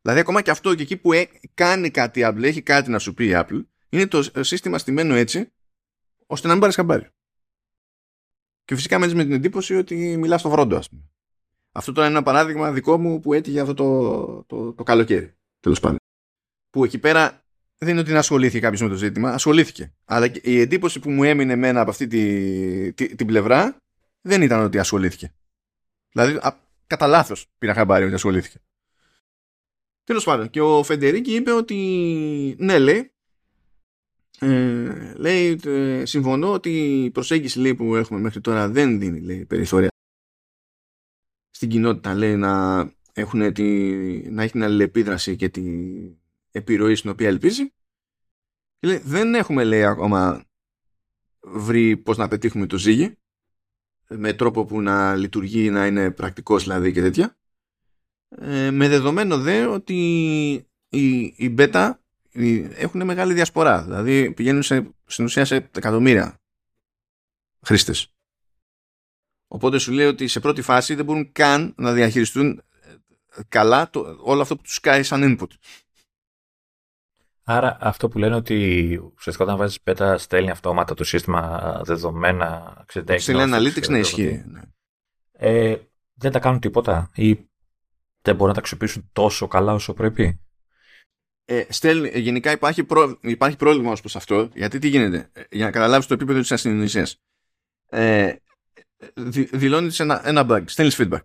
[0.00, 1.10] Δηλαδή ακόμα και αυτό και εκεί που
[1.54, 5.14] κάνει κάτι η Apple, έχει κάτι να σου πει η Apple, είναι το σύστημα στημένο
[5.14, 5.52] έτσι,
[6.26, 7.10] ώστε να μην πάρεις χαμπάρι.
[8.68, 11.02] Και φυσικά μένει με την εντύπωση ότι μιλάς στο βρόντο, ας πούμε.
[11.72, 15.34] Αυτό τώρα είναι ένα παράδειγμα δικό μου που έτυχε αυτό το, το, το καλοκαίρι.
[15.60, 15.96] Τέλος πάντων.
[16.70, 17.44] Που εκεί πέρα
[17.78, 19.92] δεν είναι ότι να ασχολήθηκε κάποιος με το ζήτημα, ασχολήθηκε.
[20.04, 23.76] Αλλά η εντύπωση που μου έμεινε εμένα από αυτή τη, τη, την πλευρά
[24.20, 25.34] δεν ήταν ότι ασχολήθηκε.
[26.12, 28.58] Δηλαδή, α, κατά λάθος πήρα χαμπάρι ότι ασχολήθηκε.
[30.04, 31.76] Τέλος πάντων, και ο Φεντερίκη είπε ότι
[32.58, 33.12] ναι, λέει,
[34.40, 39.44] ε, λέει, ε, συμφωνώ ότι η προσέγγιση λέει, που έχουμε μέχρι τώρα δεν δίνει λέει,
[39.44, 39.88] περιθώρια
[41.50, 43.64] στην κοινότητα λέει, να, έχουν τη,
[44.30, 45.66] να έχει την αλληλεπίδραση και την
[46.50, 47.72] επιρροή στην οποία ελπίζει.
[48.80, 50.44] λέει, δεν έχουμε λέει ακόμα
[51.40, 53.16] βρει πώς να πετύχουμε το ζύγι
[54.08, 57.36] με τρόπο που να λειτουργεί, να είναι πρακτικός δηλαδή και τέτοια.
[58.28, 59.94] Ε, με δεδομένο δε ότι
[60.88, 61.92] οι, οι beta
[62.74, 63.82] έχουν μεγάλη διασπορά.
[63.82, 66.40] Δηλαδή πηγαίνουν σε, στην ουσία σε εκατομμύρια
[67.60, 68.12] χρήστες.
[69.48, 74.16] Οπότε σου λέει ότι σε πρώτη φάση δεν μπορούν καν να διαχειριστούν ε, καλά το,
[74.20, 75.50] όλο αυτό που τους κάνει σαν input.
[77.50, 78.54] Άρα αυτό που λένε ότι
[79.16, 82.76] ουσιαστικά όταν βάζεις πέτα στέλνει αυτόματα το σύστημα δεδομένα.
[83.16, 84.44] Στέλνει analytics ναι ισχύει.
[84.46, 84.60] Ναι.
[85.32, 85.76] Ε,
[86.14, 87.34] δεν τα κάνουν τίποτα ή
[88.22, 90.40] δεν μπορούν να τα αξιοποιήσουν τόσο καλά όσο πρέπει;
[91.50, 95.42] Ε, στέλνει, ε, γενικά υπάρχει, προ, υπάρχει πρόβλημα ως προς αυτό γιατί τι γίνεται ε,
[95.50, 97.20] για να καταλάβεις το επίπεδο της ασυνειδησίας
[97.88, 98.34] ε,
[99.52, 101.22] δηλώνεις ένα, ένα bug, στέλνεις feedback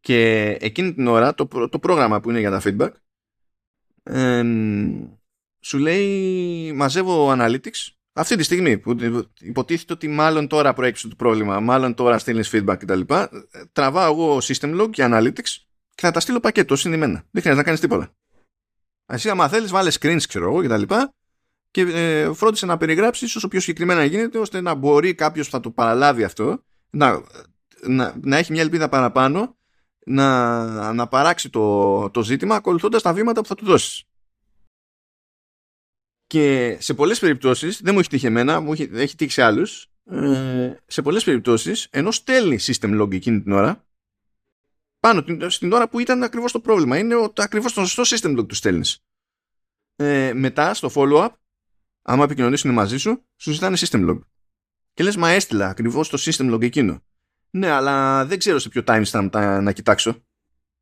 [0.00, 2.90] και εκείνη την ώρα το, το πρόγραμμα που είναι για τα feedback
[5.60, 8.96] σου λέει μαζεύω analytics αυτή τη στιγμή που
[9.40, 13.00] υποτίθεται ότι μάλλον τώρα προέκυψε το πρόβλημα, μάλλον τώρα στέλνεις feedback κτλ.
[13.72, 15.50] Τραβάω εγώ system log και analytics
[15.94, 17.12] και θα τα στείλω πακέτο συνδυμένα.
[17.30, 18.14] Δεν χρειάζεται να κάνεις τίποτα.
[19.12, 20.94] Εσύ, άμα θέλεις, βάλες screens, ξέρω εγώ κτλ.
[20.94, 21.06] Και,
[21.70, 25.60] και ε, φρόντισε να περιγράψεις όσο πιο συγκεκριμένα γίνεται, ώστε να μπορεί κάποιος που θα
[25.60, 27.22] το παραλάβει αυτό να,
[27.86, 29.56] να, να έχει μια ελπίδα παραπάνω
[30.06, 34.04] να, να παράξει το, το ζήτημα ακολουθώντας τα βήματα που θα του δώσεις.
[36.26, 39.86] Και σε πολλές περιπτώσεις, δεν μου έχει τύχει εμένα, μου έχει, έχει τύχει σε άλλους,
[40.04, 43.84] ε, σε πολλές περιπτώσεις, ενώ στέλνει system log εκείνη την ώρα,
[45.02, 46.98] πάνω στην ώρα που ήταν ακριβώς το πρόβλημα.
[46.98, 49.04] Είναι ο, ακριβώς το σωστό system log τους στέλνεις.
[49.96, 51.28] Ε, μετά, στο follow-up,
[52.02, 54.18] άμα επικοινωνήσουν μαζί σου, σου ζητάνε system log.
[54.94, 57.02] Και λες, μα έστειλα ακριβώς το system log εκείνο.
[57.50, 59.28] Ναι, αλλά δεν ξέρω σε ποιο timestamp
[59.62, 60.24] να κοιτάξω.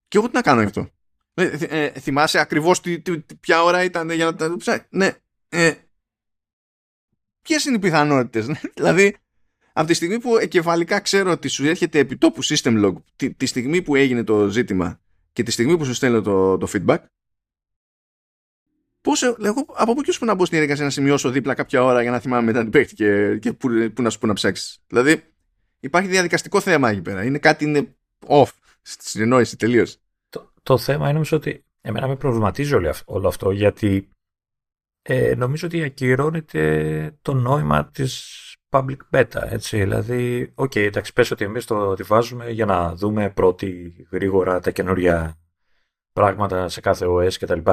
[0.08, 0.90] Και εγώ τι να κάνω αυτό.
[1.34, 4.86] Ε, ε, θυμάσαι ακριβώς τι, τι, ποια ώρα ήταν για να τα ψάξει.
[4.90, 5.12] Ναι,
[5.48, 5.74] ε,
[7.42, 8.46] Ποιες είναι οι πιθανότητες,
[8.76, 9.16] δηλαδή
[9.80, 13.82] από τη στιγμή που εγκεφαλικά ξέρω ότι σου έρχεται επιτόπου system log τη, τη στιγμή
[13.82, 15.00] που έγινε το ζήτημα
[15.32, 16.98] και τη στιγμή που σου στέλνω το, το feedback
[19.00, 22.02] πώς, εγώ, από πού και που να μπω στην διαδικασία να σημειώσω δίπλα κάποια ώρα
[22.02, 24.82] για να θυμάμαι μετά την παίχτη και, και που, που, να σου πω να ψάξεις.
[24.86, 25.22] Δηλαδή
[25.80, 27.24] υπάρχει διαδικαστικό θέμα εκεί πέρα.
[27.24, 27.96] Είναι κάτι είναι
[28.26, 28.50] off
[28.82, 29.96] στη συνεννόηση τελείως.
[30.28, 32.74] Το, το θέμα είναι όμως ότι εμένα με προβληματίζει
[33.04, 34.08] όλο αυτό γιατί
[35.02, 41.30] ε, νομίζω ότι ακυρώνεται το νόημα της public beta, έτσι, δηλαδή, ok, okay, εντάξει, πες
[41.30, 45.38] ότι εμείς το τη βάζουμε για να δούμε πρώτη γρήγορα τα καινούρια
[46.12, 47.70] πράγματα σε κάθε OS κτλ.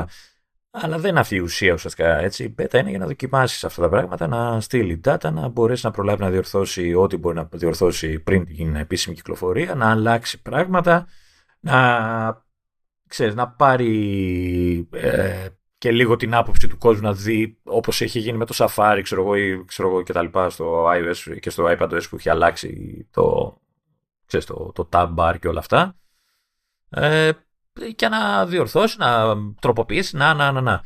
[0.72, 3.82] Αλλά δεν είναι αυτή η ουσία ουσιαστικά, έτσι, η beta είναι για να δοκιμάσεις αυτά
[3.82, 8.19] τα πράγματα, να στείλει data, να μπορέσεις να προλάβεις να διορθώσει ό,τι μπορεί να διορθώσει
[8.19, 11.07] πριν την επίσημη κυκλοφορία, να αλλάξει πράγματα,
[11.60, 12.45] να,
[13.07, 18.37] ξέρεις, να πάρει ε, και λίγο την άποψη του κόσμου να δει όπως έχει γίνει
[18.37, 21.65] με το Safari ξέρω εγώ, ή ξέρω εγώ και τα λοιπά στο iOS και στο
[21.67, 23.57] iPadOS που έχει αλλάξει το,
[24.25, 25.95] ξέρεις, το, το tab bar και όλα αυτά
[26.89, 27.31] ε,
[27.95, 30.83] και να διορθώσεις, να τροποποιήσεις, να, να, να, να.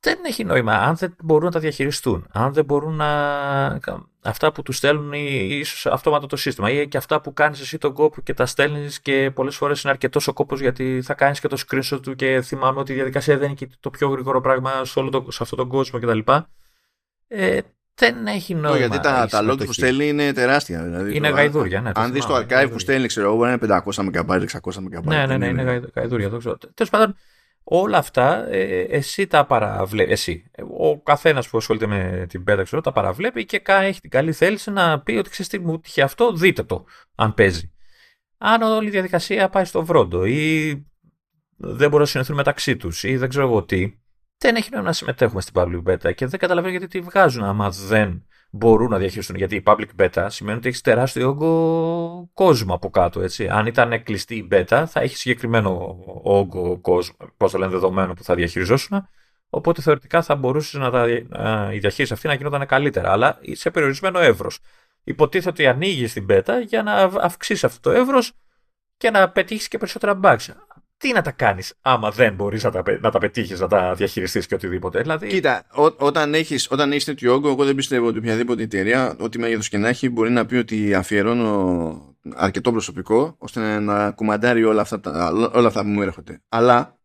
[0.00, 3.80] Δεν έχει νόημα αν δεν μπορούν να τα διαχειριστούν, αν δεν μπορούν να,
[4.22, 7.92] αυτά που τους στέλνουν ίσως αυτόματα το σύστημα ή και αυτά που κάνεις εσύ τον
[7.92, 11.48] κόπο και τα στέλνεις και πολλές φορές είναι αρκετός ο κόπος γιατί θα κάνεις και
[11.48, 14.84] το screenshot του και θυμάμαι ότι η διαδικασία δεν είναι και το πιο γρήγορο πράγμα
[14.84, 16.18] σε, όλο το, σε αυτόν τον κόσμο κτλ.
[17.28, 17.60] Ε,
[17.94, 18.78] δεν έχει νόημα.
[18.78, 20.82] γιατί τα, τα log που στέλνει είναι τεράστια.
[20.82, 21.80] Δηλαδή, είναι γαϊδούρια.
[21.80, 25.02] Ναι, αν δεις το archive που στέλνει, ξέρω εγώ, είναι 500 MB, 600 MB.
[25.02, 26.28] Ναι, ναι, ναι, είναι γαϊδούρια.
[26.74, 27.16] Τέλος πάντων,
[27.64, 30.12] όλα αυτά ε, εσύ τα παραβλέπει.
[30.12, 30.50] Εσύ.
[30.78, 34.70] Ο καθένας που ασχολείται με την πέτα, ξέρω, τα παραβλέπει και έχει την καλή θέληση
[34.70, 36.84] να πει ότι ξέρεις τι μου τυχε αυτό, δείτε το,
[37.14, 37.72] αν παίζει.
[38.38, 40.70] Αν όλη η διαδικασία πάει στο βρόντο ή
[41.56, 43.98] δεν μπορούν να συνεχθούν μεταξύ τους ή δεν ξέρω εγώ τι,
[44.38, 47.70] δεν έχει νόημα να συμμετέχουμε στην public beta και δεν καταλαβαίνω γιατί τη βγάζουν άμα
[47.70, 49.36] δεν μπορούν να διαχειριστούν.
[49.36, 53.20] Γιατί η public beta σημαίνει ότι έχεις τεράστιο όγκο κόσμο από κάτω.
[53.20, 53.48] Έτσι.
[53.48, 58.24] Αν ήταν κλειστή η beta, θα έχεις συγκεκριμένο όγκο κόσμο, πώς το λένε, δεδομένο που
[58.24, 59.08] θα διαχειριζόσουν.
[59.50, 61.08] Οπότε θεωρητικά θα μπορούσες να τα,
[61.72, 64.58] η διαχείριση αυτή να γινόταν καλύτερα, αλλά σε περιορισμένο εύρος.
[65.04, 68.32] Υποτίθεται ότι ανοίγεις την beta για να αυξήσεις αυτό το εύρος
[68.96, 70.46] και να πετύχεις και περισσότερα bugs
[71.02, 74.46] τι να τα κάνεις άμα δεν μπορείς να τα, να τα πετύχεις, να τα διαχειριστείς
[74.46, 75.00] και οτιδήποτε.
[75.00, 75.28] Δηλαδή...
[75.28, 79.38] Κοίτα, ό, όταν έχει όταν έχεις τέτοιο όγκο, εγώ δεν πιστεύω ότι οποιαδήποτε εταιρεία, ό,τι
[79.38, 84.80] μέγεθος και να έχει, μπορεί να πει ότι αφιερώνω αρκετό προσωπικό ώστε να κουμαντάρει όλα
[84.80, 86.42] αυτά, τα, όλα αυτά που μου έρχονται.
[86.48, 86.98] Αλλά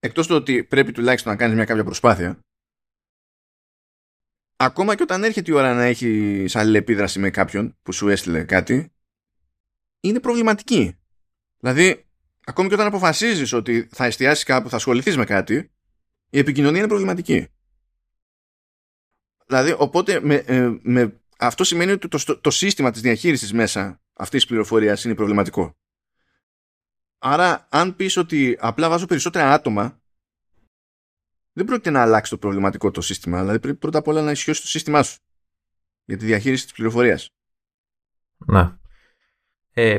[0.00, 2.38] εκτός του ότι πρέπει τουλάχιστον να κάνεις μια κάποια προσπάθεια,
[4.56, 8.92] ακόμα και όταν έρχεται η ώρα να έχει αλληλεπίδραση με κάποιον που σου έστειλε κάτι,
[10.00, 10.98] είναι προβληματική.
[11.60, 12.07] Δηλαδή,
[12.48, 15.70] ακόμη και όταν αποφασίζεις ότι θα εστιάσεις κάπου, θα ασχοληθείς με κάτι,
[16.30, 17.48] η επικοινωνία είναι προβληματική.
[19.46, 24.40] Δηλαδή, οπότε με, ε, με, αυτό σημαίνει ότι το, το, σύστημα της διαχείρισης μέσα αυτής
[24.40, 25.76] της πληροφορίας είναι προβληματικό.
[27.18, 30.00] Άρα, αν πεις ότι απλά βάζω περισσότερα άτομα,
[31.52, 34.60] δεν πρόκειται να αλλάξει το προβληματικό το σύστημα, δηλαδή πρέπει πρώτα απ' όλα να ισχυώσει
[34.60, 35.18] το σύστημά σου
[36.04, 37.30] για τη διαχείριση της πληροφορίας.
[38.36, 38.80] Να.
[39.72, 39.98] Ε,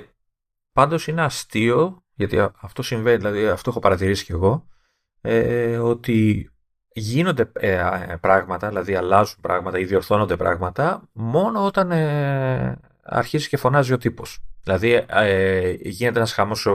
[0.71, 4.67] πάντως είναι αστείο γιατί αυτό συμβαίνει, δηλαδή αυτό έχω παρατηρήσει κι εγώ,
[5.21, 6.49] ε, ότι
[6.91, 7.83] γίνονται ε,
[8.21, 14.39] πράγματα, δηλαδή αλλάζουν πράγματα ή διορθώνονται πράγματα μόνο όταν ε, αρχίζει και φωνάζει ο τύπος.
[14.63, 16.67] Δηλαδή ε, γίνεται ένας χαμός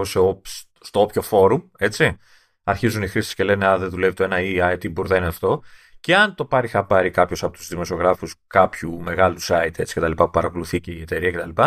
[0.80, 2.16] στο όποιο φόρουμ, έτσι.
[2.64, 5.26] Αρχίζουν οι χρήστες και λένε «Α, δεν δουλεύει το ένα» ή «Α, τι μπουρδα είναι
[5.26, 5.62] αυτό».
[6.00, 10.08] Και αν το πάρει χαπάρι κάποιος από τους δημοσιογράφους κάποιου μεγάλου site έτσι, και τα
[10.08, 11.62] λοιπά, που παρακολουθεί και η εταιρεία κτλ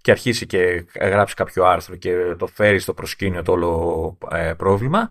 [0.00, 5.10] και αρχίσει και γράψει κάποιο άρθρο και το φέρει στο προσκήνιο το όλο ε, πρόβλημα,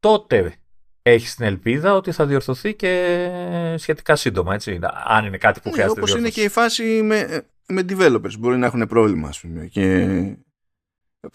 [0.00, 0.54] τότε
[1.02, 3.28] έχει την ελπίδα ότι θα διορθωθεί και
[3.76, 4.78] σχετικά σύντομα, έτσι.
[5.06, 8.38] Αν είναι κάτι που ναι, χρειάζεται όπως είναι και η φάση με, με developers.
[8.38, 9.66] Μπορεί να έχουν πρόβλημα, ας πούμε.
[9.66, 10.06] Και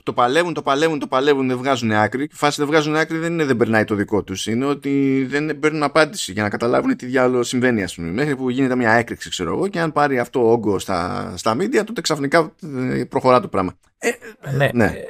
[0.03, 2.23] το παλεύουν, το παλεύουν, το παλεύουν, δεν βγάζουν άκρη.
[2.23, 4.47] Η φάση δεν βγάζουν άκρη δεν είναι δεν περνάει το δικό τους.
[4.47, 8.11] Είναι ότι δεν παίρνουν απάντηση για να καταλάβουν τι διάλογο συμβαίνει, ας πούμε.
[8.11, 11.83] Μέχρι που γίνεται μια έκρηξη, ξέρω εγώ, και αν πάρει αυτό όγκο στα, στα media,
[11.85, 13.77] τότε ξαφνικά ε, προχωρά το πράγμα.
[13.97, 14.11] Ε,
[14.51, 14.69] ναι.
[14.73, 14.85] ναι.
[14.85, 15.03] Ε,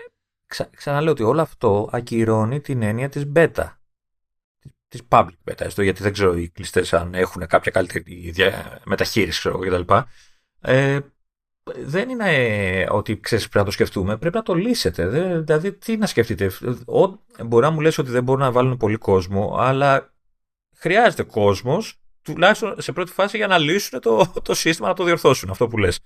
[0.46, 3.70] ξα, ξαναλέω ότι όλο αυτό ακυρώνει την έννοια της beta.
[4.88, 8.34] Της public beta, έστω, γιατί δεν ξέρω οι κλειστές αν έχουν κάποια καλύτερη
[8.84, 9.94] μεταχείριση, ξέρω εγώ κτλ.
[10.62, 11.00] Ε,
[11.74, 15.08] δεν είναι ε, ότι ξέρεις πρέπει να το σκεφτούμε, πρέπει να το λύσετε.
[15.40, 16.52] δηλαδή, τι να σκεφτείτε.
[16.86, 20.14] Ο, μπορεί να μου λες ότι δεν μπορούν να βάλουν πολύ κόσμο, αλλά
[20.78, 25.50] χρειάζεται κόσμος, τουλάχιστον σε πρώτη φάση, για να λύσουν το, το σύστημα, να το διορθώσουν
[25.50, 26.00] αυτό που λες.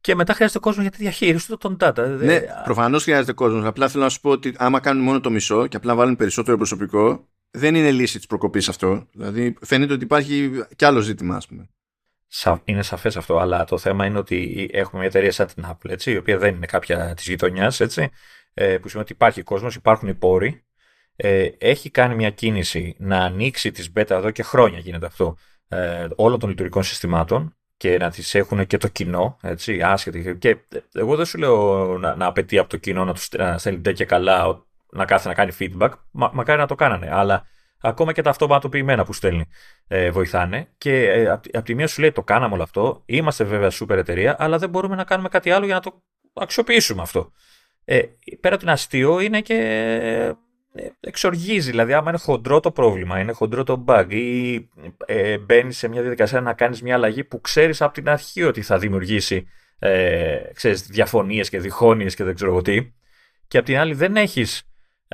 [0.00, 2.16] Και μετά χρειάζεται κόσμο για τη διαχείριση των data.
[2.18, 3.64] Ναι, προφανώς χρειάζεται κόσμος.
[3.64, 6.56] Απλά θέλω να σου πω ότι άμα κάνουν μόνο το μισό και απλά βάλουν περισσότερο
[6.56, 9.06] προσωπικό, δεν είναι λύση της προκοπής αυτό.
[9.12, 11.68] Δηλαδή, φαίνεται ότι υπάρχει κι άλλο ζήτημα, ας πούμε
[12.64, 16.12] είναι σαφές αυτό, αλλά το θέμα είναι ότι έχουμε μια εταιρεία σαν την Apple, έτσι,
[16.12, 20.14] η οποία δεν είναι κάποια της γειτονιάς, ε, που σημαίνει ότι υπάρχει κόσμος, υπάρχουν οι
[20.14, 20.64] πόροι.
[21.16, 25.36] Ε, έχει κάνει μια κίνηση να ανοίξει τις beta εδώ και χρόνια γίνεται αυτό
[25.68, 30.36] ε, όλων των λειτουργικών συστημάτων και να τις έχουν και το κοινό, έτσι, άσχετη.
[30.38, 30.56] Και
[30.92, 34.64] εγώ δεν σου λέω να, να απαιτεί από το κοινό να τους στέλνει και καλά,
[34.90, 37.46] να κάθεται να κάνει feedback, μα, μακάρι να το κάνανε, αλλά
[37.86, 39.44] Ακόμα και τα αυτοματοποιημένα που στέλνει
[39.86, 40.68] ε, βοηθάνε.
[40.78, 43.02] Και ε, από τη μία σου λέει το κάναμε όλο αυτό.
[43.06, 46.02] Είμαστε βέβαια σούπερ εταιρεία, αλλά δεν μπορούμε να κάνουμε κάτι άλλο για να το
[46.32, 47.32] αξιοποιήσουμε αυτό.
[47.84, 48.02] Ε,
[48.40, 49.54] πέρα από την αστείο είναι και
[50.74, 51.70] ε, εξοργίζει.
[51.70, 54.54] Δηλαδή, άμα είναι χοντρό το πρόβλημα, είναι χοντρό το bug ή
[55.06, 58.62] ε, μπαίνεις σε μια διαδικασία να κάνεις μια αλλαγή που ξέρεις από την αρχή ότι
[58.62, 59.46] θα δημιουργήσει
[59.78, 62.92] ε, ξέρεις, διαφωνίες και διχόνοιες και δεν ξέρω τι.
[63.48, 64.62] Και απ' την άλλη δεν έχεις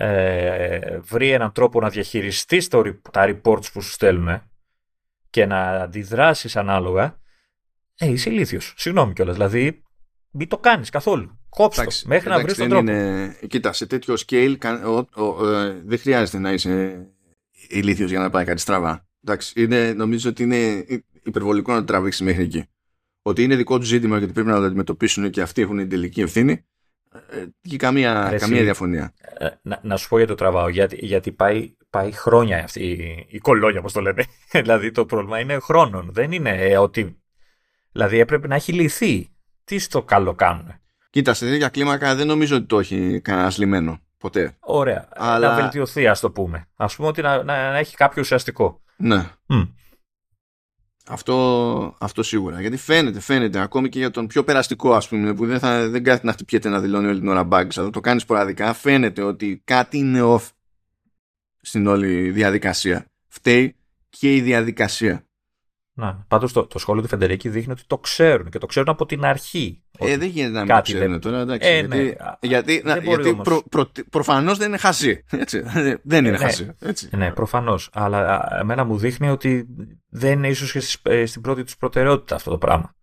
[0.02, 4.42] ε, βρει έναν τρόπο να διαχειριστείς το, τα reports που σου στέλνουν
[5.30, 7.18] και να αντιδράσεις ανάλογα,
[7.98, 8.74] ε, είσαι ηλίθιος.
[8.76, 9.34] Συγγνώμη κιόλας.
[9.34, 9.82] Δηλαδή,
[10.30, 11.38] μην το κάνεις καθόλου.
[11.48, 12.90] Κόψτε το μέχρι να βρεις τον τρόπο.
[12.90, 13.36] Είναι...
[13.48, 17.06] Κοίτα, σε τέτοιο scale ο, ο, ε, δεν χρειάζεται να είσαι
[17.68, 19.08] ηλίθιος για να πάει κάτι στραβά.
[19.24, 20.84] Εντάξει, είναι, νομίζω ότι είναι
[21.22, 22.64] υπερβολικό να το τραβήξει μέχρι εκεί.
[23.22, 25.88] ότι είναι δικό του ζήτημα και ότι πρέπει να το αντιμετωπίσουν και αυτοί έχουν την
[25.88, 26.62] τελική ευθύνη, ε,
[27.62, 29.14] και καμία, καμία διαφωνία.
[29.38, 33.26] Ε, να, να, σου πω για το τραβάω, γιατί, γιατί πάει, πάει χρόνια αυτή η,
[33.28, 34.24] η κολόνια, όπως το λένε.
[34.52, 36.08] δηλαδή το πρόβλημα είναι χρόνων.
[36.12, 37.20] Δεν είναι ε, ότι.
[37.92, 39.28] Δηλαδή έπρεπε να έχει λυθεί.
[39.64, 40.74] Τι στο καλό κάνουν.
[41.10, 44.00] Κοίτα, σε τέτοια κλίμακα δεν νομίζω ότι το έχει κανένας λυμένο.
[44.18, 44.56] Ποτέ.
[44.60, 45.08] Ωραία.
[45.12, 45.48] Αλλά...
[45.48, 46.68] Να βελτιωθεί, ας το πούμε.
[46.76, 48.82] Α πούμε ότι να, να, να, έχει κάποιο ουσιαστικό.
[48.96, 49.30] Ναι.
[49.48, 49.68] Mm.
[51.12, 52.60] Αυτό, αυτό σίγουρα.
[52.60, 56.04] Γιατί φαίνεται, φαίνεται, ακόμη και για τον πιο περαστικό, ας πούμε, που δεν, θα, δεν
[56.04, 59.62] κάθεται να χτυπιέται να δηλώνει όλη την ώρα bugs, αλλά το κάνει σποραδικά, φαίνεται ότι
[59.64, 60.48] κάτι είναι off
[61.60, 63.06] στην όλη διαδικασία.
[63.28, 63.76] Φταίει
[64.08, 65.24] και η διαδικασία.
[66.00, 69.06] Να, πάντως το, το σχόλιο του Φεντερίκη δείχνει ότι το ξέρουν και το ξέρουν από
[69.06, 69.82] την αρχή.
[69.98, 71.20] Ε, δεν γίνεται να μην το ξέρουν δεν...
[71.20, 71.68] τώρα, εντάξει.
[71.68, 72.12] Ε, ναι.
[72.40, 75.24] Γιατί, να, γιατί προ, προ, προφανώς δεν είναι χασί.
[75.30, 75.62] Έτσι.
[76.02, 76.64] δεν είναι ε, χασί.
[76.64, 77.08] Ναι, έτσι.
[77.16, 77.90] ναι προφανώς.
[77.92, 79.66] Αλλά εμένα μου δείχνει ότι
[80.08, 82.94] δεν είναι ίσως και ε, στην πρώτη τους προτεραιότητα αυτό το πράγμα.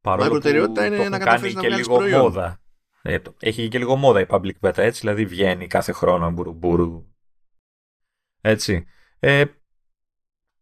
[0.00, 2.20] Παρόλο η προτεραιότητα είναι να καταφέρεις να βγάλεις προϊόν.
[2.20, 2.60] Μόδα.
[3.02, 7.06] Ε, έχει και λίγο μόδα η public beta, έτσι, δηλαδή βγαίνει κάθε χρόνο μπουρου
[8.40, 8.86] Έτσι.
[9.18, 9.44] Ε,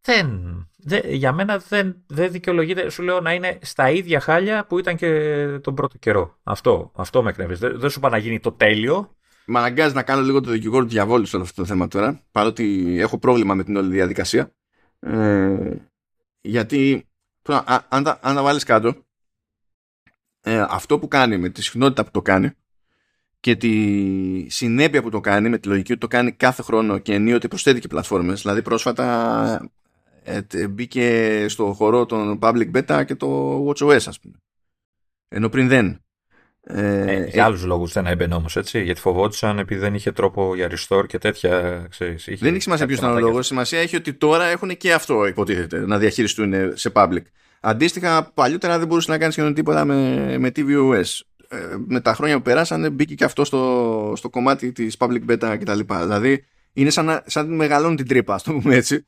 [0.03, 0.69] δεν,
[1.09, 5.09] για μένα δεν, δεν δικαιολογείται, σου λέω, να είναι στα ίδια χάλια που ήταν και
[5.63, 6.39] τον πρώτο καιρό.
[6.43, 7.59] Αυτό, αυτό με εκνεύεις.
[7.59, 9.17] Δεν, δεν σου είπα να γίνει το τέλειο.
[9.45, 12.21] Με αναγκάζει να κάνω λίγο το δικηγόρο του διαβόλου σε όλο αυτό το θέμα τώρα,
[12.31, 14.55] παρότι έχω πρόβλημα με την όλη διαδικασία.
[14.99, 15.77] Ε,
[16.41, 17.09] γιατί
[17.89, 18.95] αν, τα, αν τα βάλεις κάτω,
[20.41, 22.51] ε, αυτό που κάνει με τη συχνότητα που το κάνει
[23.41, 27.15] και τη συνέπεια που το κάνει με τη λογική ότι το κάνει κάθε χρόνο και
[27.15, 29.05] ενίοτε προσθέτει και πλατφόρμες δηλαδή πρόσφατα
[29.63, 29.71] ε,
[30.71, 34.35] μπήκε στο χώρο των public beta και το watchOS ας πούμε
[35.29, 36.03] ενώ πριν δεν
[36.65, 38.83] ε, ε, για ε, άλλους λόγους δεν έμπαινε όμως, έτσι.
[38.83, 41.87] Γιατί φοβόντουσαν επειδή δεν είχε τρόπο για restore και τέτοια.
[41.91, 43.47] Ξέρεις, είχε δεν έχει σημασία ποιος ήταν ο λόγος.
[43.47, 47.23] Σημασία έχει ότι τώρα έχουν και αυτό, υποτίθεται, να διαχειριστούν σε public.
[47.61, 51.21] Αντίστοιχα, παλιότερα δεν μπορούσες να κάνεις σχεδόν τίποτα με, με tvOS.
[51.49, 55.57] Ε, με τα χρόνια που περάσανε, μπήκε και αυτό στο, στο κομμάτι της public beta
[55.61, 55.81] κτλ.
[56.01, 59.07] Δηλαδή, είναι σαν να, σαν να μεγαλώνει την τρύπα, ας το πούμε έτσι.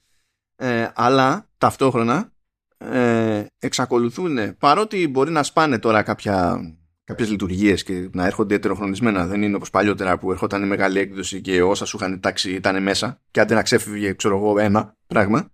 [0.56, 2.32] Ε, αλλά ταυτόχρονα
[2.78, 6.60] ε, εξακολουθούν, παρότι μπορεί να σπάνε τώρα κάποια
[7.04, 9.26] κάποιες λειτουργίες και να έρχονται ετεροχρονισμένα.
[9.26, 12.82] Δεν είναι όπως παλιότερα που ερχόταν η μεγάλη έκδοση και όσα σου είχαν τάξει ήταν
[12.82, 15.52] μέσα και άντε να ξέφυγε ξέρω εγώ ένα πράγμα.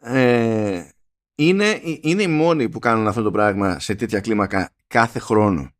[0.00, 0.88] Ε,
[1.34, 5.70] είναι, είναι οι μόνοι που κάνουν αυτό το πράγμα σε τέτοια κλίμακα κάθε χρόνο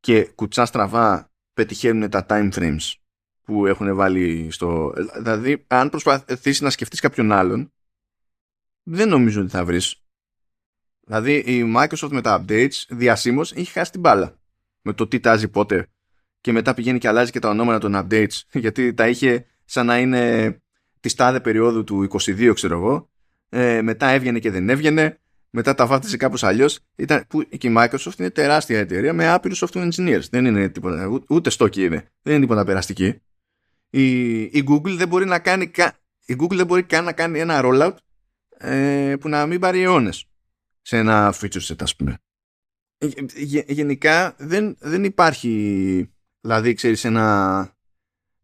[0.00, 2.92] και κουτσά στραβά πετυχαίνουν τα time frames
[3.42, 4.92] που έχουν βάλει στο...
[5.16, 7.72] Δηλαδή, αν προσπαθήσεις να σκεφτείς κάποιον άλλον,
[8.82, 9.96] δεν νομίζω ότι θα βρεις
[11.04, 14.40] Δηλαδή η Microsoft με τα updates διασύμως έχει χάσει την μπάλα
[14.82, 15.86] με το τι τάζει πότε
[16.40, 19.98] και μετά πηγαίνει και αλλάζει και τα ονόματα των updates γιατί τα είχε σαν να
[19.98, 20.56] είναι
[21.00, 23.10] τη τάδε περίοδου του 22 ξέρω εγώ
[23.48, 26.78] ε, μετά έβγαινε και δεν έβγαινε μετά τα βάφτιζε κάπως αλλιώς.
[27.28, 30.22] Που και η Microsoft είναι τεράστια εταιρεία με άπειρους software engineers.
[30.30, 32.04] Δεν είναι τίποτα, ούτε στόκι είναι.
[32.22, 33.22] Δεν είναι τίποτα περαστική.
[33.94, 35.70] Η, η Google δεν μπορεί να κάνει,
[36.26, 37.96] η Google δεν μπορεί καν να κάνει ένα rollout
[38.58, 40.26] ε, που να μην πάρει αιώνες
[40.82, 42.18] σε ένα feature set ας πούμε.
[42.98, 43.08] Ε,
[43.66, 47.68] γενικά δεν, δεν υπάρχει δηλαδή ξέρεις ένα,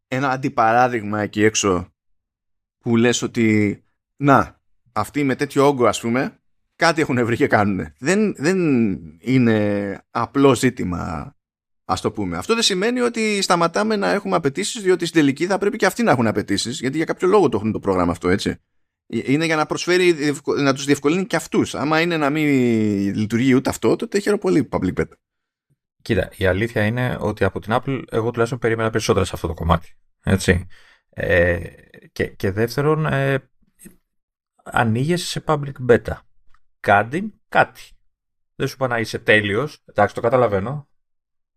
[0.09, 1.93] ένα αντιπαράδειγμα εκεί έξω
[2.79, 3.83] που λες ότι
[4.17, 4.61] να
[4.93, 6.39] αυτοί με τέτοιο όγκο ας πούμε
[6.77, 7.93] κάτι έχουν βρει και κάνουν.
[7.99, 8.59] Δεν, δεν
[9.21, 11.35] είναι απλό ζήτημα
[11.93, 12.37] Α το πούμε.
[12.37, 16.03] Αυτό δεν σημαίνει ότι σταματάμε να έχουμε απαιτήσεις, διότι στην τελική θα πρέπει και αυτοί
[16.03, 18.57] να έχουν απαιτήσεις, γιατί για κάποιο λόγο το έχουν το πρόγραμμα αυτό, έτσι.
[19.07, 20.15] Είναι για να προσφέρει,
[20.63, 21.75] να τους διευκολύνει και αυτούς.
[21.75, 22.47] Άμα είναι να μην
[23.15, 25.13] λειτουργεί ούτε αυτό, τότε χαίρομαι πολύ public beta.
[26.03, 29.55] Κοίτα, η αλήθεια είναι ότι από την Apple εγώ τουλάχιστον περίμενα περισσότερα σε αυτό το
[29.55, 29.97] κομμάτι.
[30.23, 30.67] Έτσι.
[31.11, 31.59] Ε,
[32.13, 33.51] και, και δεύτερον, ε,
[34.65, 36.19] ανοίγεσαι σε public beta.
[36.81, 37.83] Κάτι, κάτι.
[38.55, 40.88] Δεν σου είπα να είσαι τέλειος, εντάξει το καταλαβαίνω,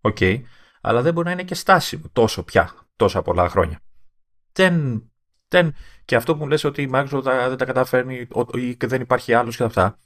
[0.01, 0.41] ok, okay,
[0.81, 3.79] αλλά δεν μπορεί να είναι και στάσιμο τόσο πια, τόσα πολλά χρόνια.
[4.51, 5.03] Δεν
[5.51, 5.75] δεν...
[6.05, 9.55] Και αυτό που μου λες ότι η Microsoft δεν τα καταφέρνει ή δεν υπάρχει άλλος
[9.55, 9.97] και αυτά.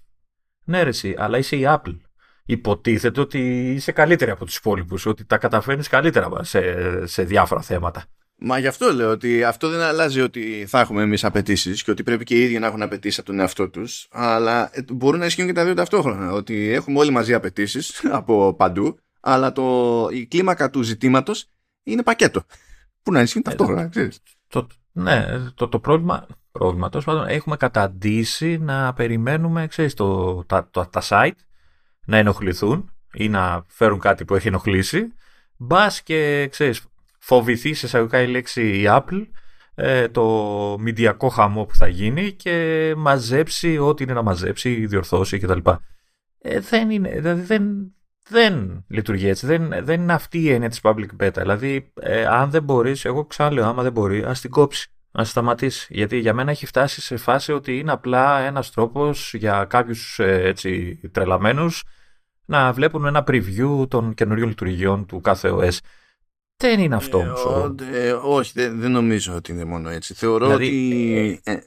[0.64, 1.98] Ναι ρε εσύ, αλλά είσαι η Apple.
[2.46, 6.62] Υποτίθεται ότι είσαι καλύτερη από τους υπόλοιπους, ότι τα καταφέρνεις καλύτερα σε,
[7.08, 8.06] σε διάφορα θέματα.
[8.38, 12.04] Μα γι' αυτό λέω ότι αυτό δεν αλλάζει ότι θα έχουμε εμείς απαιτήσεις και ότι
[12.04, 14.08] πρέπει και οι ίδιοι να έχουν απαιτήσεις από τον εαυτό τους.
[14.12, 16.32] Αλλά ε, μπορούν να ισχύουν και τα δύο ταυτόχρονα.
[16.32, 21.50] Ότι έχουμε όλοι μαζί απαιτήσεις από παντού, αλλά το, η κλίμακα του ζητήματος
[21.84, 22.44] είναι πακέτο.
[23.04, 24.20] Που να ισχύουν ταυτόχρονα, ξέρεις.
[24.48, 30.70] Το, ναι, το, το πρόβλημα, πρόβλημα τόσο πάντων, έχουμε καταντήσει να περιμένουμε ξέρεις, το, τα,
[30.72, 31.40] τα, τα site
[32.06, 35.14] να ενοχληθούν ή να φέρουν κάτι που έχει ενοχλήσει.
[35.58, 36.86] Μπας και ξέρεις,
[37.20, 39.28] φοβηθεί σε εισαγωγικά η λέξη η Apple
[39.76, 45.70] ε, το μηντιακό χαμό που θα γίνει και μαζέψει ό,τι είναι να μαζέψει, διορθώσει κτλ.
[46.40, 47.96] ε, δεν είναι, δηλαδή δεν,
[48.30, 49.46] δεν λειτουργεί έτσι.
[49.46, 51.34] Δεν, δεν είναι αυτή η έννοια της public beta.
[51.38, 54.88] Δηλαδή, ε, αν δεν μπορείς, εγώ ξαναλέω, άμα δεν μπορεί, ας την κόψεις.
[55.12, 55.88] Να σταματήσεις.
[55.90, 60.42] Γιατί για μένα έχει φτάσει σε φάση ότι είναι απλά ένας τρόπος για κάποιους ε,
[60.44, 61.84] έτσι τρελαμένους
[62.46, 65.78] να βλέπουν ένα preview των καινούριων λειτουργιών του κάθε OS.
[66.58, 67.46] Δεν είναι αυτό όμως.
[67.94, 70.14] Ε, όχι, δεν, δεν νομίζω ότι είναι μόνο έτσι.
[70.14, 71.42] Θεωρώ Δηλαδή, ότι...
[71.44, 71.58] ε,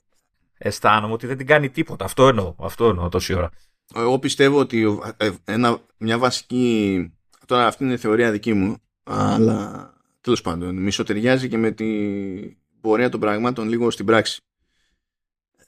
[0.58, 2.04] Αισθάνομαι ότι δεν την κάνει τίποτα.
[2.04, 2.54] Αυτό εννοώ.
[2.58, 3.50] Αυτό εννοώ τόση ώρα.
[3.94, 7.12] Εγώ πιστεύω ότι ε, ένα, μια βασική.
[7.46, 13.08] Τώρα αυτή είναι η θεωρία δική μου, αλλά τέλος πάντων μισοτεριάζει και με την πορεία
[13.08, 14.40] των πραγμάτων λίγο στην πράξη.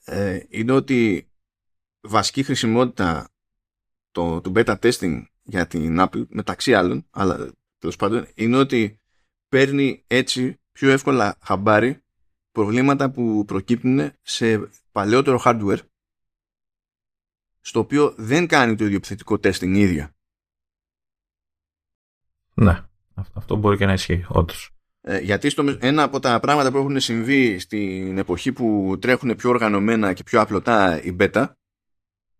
[0.04, 1.28] Ε, είναι ότι
[2.00, 3.28] βασική χρησιμότητα
[4.10, 9.00] το, του beta testing για την Apple μεταξύ άλλων, αλλά τέλος πάντων, είναι ότι
[9.48, 12.02] παίρνει έτσι πιο εύκολα χαμπάρι
[12.52, 15.78] προβλήματα που προκύπτουν σε παλαιότερο hardware
[17.60, 20.14] στο οποίο δεν κάνει το ίδιο επιθετικό testing η ίδια.
[22.54, 22.82] Ναι.
[23.14, 24.70] Αυτό- Αυτό μπορεί και να ισχύει, όντως.
[25.00, 29.50] Ε, γιατί στο, ένα από τα πράγματα που έχουν συμβεί στην εποχή που τρέχουν πιο
[29.50, 31.46] οργανωμένα και πιο απλωτά η beta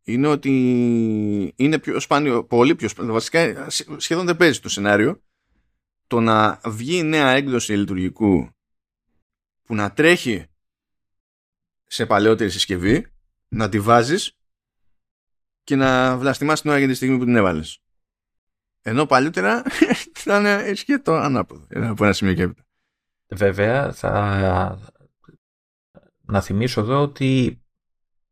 [0.02, 0.52] είναι ότι
[1.56, 3.66] είναι πιο σπάνιο, πολύ πιο σπάνιο, βασικά
[3.96, 5.22] σχεδόν δεν παίζει το σενάριο
[6.06, 8.48] το να βγει νέα έκδοση λειτουργικού
[9.62, 10.44] που να τρέχει
[11.86, 13.06] σε παλαιότερη συσκευή,
[13.48, 14.38] να τη βάζεις
[15.70, 17.78] και να βλαστημάς την ώρα για τη στιγμή που την έβαλες.
[18.82, 19.62] Ενώ παλιότερα
[20.20, 21.66] ήταν ισχύει το ανάποδο.
[21.74, 22.62] Από ένα σημείο και έπειτα.
[23.28, 24.78] Βέβαια, θα
[26.20, 27.62] να θυμίσω εδώ ότι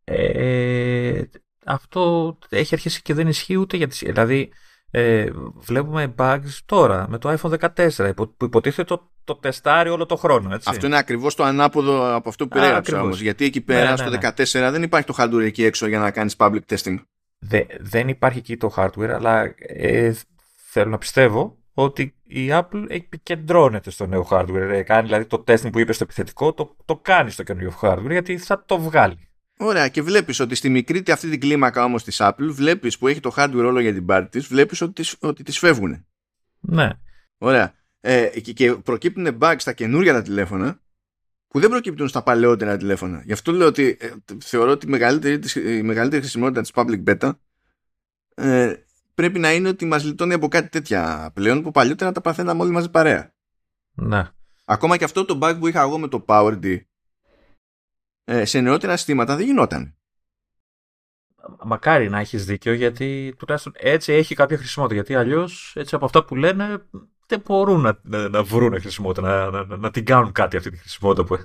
[0.04, 1.22] ε,
[1.64, 3.98] αυτό έχει αρχίσει και δεν ισχύει ούτε για τις...
[3.98, 4.52] Δηλαδή,
[4.90, 10.06] ε, βλέπουμε bugs τώρα με το iPhone 14 υπο- που υποτίθεται το, το τεστάρει όλο
[10.06, 10.70] το χρόνο, έτσι.
[10.70, 13.02] Αυτό είναι ακριβώς το ανάποδο από αυτό που Α, περιέγραψα ακριβώς.
[13.04, 13.20] όμως.
[13.20, 16.10] Γιατί εκεί πέρα Ναι, στο ναι, 14 δεν υπάρχει το hardware εκεί έξω για να
[16.10, 16.96] κάνεις public testing.
[17.38, 20.12] Δε- δεν υπάρχει εκεί το hardware, αλλά ε,
[20.56, 24.68] θέλω να πιστεύω ότι η Apple επικεντρώνεται στο νέο hardware.
[24.70, 28.10] Ε, κάνει δηλαδή το testing που είπε στο επιθετικό, το, το κάνει στο καινούριο hardware
[28.10, 29.28] γιατί θα το βγάλει.
[29.58, 33.08] Ωραία, και βλέπεις ότι στη μικρή τη αυτή την κλίμακα όμως της Apple, βλέπεις που
[33.08, 36.06] έχει το hardware όλο για την πάρτη της, βλέπεις ότι τις, ότι τις φεύγουν.
[36.60, 36.90] Ναι.
[37.38, 37.74] Ωραία.
[38.00, 40.80] Ε, και, και προκύπτουν bugs στα καινούρια τα τηλέφωνα
[41.48, 43.22] που δεν προκύπτουν στα παλαιότερα τηλέφωνα.
[43.24, 44.10] Γι' αυτό λέω ότι ε,
[44.40, 47.30] θεωρώ ότι η μεγαλύτερη, της- η μεγαλύτερη χρησιμότητα της public beta
[48.34, 48.74] ε,
[49.14, 52.70] πρέπει να είναι ότι μας λιτώνει από κάτι τέτοια πλέον που παλιότερα τα παθαίναμε όλοι
[52.70, 53.34] μαζί παρέα.
[53.94, 54.30] Ναι.
[54.64, 56.80] Ακόμα και αυτό το bug που είχα εγώ με το PowerD
[58.24, 59.96] ε, σε νεότερα συστήματα δεν γινόταν.
[61.64, 64.94] Μακάρι να έχεις δίκιο γιατί τουλάχιστον έτσι έχει κάποια χρησιμότητα.
[64.94, 66.82] Γιατί αλλιώς έτσι από αυτά που λένε
[67.28, 70.76] δεν μπορούν να, να, να βρουν χρησιμότητα, να, να, να την κάνουν κάτι αυτή τη
[70.76, 71.38] χρησιμότητα που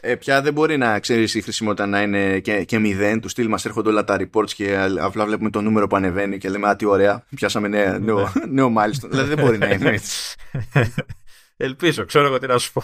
[0.00, 3.20] Ε, πια δεν μπορεί να ξέρεις η χρησιμότητα να είναι και, και μηδέν.
[3.20, 6.48] Του στυλ μας έρχονται όλα τα reports και απλά βλέπουμε το νούμερο που ανεβαίνει και
[6.48, 9.10] λέμε Α, τι ωραία, πιάσαμε νέα, νέο, νέο μάλιστον.
[9.10, 10.34] δηλαδή δεν μπορεί να είναι έτσι.
[11.56, 12.82] Ελπίζω, ξέρω εγώ τι να σου πω.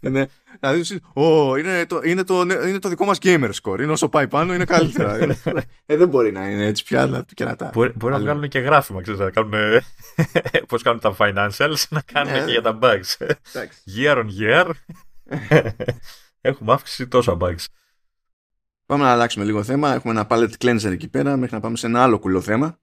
[0.00, 0.28] είναι,
[0.60, 3.78] δηλαδή, σου- «Ω, είναι, το, είναι, το, είναι το δικό μας gamer score.
[3.80, 5.14] Είναι όσο πάει πάνω, είναι καλύτερα.
[5.86, 7.02] ε, δεν μπορεί να είναι έτσι πια.
[7.02, 7.70] αλλά και να τα.
[7.72, 8.24] Μπορεί, μπορεί να Άλλο.
[8.24, 9.52] βγάλουν και γράφημα, ξέρεις, να κάνουν
[10.68, 12.44] πώς κάνουν τα financials, να κάνουν Ναι.
[12.44, 13.26] και για τα bugs.
[13.52, 13.80] Εντάξει.
[13.96, 14.70] year on year
[16.40, 17.64] έχουμε αύξηση τόσα bugs.
[18.86, 19.94] Πάμε να αλλάξουμε λίγο θέμα.
[19.94, 22.78] Έχουμε ένα palette cleanser εκεί πέρα μέχρι να πάμε σε ένα άλλο κουλό θέμα.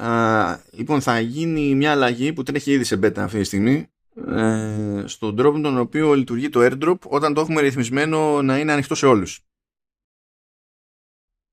[0.00, 3.88] Α, λοιπόν, θα γίνει μια αλλαγή που τρέχει ήδη σε beta αυτή τη στιγμή
[4.26, 8.72] ε, στον τρόπο με τον οποίο λειτουργεί το airdrop όταν το έχουμε ρυθμισμένο να είναι
[8.72, 9.40] ανοιχτό σε όλους.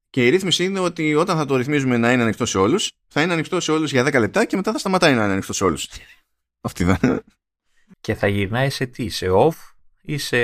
[0.10, 3.22] Και η ρύθμιση είναι ότι όταν θα το ρυθμίζουμε να είναι ανοιχτό σε όλους θα
[3.22, 5.64] είναι ανοιχτό σε όλους για 10 λεπτά και μετά θα σταματάει να είναι ανοιχτό σε
[5.64, 5.90] όλους.
[6.61, 7.24] Αυτή δεν
[8.02, 9.56] Και θα γυρνάει σε τι, σε off
[10.02, 10.38] ή σε,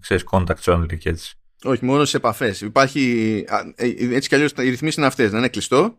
[0.00, 2.60] ξέρεις, contacts only και έτσι; Όχι, μόνο σε επαφές.
[2.60, 3.44] Υπάρχει.
[3.48, 5.32] α, ε, Έτσι κι αλλιώς οι ρυθμίσεις είναι αυτές.
[5.32, 5.98] Να είναι κλειστό,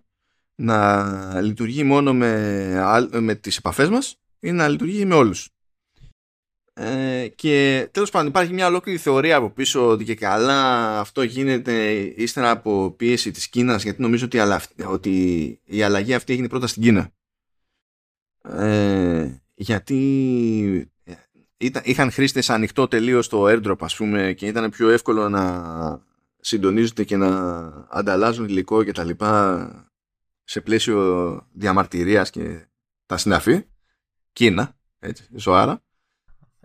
[0.55, 2.31] να λειτουργεί μόνο με,
[2.79, 5.49] άλλ- με τις επαφές μας ή να λειτουργεί με όλους.
[6.77, 11.91] Ε, και τέλος πάντων υπάρχει μια ολόκληρη θεωρία από πίσω ότι και καλά αυτό γίνεται
[12.15, 15.11] ύστερα από πίεση της Κίνας γιατί νομίζω ότι, η αλλα- ότι
[15.65, 17.11] η αλλαγή αυτή έγινε πρώτα στην Κίνα
[18.41, 20.91] ε, γιατί
[21.57, 26.03] ήταν, είχαν χρήστες ανοιχτό τελείως το airdrop ας πούμε και ήταν πιο εύκολο να
[26.39, 27.29] συντονίζονται και να
[27.89, 29.84] ανταλλάζουν υλικό και τα λοιπά
[30.45, 32.67] σε πλαίσιο διαμαρτυρίας και
[33.05, 33.65] τα συναφή
[34.33, 35.83] Κίνα έτσι, ζωάρα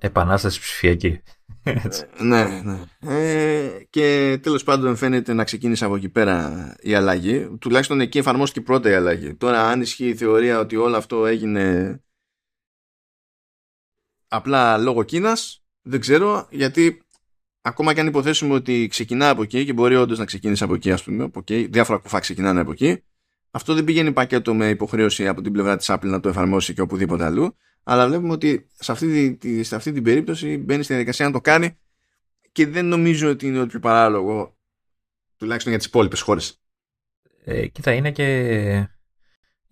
[0.02, 1.22] Επανάσταση ψηφιακή.
[1.62, 2.06] Έτσι.
[2.18, 2.80] Ε, ναι, ναι.
[3.00, 7.56] Ε, και τέλος πάντων φαίνεται να ξεκίνησε από εκεί πέρα η αλλαγή.
[7.60, 9.34] Τουλάχιστον εκεί εφαρμόστηκε πρώτα η αλλαγή.
[9.34, 11.96] Τώρα αν ισχύει η θεωρία ότι όλο αυτό έγινε
[14.28, 17.02] απλά λόγω Κίνας, δεν ξέρω γιατί
[17.60, 20.92] ακόμα και αν υποθέσουμε ότι ξεκινά από εκεί και μπορεί όντως να ξεκίνησε από εκεί,
[20.92, 23.02] ας πούμε, από εκεί, διάφορα κουφά ξεκινάνε από εκεί,
[23.50, 26.80] αυτό δεν πηγαίνει πακέτο με υποχρέωση από την πλευρά της Apple να το εφαρμόσει και
[26.80, 27.56] οπουδήποτε αλλού.
[27.82, 31.40] Αλλά βλέπουμε ότι σε αυτή, τη, σε αυτή την περίπτωση μπαίνει στη διαδικασία να το
[31.40, 31.78] κάνει
[32.52, 34.56] και δεν νομίζω ότι είναι ότι παράλογο
[35.36, 36.62] τουλάχιστον για τις υπόλοιπες χώρες.
[37.44, 38.88] Ε, κοίτα, είναι και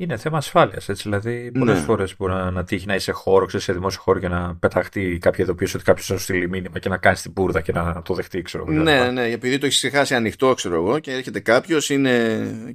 [0.01, 0.91] είναι θέμα ασφάλειας.
[1.03, 1.85] Δηλαδή, πολλές ναι.
[1.85, 5.19] φορές μπορεί να, να τύχει να είσαι χώρο, ξέρεις, σε δημόσιο χώρο και να πεταχτεί
[5.21, 8.15] κάποια ειδοποίηση ότι κάποιος θα στείλει μήνυμα και να κάνεις την πούρδα και να το
[8.15, 8.83] δεχτεί, ξέρω εγώ.
[8.83, 11.87] Ναι, ναι, επειδή το έχεις ξεχάσει ανοιχτό, ξέρω εγώ, και έρχεται κάποιος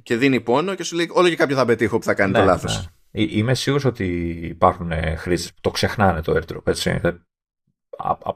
[0.02, 2.38] και δίνει πόνο και σου λέει: Όλο και κάποιο θα πετύχω που θα κάνει ναι,
[2.38, 2.76] το λάθος.
[2.76, 3.22] Ναι.
[3.22, 4.06] Ε, είμαι σίγουρος ότι
[4.42, 6.66] υπάρχουν ε, χρήστες που το ξεχνάνε το airdrop.
[6.66, 7.00] Έτσι.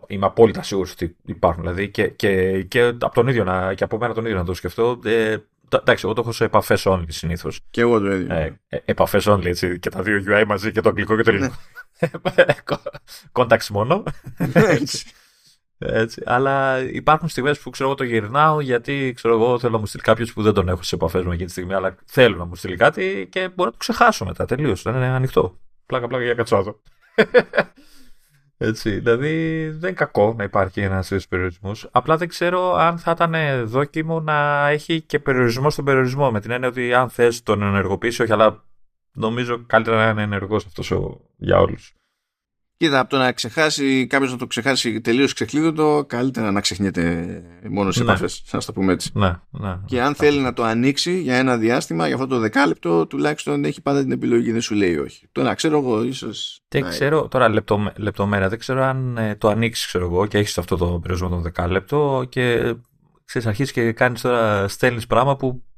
[0.06, 1.62] Είμαι απόλυτα σίγουρος ότι υπάρχουν.
[1.62, 4.55] Δηλαδή και, και, και από τον ίδιο να, και από μένα τον ίδιο να το
[4.55, 5.01] σκεφτώ.
[5.05, 5.36] Ε,
[5.70, 7.61] εντάξει, εγώ το έχω σε επαφές only συνήθως.
[7.70, 8.35] Και εγώ το ίδιο.
[8.35, 9.78] Ε, ε, επαφές only, έτσι.
[9.78, 11.57] Και τα δύο UI μαζί, και το αγγλικό και το ελληνικό.
[13.32, 14.03] Κόνταξ μόνο.
[14.55, 15.07] έτσι.
[15.78, 16.23] Έτσι.
[16.24, 20.03] Αλλά υπάρχουν στιγμές που ξέρω εγώ το γυρνάω γιατί ξέρω εγώ θέλω να μου στείλει
[20.03, 22.55] κάποιος που δεν τον έχω σε επαφές με εκείνη τη στιγμή, αλλά θέλω να μου
[22.55, 24.82] στείλει κάτι και μπορώ να το ξεχάσω μετά τελείως.
[24.82, 25.59] Δεν είναι ανοιχτό.
[25.86, 26.81] Πλάκα πλάκα για κατσάδο.
[28.61, 31.89] Έτσι, δηλαδή δεν είναι κακό να υπάρχει ένας τέτοιος περιορισμός.
[31.93, 33.35] Απλά δεν ξέρω αν θα ήταν
[33.67, 36.31] δόκιμο να έχει και περιορισμό στον περιορισμό.
[36.31, 38.65] Με την έννοια ότι αν θες τον ενεργοποιήσεις, όχι, αλλά
[39.13, 40.93] νομίζω καλύτερα να είναι ενεργός αυτός
[41.37, 41.98] για όλους.
[42.79, 47.27] Κοίτα, από το να ξεχάσει κάποιος να το ξεχάσει τελείως ξεκλείδωτο, καλύτερα να ξεχνιέται
[47.71, 48.11] μόνο σε ναι.
[48.11, 48.43] επαφές.
[48.53, 49.11] Να το πούμε έτσι.
[49.15, 53.07] Ναι, ναι, και αν θέλει να το ανοίξει για ένα διάστημα, για αυτό το δεκάλεπτο,
[53.07, 55.29] τουλάχιστον έχει πάντα την επιλογή, δεν σου λέει όχι.
[55.33, 56.61] Το να ξέρω εγώ, ίσως.
[56.69, 57.49] Δεν ξέρω, τώρα
[57.97, 61.43] λεπτομέρεια, δεν ξέρω αν ε, το ανοίξεις, ξέρω εγώ, και έχεις αυτό το περιορισμό των
[61.43, 62.75] δεκάλεπτο και
[63.25, 65.63] ξέρεις, αρχίσει και κάνεις τώρα, στέλνεις πράγμα που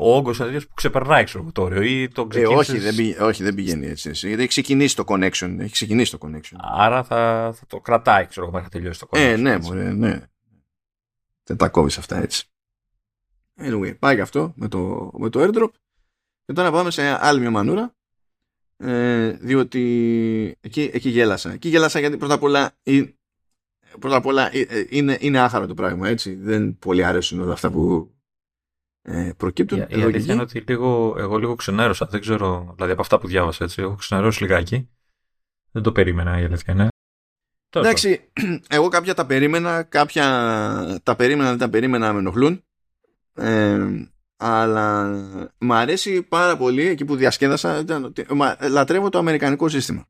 [0.00, 3.54] ο όγκος που ξεπερνάει ξέρω, το όριο ή το ε, όχι, δεν πηγαίνει, όχι, δεν
[3.54, 4.10] πηγαίνει έτσι.
[4.10, 5.56] Γιατί έχει ξεκινήσει το connection.
[5.58, 6.56] Έχει ξεκινήσει το connection.
[6.58, 9.20] Άρα θα, θα το κρατάει, ξέρω εγώ, μέχρι να τελειώσει το connection.
[9.20, 10.20] Ε, ναι, μωρέ, ναι.
[11.44, 12.44] Δεν τα κόβεις αυτά έτσι.
[13.60, 15.70] Anyway, πάει και αυτό με το, με το airdrop.
[16.44, 17.94] Και τώρα πάμε σε άλλη μια μανούρα.
[18.76, 21.52] Ε, διότι εκεί, εκεί γέλασα.
[21.52, 22.76] Εκεί γέλασα γιατί πρώτα απ' όλα,
[23.98, 26.08] πρώτα απ όλα ε, ε, είναι, είναι άχαρο το πράγμα.
[26.08, 26.34] Έτσι.
[26.34, 28.14] Δεν πολύ αρέσουν όλα αυτά που,
[29.02, 29.78] ε, προκύπτουν.
[29.78, 32.06] Η, η αλήθεια είναι ότι λίγο, εγώ λίγο ξενέρωσα.
[32.06, 34.88] Δεν ξέρω, δηλαδή από αυτά που διάβασα έτσι, έχω ξενερώσει λιγάκι.
[35.70, 36.88] Δεν το περίμενα η αλήθεια είναι.
[37.70, 38.30] Εντάξει,
[38.68, 40.24] εγώ κάποια τα περίμενα, κάποια
[41.02, 42.64] τα περίμενα, δεν τα περίμενα, με ενοχλούν.
[43.34, 45.08] Ε, αλλά
[45.58, 47.84] μου αρέσει πάρα πολύ εκεί που διασκέδασα.
[48.60, 50.08] Λατρεύω το αμερικανικό σύστημα.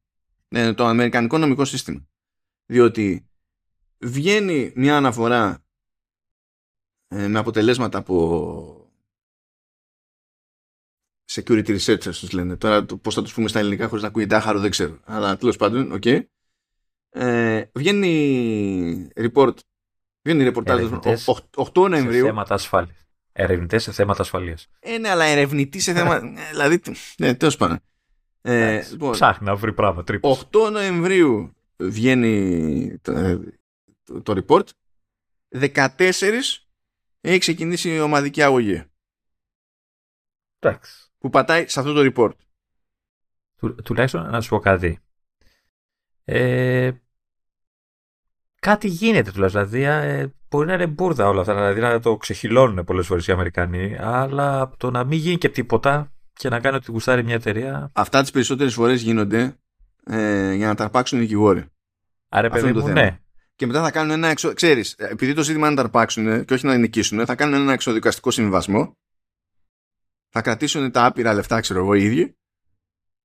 [0.48, 2.08] Ε, το αμερικανικό νομικό σύστημα.
[2.66, 3.28] Διότι
[3.98, 5.64] βγαίνει μια αναφορά
[7.08, 8.79] ε, με αποτελέσματα από
[11.30, 12.56] security researchers τους λένε.
[12.56, 14.98] Τώρα πώς θα τους πούμε στα ελληνικά χωρίς να ακούγεται άχαρο δεν ξέρω.
[15.04, 16.02] Αλλά τέλος πάντων, ok.
[16.04, 16.20] Okay.
[17.10, 19.54] Ε, βγαίνει report,
[20.22, 20.90] βγαίνει ρεπορτάζ
[21.56, 22.20] 8 Νοεμβρίου.
[22.20, 22.96] Σε θέματα ασφάλειας.
[23.32, 24.68] Ερευνητές σε θέματα ασφαλείας.
[24.80, 26.26] Ε, ναι, αλλά ερευνητή σε θέματα.
[26.26, 26.80] Ε, δηλαδή.
[27.18, 27.80] Ναι, τέλος πάντων.
[28.42, 30.18] Ε, λοιπόν, Ψάχνει να βρει πράγματα.
[30.20, 33.40] 8 Νοεμβρίου βγαίνει το,
[34.04, 34.64] το, το report.
[35.74, 35.88] 14
[37.20, 38.84] έχει ξεκινήσει η ομαδική αγωγή.
[40.58, 42.34] Εντάξει που πατάει σε αυτό το report.
[43.56, 44.98] Του, τουλάχιστον να σου πω κάτι.
[46.24, 46.90] Ε,
[48.60, 49.68] κάτι γίνεται τουλάχιστον.
[49.68, 53.32] Δηλαδή, ε, μπορεί να είναι μπουρδα όλα αυτά, δηλαδή να το ξεχυλώνουν πολλές φορές οι
[53.32, 57.90] Αμερικανοί, αλλά το να μην γίνει και τίποτα και να κάνει ότι γουστάρει μια εταιρεία.
[57.92, 59.58] Αυτά τις περισσότερες φορές γίνονται
[60.04, 61.64] ε, για να ταρπάξουν οι δικηγόροι.
[62.28, 63.18] Άρα, παιδί μου, ναι.
[63.56, 64.52] Και μετά θα κάνουν ένα εξω...
[64.52, 68.30] Ξέρεις, επειδή το ζήτημα είναι να ταρπάξουν και όχι να νικήσουν, θα κάνουν ένα εξοδικαστικό
[68.30, 68.96] συμβιβασμό
[70.30, 72.34] θα κρατήσουν τα άπειρα λεφτά, ξέρω εγώ, οι ίδιοι.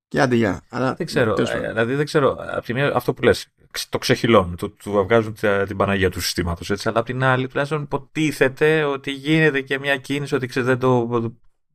[0.07, 0.61] Και άντε για.
[0.69, 1.35] Αλλά, δεν ξέρω.
[1.37, 2.37] Ε, δηλαδή δεν ξέρω.
[2.39, 3.47] Από τη μία αυτό που λες,
[3.89, 5.35] το ξεχυλώνουν, του, του βγάζουν
[5.67, 6.85] την Παναγία του συστήματος.
[6.85, 11.07] Αλλά απ' την άλλη, τουλάχιστον υποτίθεται ότι γίνεται και μια κίνηση ότι ξέρεις, δεν, το,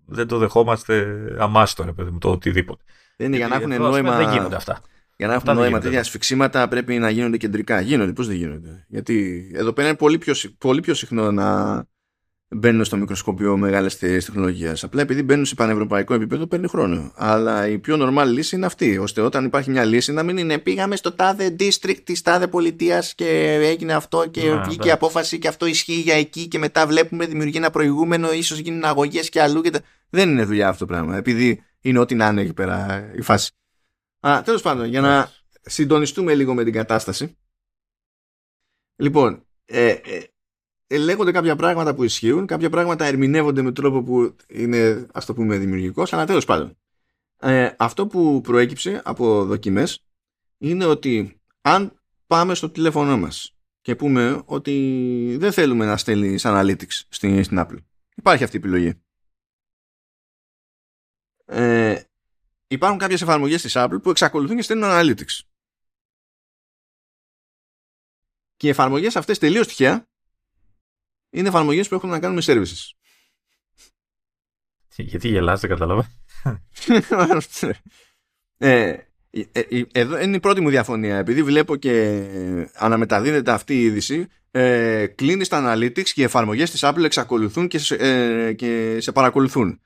[0.07, 2.83] δεν το δεχόμαστε αμάστο, ρε παιδί μου, το οτιδήποτε.
[3.17, 4.17] Δεν είναι για να έχουν νόημα.
[4.17, 4.81] Δεν γίνονται αυτά.
[5.17, 7.81] Για να έχουν νόημα τέτοια ασφυξήματα πρέπει να γίνονται κεντρικά.
[7.81, 8.85] Γίνονται, πώς δεν γίνονται.
[8.89, 11.85] Γιατί εδώ πέρα είναι πολύ πιο, πολύ πιο συχνό να,
[12.51, 14.85] μπαίνουν στο μικροσκοπείο μεγάλες εταιρείε τεχνολογίας.
[14.85, 17.13] Απλά επειδή μπαίνουν σε πανευρωπαϊκό επίπεδο παίρνει χρόνο.
[17.15, 18.99] Αλλά η πιο normal λύση είναι αυτή.
[18.99, 23.15] ώστε όταν υπάρχει μια λύση να μην είναι πήγαμε στο τάδε district της τάδε πολιτείας
[23.15, 26.87] και έγινε αυτό και να, βγήκε η απόφαση και αυτό ισχύει για εκεί και μετά
[26.87, 29.61] βλέπουμε δημιουργεί ένα προηγούμενο, ίσως γίνουν αγωγές και αλλού.
[29.61, 29.71] Και
[30.11, 31.17] Δεν είναι δουλειά αυτό το πράγμα.
[31.17, 33.53] Επειδή είναι ό,τι να είναι εκεί πέρα η φάση.
[34.21, 35.31] Αλλά τέλος πάντων, για να
[35.63, 37.37] συντονιστούμε λίγο με την κατάσταση.
[38.97, 40.23] Λοιπόν, ε, ε, ε,
[40.99, 45.57] λέγονται κάποια πράγματα που ισχύουν, κάποια πράγματα ερμηνεύονται με τρόπο που είναι, ας το πούμε,
[45.57, 46.77] δημιουργικός, αλλά τέλος πάντων.
[47.41, 50.05] Ε, αυτό που προέκυψε από δοκιμές
[50.59, 56.37] είναι ότι αν πάμε στο τηλέφωνό μας και και πούμε ότι δεν θέλουμε να στέλνει
[56.41, 57.79] analytics στην, στην Apple.
[58.15, 59.03] Υπάρχει αυτή η επιλογή.
[61.45, 62.03] Ε,
[62.67, 65.41] υπάρχουν κάποιες εφαρμογές της Apple που εξακολουθούν και στέλνουν analytics.
[68.57, 70.10] Και οι εφαρμογές αυτές τελείως τυχαία
[71.31, 72.91] είναι εφαρμογές που έχουν να κάνουν με services.
[75.11, 76.11] Γιατί γελάς, δεν καταλάβα.
[78.59, 78.97] ε,
[79.31, 81.17] ε, ε, εδώ είναι η πρώτη μου διαφωνία.
[81.17, 82.25] Επειδή βλέπω και
[82.75, 87.79] αναμεταδίδεται αυτή η είδηση, ε, κλείνει τα analytics και οι εφαρμογές της Apple εξακολουθούν και
[87.79, 89.81] σε, ε, και σε παρακολουθούν.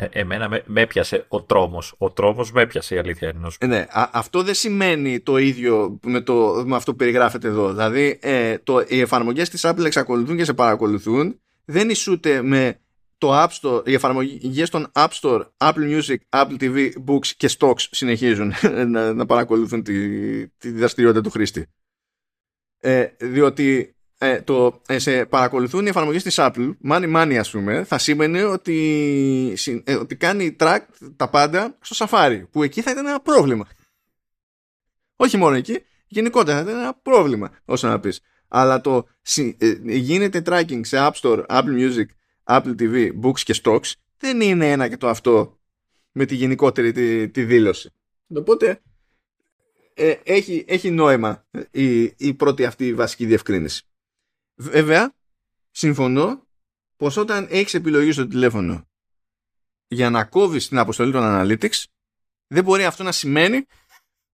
[0.00, 1.94] Ε, εμένα με, με έπιασε ο τρόμος.
[1.98, 3.48] Ο τρόμος με έπιασε η αλήθεια είναι.
[3.58, 7.70] Ε, ναι, αυτό δεν σημαίνει το ίδιο με, το, με αυτό που περιγράφεται εδώ.
[7.70, 11.40] Δηλαδή, ε, το, οι εφαρμογές της Apple εξακολουθούν και σε παρακολουθούν.
[11.64, 12.80] Δεν ισούται με
[13.18, 17.86] το App Store, οι εφαρμογές των App Store, Apple Music, Apple TV, Books και Stocks
[17.90, 18.52] συνεχίζουν
[18.92, 21.66] να, να παρακολουθούν τη, τη δραστηριότητα του χρήστη.
[22.80, 27.84] Ε, διότι ε, το, ε, σε παρακολουθούν οι εφαρμογές της Apple, money money ας πούμε,
[27.84, 30.78] θα σήμαινε ότι, ε, ότι κάνει track
[31.16, 33.66] τα πάντα στο Safari, που εκεί θα ήταν ένα πρόβλημα.
[35.16, 38.20] Όχι μόνο εκεί, γενικότερα θα ήταν ένα πρόβλημα, όσο να πεις.
[38.48, 39.06] Αλλά το
[39.58, 42.06] ε, γίνεται tracking σε App Store, Apple Music,
[42.44, 45.58] Apple TV, Books και Stocks δεν είναι ένα και το αυτό
[46.12, 47.92] με τη γενικότερη τη, τη δήλωση.
[48.34, 48.80] Οπότε
[49.94, 53.87] ε, έχει, έχει νόημα η, η πρώτη αυτή βασική διευκρίνηση.
[54.58, 55.14] Βέβαια,
[55.70, 56.46] συμφωνώ
[56.96, 58.88] πως όταν έχεις επιλογή στο τηλέφωνο
[59.88, 61.84] για να κόβεις την αποστολή των Analytics
[62.46, 63.66] δεν μπορεί αυτό να σημαίνει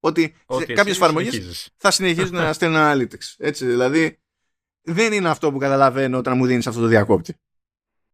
[0.00, 3.34] ότι, ότι κάποιες εφαρμογές θα συνεχίζουν να στέλνουν Analytics.
[3.36, 4.18] Έτσι, δηλαδή
[4.82, 7.34] δεν είναι αυτό που καταλαβαίνω όταν μου δίνεις αυτό το διακόπτη.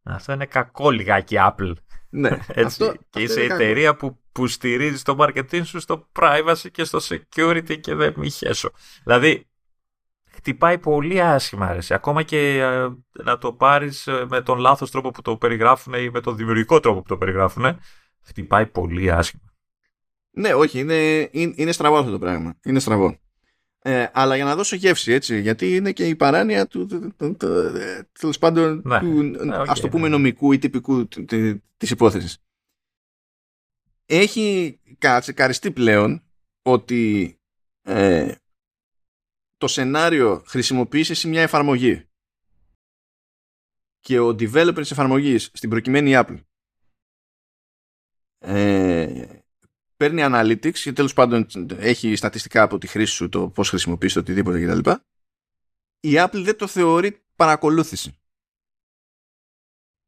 [0.03, 1.73] Αυτό είναι κακό λιγάκι Apple.
[2.09, 2.63] Ναι, Έτσι.
[2.63, 7.79] Αυτό, και είσαι εταιρεία που, που στηρίζει το marketing σου στο privacy και στο security
[7.79, 8.71] και δεν μη χέσω.
[9.03, 9.50] Δηλαδή,
[10.41, 11.93] χτυπάει πολύ άσχημα αρέσει.
[11.93, 12.87] Ακόμα και ε,
[13.23, 16.79] να το πάρεις ε, με τον λάθος τρόπο που το περιγράφουν ή με τον δημιουργικό
[16.79, 17.79] τρόπο που το περιγράφουν,
[18.21, 19.53] χτυπάει πολύ άσχημα.
[20.31, 22.53] Ναι, όχι, είναι, είναι, είναι στραβό αυτό το πράγμα.
[22.63, 23.19] Είναι στραβό.
[23.83, 26.87] Ε, αλλά για να δώσω γεύση, έτσι, γιατί είναι και η παράνοια του,
[28.19, 30.15] τέλος πάντων, ναι, του, ναι, ας το πούμε, ναι.
[30.15, 31.07] νομικού ή τυπικού
[31.77, 32.37] της υπόθεσης.
[34.05, 36.23] Έχει κατσεκαριστεί πλέον
[36.61, 37.35] ότι
[37.81, 38.31] ε,
[39.61, 42.09] το σενάριο χρησιμοποιήσει σε μια εφαρμογή
[43.99, 46.43] και ο developer της εφαρμογής, στην προκειμένη Apple,
[48.37, 49.25] ε,
[49.97, 54.19] παίρνει analytics και τέλος πάντων έχει στατιστικά από τη χρήση σου το πώς χρησιμοποιείς το
[54.19, 54.89] οτιδήποτε κτλ.
[55.99, 58.15] Η Apple δεν το θεωρεί παρακολούθηση.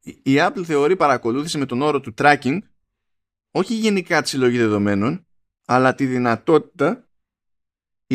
[0.03, 2.59] Η Apple θεωρεί παρακολούθηση με τον όρο του tracking
[3.51, 5.27] όχι γενικά τη συλλογή δεδομένων
[5.65, 7.07] αλλά τη δυνατότητα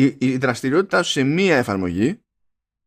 [0.03, 2.21] η, η δραστηριότητά σου σε μία εφαρμογή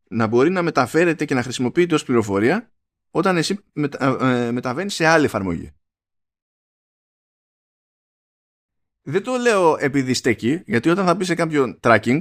[0.08, 2.72] να μπορεί να μεταφέρεται και να χρησιμοποιείται ως πληροφορία
[3.10, 5.72] όταν εσύ μετα, ε, μεταβαίνεις σε άλλη εφαρμογή.
[9.02, 12.20] δεν το λέω επειδή στέκει, γιατί όταν θα πει σε κάποιον tracking,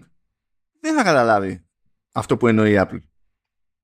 [0.80, 1.66] δεν θα καταλάβει
[2.12, 3.02] αυτό που εννοεί η Apple.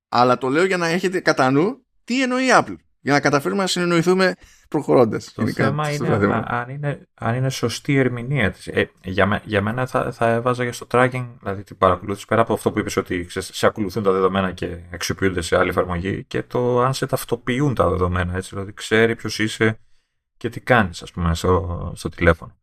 [0.09, 2.75] Αλλά το λέω για να έχετε κατά νου τι εννοεί η Apple.
[3.01, 4.33] Για να καταφέρουμε να συνεννοηθούμε
[4.69, 5.33] προχωρώντας.
[5.33, 8.67] Το θέμα είναι αν, είναι αν είναι σωστή η ερμηνεία της.
[8.67, 12.53] Ε, για, για μένα θα, θα έβαζα για στο tracking, δηλαδή την παρακολούθηση πέρα από
[12.53, 16.43] αυτό που είπες ότι ξέρεις, σε ακολουθούν τα δεδομένα και αξιοποιούνται σε άλλη εφαρμογή και
[16.43, 18.35] το αν σε ταυτοποιούν τα δεδομένα.
[18.35, 19.79] Έτσι, δηλαδή ξέρει ποιος είσαι
[20.37, 22.57] και τι κάνεις, ας πούμε, στο, στο τηλέφωνο.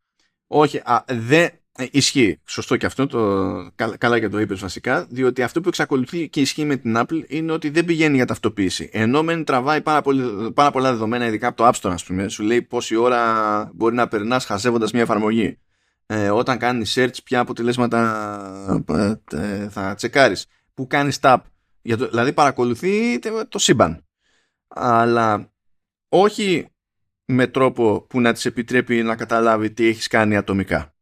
[0.46, 2.40] Όχι, α, δεν ε, ισχύει.
[2.44, 6.64] Σωστό και αυτό, το, καλά και το είπες βασικά, διότι αυτό που εξακολουθεί και ισχύει
[6.64, 8.90] με την Apple είναι ότι δεν πηγαίνει για ταυτοποίηση.
[8.92, 12.28] Ενώ μεν τραβάει πάρα, πολύ, πάρα πολλά δεδομένα, ειδικά από το App Store, ας πούμε,
[12.28, 15.58] σου λέει πόση ώρα μπορεί να περνάς χαζεύοντας μια εφαρμογή.
[16.06, 18.84] Ε, όταν κάνεις search, ποια αποτελέσματα
[19.32, 20.46] ε, θα τσεκάρεις.
[20.74, 21.38] Που κάνεις tap.
[21.82, 23.18] Για το, δηλαδή παρακολουθεί
[23.48, 24.04] το σύμπαν.
[24.68, 25.52] Αλλά
[26.08, 26.68] όχι
[27.24, 30.93] με τρόπο που να της επιτρέπει να καταλάβει τι έχεις κάνει ατομικά.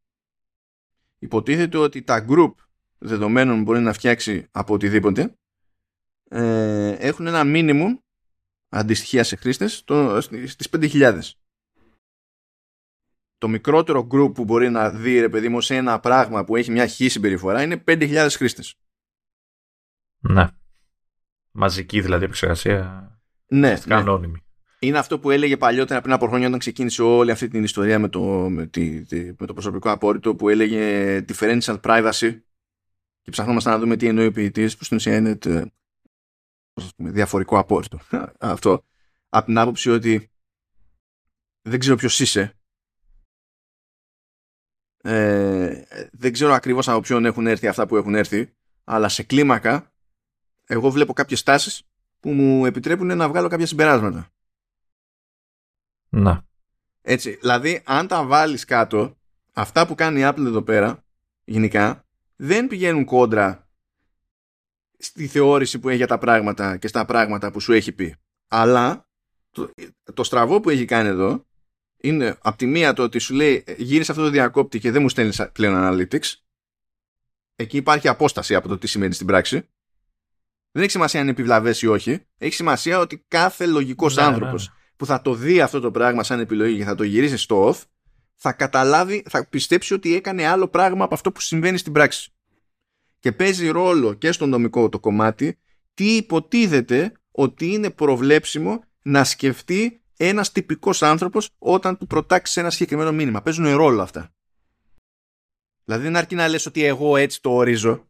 [1.22, 2.52] Υποτίθεται ότι τα group
[2.98, 5.34] δεδομένων μπορεί να φτιάξει από οτιδήποτε
[6.30, 7.98] ε, έχουν ένα minimum
[8.68, 11.20] αντιστοιχεία σε χρήστες το, στις 5.000.
[13.38, 16.70] Το μικρότερο group που μπορεί να δει ρε παιδί μου σε ένα πράγμα που έχει
[16.70, 18.74] μια χή συμπεριφορά είναι 5.000 χρήστες.
[20.18, 20.48] Ναι.
[21.50, 23.10] Μαζική δηλαδή επεξεργασία.
[23.46, 23.78] Ναι.
[23.78, 24.44] Κανόνιμη.
[24.82, 27.98] Ναι είναι αυτό που έλεγε παλιότερα πριν από χρόνια όταν ξεκίνησε όλη αυτή την ιστορία
[27.98, 29.04] με το, με, τη,
[29.38, 32.40] με το προσωπικό απόρριτο που έλεγε differential privacy
[33.22, 35.70] και ψαχνόμαστε να δούμε τι εννοεί ο ποιητής που στην ουσία είναι το,
[36.96, 37.98] διαφορικό απόρριτο.
[38.38, 38.84] αυτό
[39.28, 40.30] από την άποψη ότι
[41.62, 42.56] δεν ξέρω ποιος είσαι
[45.02, 45.82] ε,
[46.12, 48.52] δεν ξέρω ακριβώς από ποιον έχουν έρθει αυτά που έχουν έρθει
[48.84, 49.92] αλλά σε κλίμακα
[50.64, 51.82] εγώ βλέπω κάποιες τάσεις
[52.20, 54.32] που μου επιτρέπουν να βγάλω κάποια συμπεράσματα.
[56.12, 56.44] Να.
[57.02, 59.16] Έτσι, δηλαδή αν τα βάλεις κάτω,
[59.52, 61.04] αυτά που κάνει η Apple εδώ πέρα,
[61.44, 62.06] γενικά,
[62.36, 63.68] δεν πηγαίνουν κόντρα
[64.98, 68.16] στη θεώρηση που έχει για τα πράγματα και στα πράγματα που σου έχει πει.
[68.48, 69.08] Αλλά
[69.50, 69.70] το,
[70.14, 71.46] το στραβό που έχει κάνει εδώ
[71.96, 75.08] είναι από τη μία το ότι σου λέει γύρισε αυτό το διακόπτη και δεν μου
[75.08, 76.32] στέλνεις πλέον analytics.
[77.56, 79.68] Εκεί υπάρχει απόσταση από το τι σημαίνει στην πράξη.
[80.70, 82.26] Δεν έχει σημασία αν είναι επιβλαβές ή όχι.
[82.38, 84.74] Έχει σημασία ότι κάθε λογικός Ναι, άνθρωπος ναι.
[85.02, 87.82] Που θα το δει αυτό το πράγμα σαν επιλογή και θα το γυρίσει στο off,
[88.34, 92.32] θα καταλάβει, θα πιστέψει ότι έκανε άλλο πράγμα από αυτό που συμβαίνει στην πράξη.
[93.18, 95.58] Και παίζει ρόλο και στο νομικό το κομμάτι
[95.94, 103.12] τι υποτίθεται ότι είναι προβλέψιμο να σκεφτεί ένας τυπικός άνθρωπος όταν του προτάξει ένα συγκεκριμένο
[103.12, 103.42] μήνυμα.
[103.42, 104.34] Παίζουν ρόλο αυτά.
[105.84, 108.08] Δηλαδή δεν αρκεί να λες ότι εγώ έτσι το ορίζω.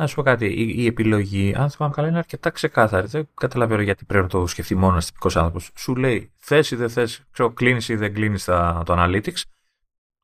[0.00, 0.46] Να σου πω κάτι.
[0.46, 3.06] Η, η επιλογή, αν θυμάμαι καλά, είναι αρκετά ξεκάθαρη.
[3.06, 5.70] Δεν καταλαβαίνω γιατί πρέπει να το σκεφτεί μόνο ένας τυπικός άνθρωπος.
[5.76, 9.42] Σου λέει θες ή δεν θες, ξέρω, κλείνεις ή δεν κλείνεις το analytics.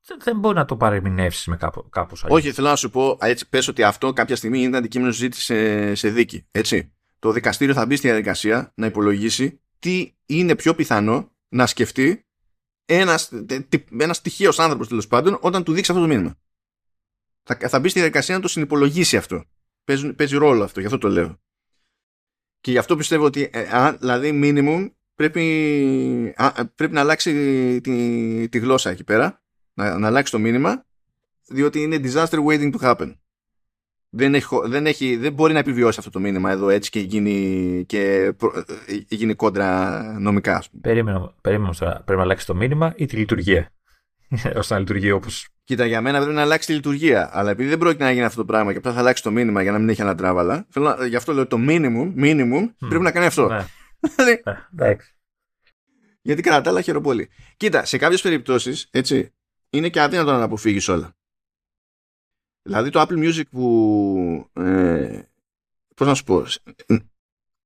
[0.07, 2.39] Δεν, δεν μπορεί να το παρεμηνεύσεις με κάπω κάπως αλλιώς.
[2.39, 5.95] Όχι, θέλω να σου πω, έτσι, πες ότι αυτό κάποια στιγμή είναι αντικείμενο συζήτηση σε,
[5.95, 6.47] σε δίκη.
[6.51, 6.93] Έτσι.
[7.19, 12.25] Το δικαστήριο θα μπει στη διαδικασία να υπολογίσει τι είναι πιο πιθανό να σκεφτεί
[12.85, 13.31] ένας,
[13.97, 16.35] ένας τυχαίος άνθρωπος τέλος πάντων όταν του δείξει αυτό το μήνυμα.
[17.43, 19.43] Θα, θα μπει στη διαδικασία να το συνυπολογίσει αυτό.
[19.85, 21.39] Παίζει, παίζει ρόλο αυτό, γι' αυτό το λέω.
[22.59, 27.31] Και γι' αυτό πιστεύω ότι ε, αν, δηλαδή minimum πρέπει, α, πρέπει να αλλάξει
[27.81, 29.41] τη, τη γλώσσα εκεί πέρα,
[29.73, 30.85] να, να αλλάξει το μήνυμα
[31.47, 33.13] διότι είναι disaster waiting to happen.
[34.09, 37.83] Δεν, έχει, δεν, έχει, δεν μπορεί να επιβιώσει αυτό το μήνυμα εδώ έτσι και γίνει,
[37.87, 38.51] και προ,
[38.85, 40.57] ε, γίνει κόντρα νομικά.
[40.57, 40.81] Ας πούμε.
[40.81, 41.93] Περίμενε, περίμενε τώρα.
[41.93, 43.74] Πρέπει να αλλάξει το μήνυμα ή τη λειτουργία.
[44.59, 45.27] ώστε να λειτουργεί όπω.
[45.63, 47.29] Κοίτα, για μένα πρέπει να αλλάξει τη λειτουργία.
[47.33, 49.61] Αλλά επειδή δεν πρόκειται να γίνει αυτό το πράγμα και απλά θα αλλάξει το μήνυμα
[49.61, 53.11] για να μην έχει ανατράβαλα, θέλω να, γι' αυτό λέω το minimum, minimum πρέπει να
[53.11, 53.47] κάνει αυτό.
[53.47, 53.65] Ναι.
[54.15, 55.15] Δηλαδή, Ε, εντάξει.
[56.21, 57.29] Γιατί κατά τα άλλα χαίρομαι πολύ.
[57.57, 59.33] Κοίτα, σε κάποιες περιπτώσεις, έτσι,
[59.69, 61.15] είναι και αδύνατο να αποφύγεις όλα.
[62.61, 64.49] Δηλαδή το Apple Music που.
[64.53, 65.19] Ε,
[65.95, 66.45] Πώς να σου πω.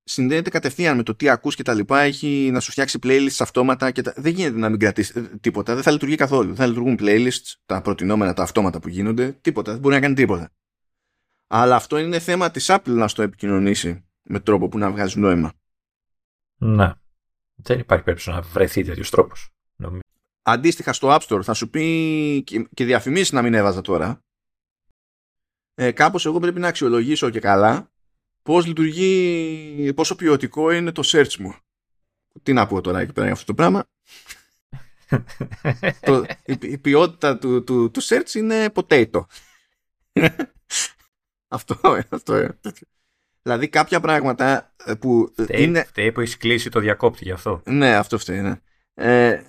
[0.10, 1.99] Συνδέεται κατευθείαν με το τι ακούς και τα λοιπά.
[1.99, 4.14] Έχει να σου φτιάξει playlists αυτόματα και τα...
[4.18, 5.73] δεν γίνεται να μην κρατήσεις ε, τίποτα.
[5.73, 6.48] Δεν θα λειτουργεί καθόλου.
[6.48, 9.31] Δεν θα λειτουργούν playlists, τα προτινόμενα, τα αυτόματα που γίνονται.
[9.31, 9.72] Τίποτα.
[9.72, 10.52] Δεν μπορεί να κάνει τίποτα.
[11.48, 15.53] Αλλά αυτό είναι θέμα της Apple να στο επικοινωνήσει με τρόπο που να βγάζει νόημα.
[16.57, 16.94] Ναι.
[17.56, 19.49] Δεν υπάρχει περίπτωση να βρεθεί τέτοιος τρόπος.
[20.41, 24.23] αντίστοιχα στο App Store θα σου πει και, και διαφημίσεις να μην έβαζα τώρα
[25.76, 27.88] ε, κάπως εγώ πρέπει να αξιολογήσω και καλά
[28.49, 31.55] πώς λειτουργεί πόσο ποιοτικό είναι το search μου.
[32.43, 33.85] Τι να πω τώρα εκεί πέρα για αυτό το πράγμα.
[36.05, 39.21] Το, η, η, ποιότητα του, του, του search είναι potato.
[41.47, 42.49] Αυτό, αυτό
[43.41, 47.61] δηλαδή κάποια πράγματα που φταίει, είναι φταίει που έχεις κλείσει το διακόπτη γι' αυτό.
[47.65, 48.59] Ναι αυτό φταίει ναι.
[48.93, 49.41] ε,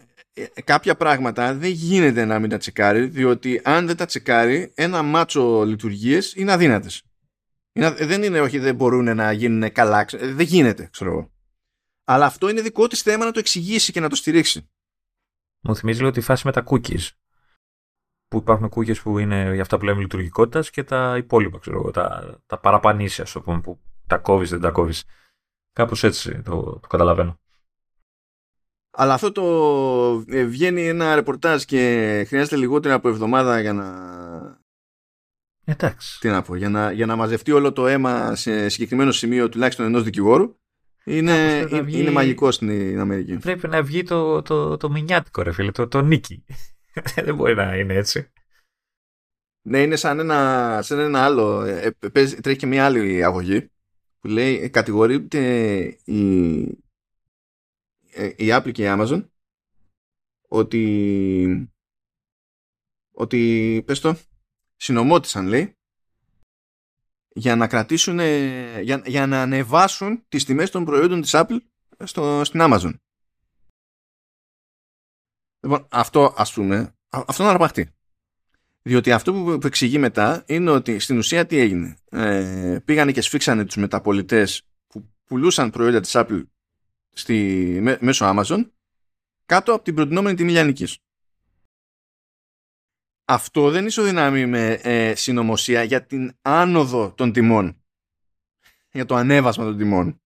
[0.64, 5.64] κάποια πράγματα δεν γίνεται να μην τα τσεκάρει διότι αν δεν τα τσεκάρει ένα μάτσο
[5.64, 7.02] λειτουργίες είναι αδύνατες
[7.72, 11.30] είναι, δεν είναι όχι δεν μπορούν να γίνουν καλά δεν γίνεται ξέρω εγώ.
[12.04, 14.70] Αλλά αυτό είναι δικό της θέμα να το εξηγήσει και να το στηρίξει.
[15.60, 17.08] Μου θυμίζει λίγο τη φάση με τα cookies.
[18.28, 21.90] Που υπάρχουν cookies που είναι για αυτά που λέμε λειτουργικότητας και τα υπόλοιπα ξέρω εγώ
[21.90, 25.04] τα, τα παραπανήσια ας το πούμε που τα κόβεις δεν τα κόβεις.
[25.72, 27.40] Κάπως έτσι το, το καταλαβαίνω.
[28.90, 29.44] Αλλά αυτό το
[30.28, 33.88] ε, βγαίνει ένα ρεπορτάζ και χρειάζεται λιγότερο από εβδομάδα για να.
[35.70, 36.18] Εντάξει.
[36.20, 39.86] Τι να πω, για να, για να μαζευτεί όλο το αίμα σε συγκεκριμένο σημείο τουλάχιστον
[39.86, 40.54] ενός δικηγόρου.
[41.04, 42.00] Είναι, είναι, βγει...
[42.00, 43.36] είναι μαγικό στην Αμερική.
[43.36, 46.44] Πρέπει να βγει το, το, το, το μηνιάτικο, ρε φίλε, το, το νίκη.
[47.24, 48.30] Δεν μπορεί να είναι έτσι.
[49.62, 51.62] Ναι, είναι σαν ένα, σαν ένα άλλο.
[51.62, 53.70] Ε, παίζει, τρέχει και μια άλλη αγωγή
[54.20, 55.40] που λέει κατηγορείται
[56.04, 56.60] η,
[58.36, 59.24] η Apple και η Amazon
[60.48, 61.72] ότι
[63.12, 64.16] ότι πες το
[64.80, 65.76] συνομότησαν λέει
[67.28, 68.18] για να κρατήσουν
[68.80, 71.58] για, για να ανεβάσουν τις τιμές των προϊόντων της Apple
[72.04, 72.94] στο, στην Amazon.
[75.60, 77.94] Λοιπόν αυτό ας πούμε αυτό είναι αρπαχτή
[78.82, 81.96] διότι αυτό που, που εξηγεί μετά είναι ότι στην ουσία τι έγινε.
[82.10, 86.42] Ε, πήγανε και σφίξανε τους μεταπολιτές που πουλούσαν προϊόντα της Apple
[87.12, 88.70] στη, μέ, μέσω Amazon
[89.46, 90.98] κάτω από την προτινόμενη τιμή λιανικής.
[93.30, 97.82] Αυτό δεν ισοδυναμεί με ε, συνωμοσία για την άνοδο των τιμών.
[98.92, 100.20] Για το ανέβασμα των τιμών.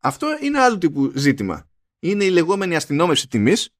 [0.00, 1.68] Αυτό είναι άλλου τύπου ζήτημα.
[1.98, 3.74] Είναι η λεγόμενη αστυνόμευση τιμής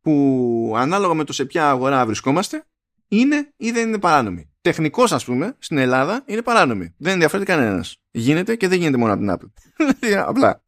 [0.00, 2.66] που ανάλογα με το σε ποια αγορά βρισκόμαστε
[3.08, 4.50] είναι ή δεν είναι παράνομη.
[4.60, 6.94] τεχνικός ας πούμε στην Ελλάδα είναι παράνομη.
[6.98, 7.96] Δεν ενδιαφέρεται κανένας.
[8.10, 9.52] Γίνεται και δεν γίνεται μόνο από την Apple.
[9.76, 10.62] Δηλαδή, απλά.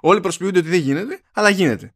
[0.00, 1.94] Όλοι προσποιούνται ότι δεν γίνεται, αλλά γίνεται.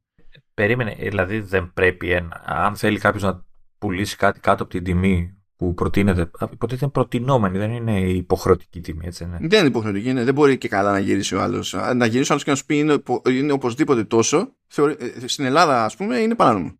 [0.55, 3.45] Περίμενε, δηλαδή δεν πρέπει ένα, αν θέλει κάποιος να
[3.79, 6.21] πουλήσει κάτι κάτω από την τιμή που προτείνεται.
[6.21, 9.27] Υποτίθεται είναι προτινόμενη, δεν είναι υποχρεωτική τιμή, έτσι.
[9.27, 9.37] Ναι.
[9.41, 10.25] Δεν είναι υποχρεωτική, είναι.
[10.25, 11.73] δεν μπορεί και καλά να γυρίσει ο άλλος.
[11.95, 14.55] Να γυρίσει ο άλλος και να σου πει είναι, είναι οπωσδήποτε τόσο.
[14.67, 16.79] Θεωρεί, ε, στην Ελλάδα, ας πούμε, είναι παράνομο.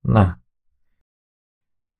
[0.00, 0.40] Να.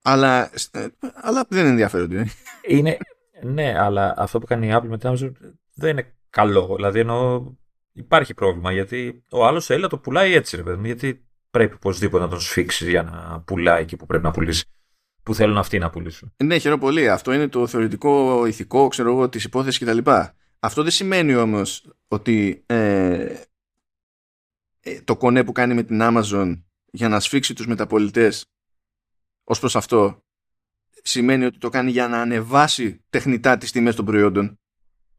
[0.01, 2.27] Αλλά, ε, αλλά δεν ενδιαφέρονται.
[2.67, 2.97] Είναι,
[3.43, 5.31] ναι, αλλά αυτό που κάνει η Apple με την Amazon
[5.73, 6.73] δεν είναι καλό.
[6.75, 7.43] Δηλαδή εννοώ
[7.91, 12.23] υπάρχει πρόβλημα γιατί ο άλλος θέλει να το πουλάει έτσι, ρε παιδί Γιατί πρέπει οπωσδήποτε
[12.23, 14.65] να τον σφίξεις για να πουλάει εκεί που πρέπει να πουλήσει.
[15.23, 16.33] Που θέλουν αυτοί να πουλήσουν.
[16.43, 17.09] Ναι, χαίρομαι πολύ.
[17.09, 20.11] Αυτό είναι το θεωρητικό ηθικό, ξέρω εγώ, της υπόθεσης κτλ.
[20.59, 23.35] Αυτό δεν σημαίνει όμως ότι ε,
[24.79, 26.61] ε, το κονέ που κάνει με την Amazon
[26.91, 28.45] για να σφίξει τους μεταπολιτές
[29.43, 30.23] ως προς αυτό
[31.03, 34.59] σημαίνει ότι το κάνει για να ανεβάσει τεχνητά τις τιμές των προϊόντων.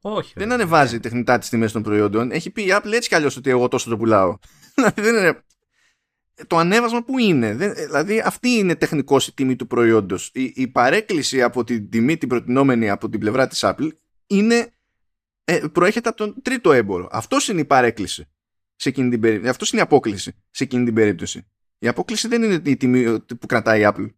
[0.01, 0.33] Όχι.
[0.37, 2.31] Δεν ανεβάζει τεχνητά τις τιμές των προϊόντων.
[2.31, 4.39] Έχει πει η Apple έτσι κι αλλιώς ότι εγώ τόσο το πουλάω.
[4.95, 5.45] δεν είναι...
[6.47, 7.55] Το ανέβασμα που είναι.
[7.55, 10.31] Δηλαδή αυτή είναι τεχνικό η τιμή του προϊόντος.
[10.35, 13.89] Η, η παρέκκληση από την τιμή την προτινόμενη από την πλευρά της Apple
[14.27, 14.73] είναι,
[15.45, 17.09] ε, προέρχεται από τον τρίτο έμπορο.
[17.13, 18.27] Αυτό είναι η παρέκκληση.
[18.77, 19.51] Σε εκείνη την περίπτωση.
[19.51, 21.47] Αυτός είναι η απόκληση σε εκείνη την περίπτωση.
[21.79, 24.11] Η απόκληση δεν είναι η τιμή που κρατάει η Apple.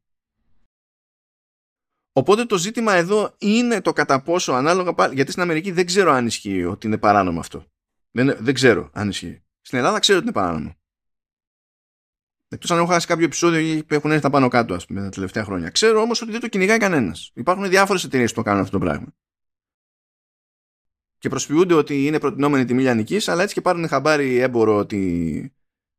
[2.12, 6.12] Οπότε το ζήτημα εδώ είναι το κατά πόσο ανάλογα πάλι, γιατί στην Αμερική δεν ξέρω
[6.12, 7.66] αν ισχύει ότι είναι παράνομο αυτό.
[8.10, 9.42] Δεν, δεν ξέρω αν ισχύει.
[9.60, 10.76] Στην Ελλάδα ξέρω ότι είναι παράνομο.
[12.48, 15.08] Εκτός αν έχω χάσει κάποιο επεισόδιο που έχουν έρθει τα πάνω κάτω, ας πούμε, τα
[15.08, 15.70] τελευταία χρόνια.
[15.70, 17.30] Ξέρω όμως ότι δεν το κυνηγάει κανένας.
[17.34, 19.14] Υπάρχουν διάφορες εταιρείες που το κάνουν αυτό το πράγμα.
[21.18, 25.52] Και προσποιούνται ότι είναι προτινόμενη τιμή λιανικής, αλλά έτσι και πάρουν χαμπάρι έμπορο ότι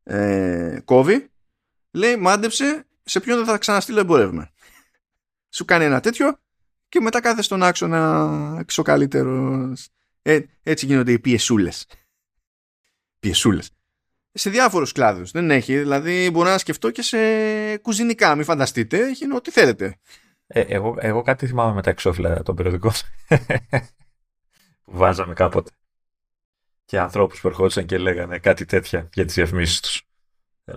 [0.04, 1.30] ε, κόβει
[1.92, 4.52] λέει μάντεψε σε ποιον δεν θα ξαναστείλω εμπορεύμα.
[5.50, 6.40] Σου κάνει ένα τέτοιο
[6.90, 9.88] και μετά κάθε στον άξονα ο καλύτερος.
[10.22, 11.88] Ε, έτσι γίνονται οι πιεσούλες.
[13.20, 13.75] Πιεσούλες.
[14.38, 15.32] Σε διάφορους κλάδους.
[15.32, 15.78] Δεν έχει.
[15.78, 17.18] Δηλαδή, μπορώ να σκεφτώ και σε
[17.78, 18.36] κουζινικά.
[18.36, 18.98] Μην φανταστείτε.
[18.98, 19.98] Έχει ό,τι θέλετε.
[20.48, 22.92] Ε, εγώ, εγώ κάτι θυμάμαι με τα εξώφυλλα των περιοδικών.
[24.84, 25.72] που βάζαμε κάποτε.
[26.86, 30.04] Και ανθρώπους που ερχόντουσαν και λέγανε κάτι τέτοια για τις διαφημίσεις τους.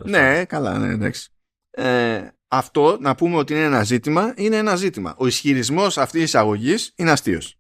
[0.05, 1.31] Ναι, καλά, ναι, εντάξει.
[1.71, 5.15] Ε, αυτό να πούμε ότι είναι ένα ζήτημα, είναι ένα ζήτημα.
[5.19, 7.58] Ο ισχυρισμός αυτής της εισαγωγής είναι αστείος.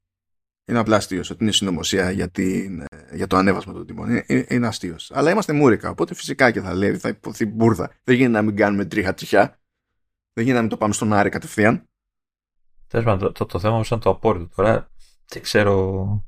[0.69, 4.09] Είναι απλά αστείος ότι είναι συνωμοσία για, την, για το ανέβασμα των τιμών.
[4.11, 5.11] Είναι, είναι αστείος.
[5.15, 7.91] Αλλά είμαστε μούρικα, οπότε φυσικά και θα λέει, θα υποθεί μπουρδα.
[8.05, 9.61] Δεν γίνεται να μην κάνουμε τρίχα τριχιά.
[10.33, 11.89] Δεν γίνεται να μην το πάμε στον Άρη κατευθείαν.
[12.89, 14.49] Τέλος το, το, το, θέμα μου ήταν το απόρριτο.
[14.55, 14.91] Τώρα
[15.29, 16.27] δεν ξέρω.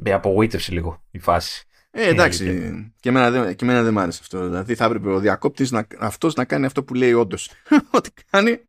[0.00, 1.66] Με απογοήτευσε λίγο η φάση.
[1.90, 2.92] Ε, εντάξει.
[3.00, 4.44] Και εμένα, δεν, και εμένα δεν μ' άρεσε αυτό.
[4.44, 7.50] Δηλαδή θα έπρεπε ο διακόπτης να, αυτός να κάνει αυτό που λέει όντως.
[7.96, 8.60] Ό,τι κάνει.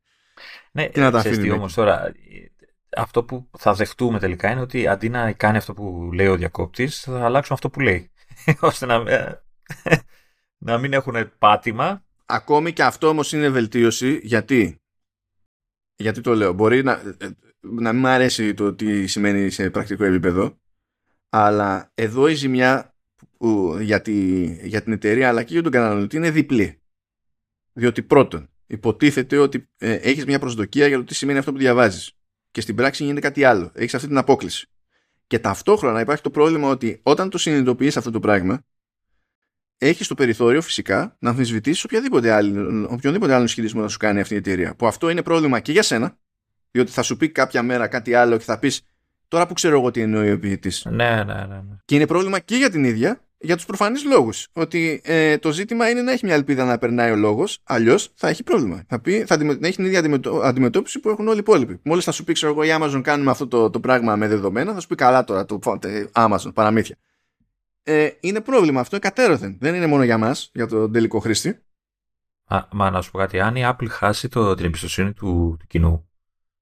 [0.71, 1.49] Ναι, και να τα αφήνει.
[1.49, 2.11] όμως τώρα.
[2.95, 6.99] Αυτό που θα δεχτούμε τελικά είναι ότι αντί να κάνει αυτό που λέει ο διακόπτης,
[6.99, 8.11] θα αλλάξουν αυτό που λέει.
[8.59, 9.03] ώστε να,
[10.57, 12.03] να μην έχουν πάτημα.
[12.25, 14.81] Ακόμη και αυτό όμως είναι βελτίωση γιατί;
[15.95, 16.53] Γιατί το λέω.
[16.53, 17.01] Μπορεί να,
[17.59, 20.57] να μην μου αρέσει το τι σημαίνει σε πρακτικό επίπεδο.
[21.29, 22.95] Αλλά εδώ η ζημιά
[23.37, 26.81] που για, τη, για την εταιρεία αλλά και για τον καταναλωτή είναι διπλή.
[27.73, 32.17] Διότι πρώτον, υποτίθεται ότι ε, έχεις μια προσδοκία για το τι σημαίνει αυτό που διαβάζεις.
[32.55, 33.71] Και στην πράξη γίνεται κάτι άλλο.
[33.73, 34.67] Έχεις αυτή την απόκληση.
[35.27, 38.61] Και ταυτόχρονα υπάρχει το πρόβλημα ότι όταν το συνειδητοποιείς αυτό το πράγμα,
[39.77, 44.33] έχεις το περιθώριο φυσικά να αμφισβητήσεις οποιοδήποτε άλλο, οποιονδήποτε άλλο ισχυρισμό να σου κάνει αυτή
[44.33, 44.75] η εταιρεία.
[44.75, 46.17] Που αυτό είναι πρόβλημα και για σένα,
[46.71, 48.81] διότι θα σου πει κάποια μέρα κάτι άλλο και θα πεις
[49.27, 50.85] Τώρα που ξέρω εγώ τι εννοεί ο ποιητής.
[50.85, 51.75] Ναι, ναι, ναι, ναι.
[51.85, 54.47] Και είναι πρόβλημα και για την ίδια, για τους προφανείς λόγους.
[54.53, 58.27] Ότι ε, το ζήτημα είναι να έχει μια ελπίδα να περνάει ο λόγος, αλλιώς θα
[58.27, 58.83] έχει πρόβλημα.
[58.87, 61.79] Θα, πει, θα έχει την ίδια αντιμετώπιση που έχουν όλοι οι υπόλοιποι.
[61.83, 64.73] Μόλις θα σου πει, ξέρω εγώ, η Amazon κάνουμε αυτό το, το πράγμα με δεδομένα,
[64.73, 65.59] θα σου πει καλά τώρα το
[66.11, 66.95] Amazon, παραμύθια.
[67.83, 69.57] Ε, είναι πρόβλημα αυτό εκατέρωθεν.
[69.59, 71.59] Δεν είναι μόνο για μας, για τον τελικό χρήστη.
[72.47, 75.65] Α, μα να σου πω κάτι, αν η Apple χάσει το, την εμπιστοσύνη του, του
[75.67, 76.09] κοινού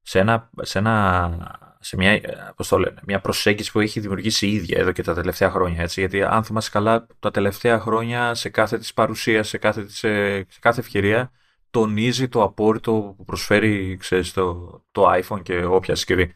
[0.02, 2.22] σε ένα, σε ένα σε μια,
[2.56, 5.82] πώς το λένε, μια προσέγγιση που έχει δημιουργήσει η ίδια εδώ και τα τελευταία χρόνια.
[5.82, 10.36] Έτσι, γιατί αν θυμάσαι καλά, τα τελευταία χρόνια σε κάθε της παρουσία, σε κάθε, σε,
[10.38, 11.32] σε κάθε ευκαιρία,
[11.70, 16.36] τονίζει το απόρριτο που προσφέρει ξέρεις, το, το iPhone και όποια συσκευή.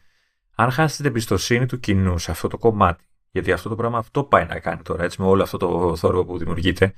[0.54, 4.24] Αν χάσεις την εμπιστοσύνη του κοινού σε αυτό το κομμάτι, γιατί αυτό το πράγμα αυτό
[4.24, 6.94] πάει να κάνει τώρα, έτσι, με όλο αυτό το θόρυβο που δημιουργείται,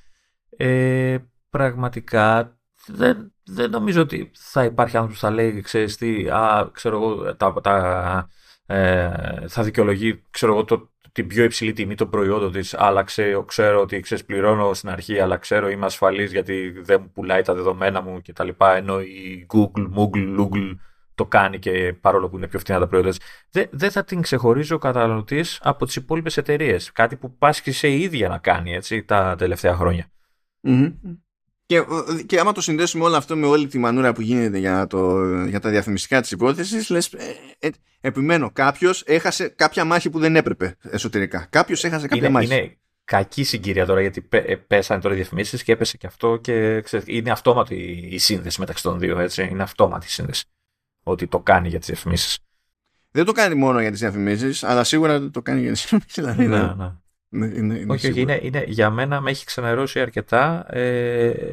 [0.56, 1.18] ε,
[1.50, 2.56] πραγματικά
[2.86, 7.36] δεν, δεν νομίζω ότι θα υπάρχει άνθρωπος που θα λέει, ξέρεις τι, α, ξέρω εγώ,
[7.36, 8.28] τα, τα,
[8.70, 13.44] ε, θα δικαιολογεί ξέρω εγώ, το, την πιο υψηλή τιμή των προϊόντων της, αλλά ξέρω,
[13.44, 18.02] ξέρω ότι ξεσπληρώνω στην αρχή, αλλά ξέρω είμαι ασφαλής γιατί δεν μου πουλάει τα δεδομένα
[18.02, 18.48] μου κτλ.
[18.76, 20.76] Ενώ η Google, Google, Google
[21.14, 23.12] το κάνει και παρόλο που είναι πιο φθηνά τα προϊόντα
[23.50, 26.92] δεν, δεν θα την ξεχωρίζει ο καταναλωτής από τις υπόλοιπες εταιρείες.
[26.92, 29.74] Κάτι που πάσχησε η ίδια να κάνει έτσι, τα τελευταία
[31.70, 31.84] Και,
[32.26, 35.60] και άμα το συνδέσουμε όλο αυτό με όλη τη μανούρα που γίνεται για, το, για
[35.60, 37.70] τα διαφημιστικά της υπόθεσης, λες, ε, ε,
[38.00, 41.46] επιμένω, κάποιος έχασε κάποια μάχη που δεν έπρεπε εσωτερικά.
[41.50, 42.54] Κάποιος έχασε κάποια είναι, μάχη.
[42.54, 46.84] Είναι κακή συγκυρία τώρα γιατί ε, πέσανε τώρα οι διαφημίσεις και έπεσε και αυτό και
[47.04, 47.74] είναι αυτόματη
[48.10, 49.48] η σύνδεση μεταξύ των δύο, έτσι.
[49.50, 50.44] Είναι αυτόματη η σύνδεση
[51.02, 52.38] ότι το κάνει για τις διαφημίσεις.
[53.10, 56.14] Δεν το κάνει μόνο για τις διαφημίσεις, αλλά σίγουρα το κάνει για τις διαφημίσεις.
[56.14, 56.92] Δηλαδή, ναι, ναι.
[57.32, 60.66] Ναι, είναι, είναι όχι, όχι, είναι, είναι, για μένα με έχει ξενερώσει αρκετά.
[60.74, 61.50] Ε,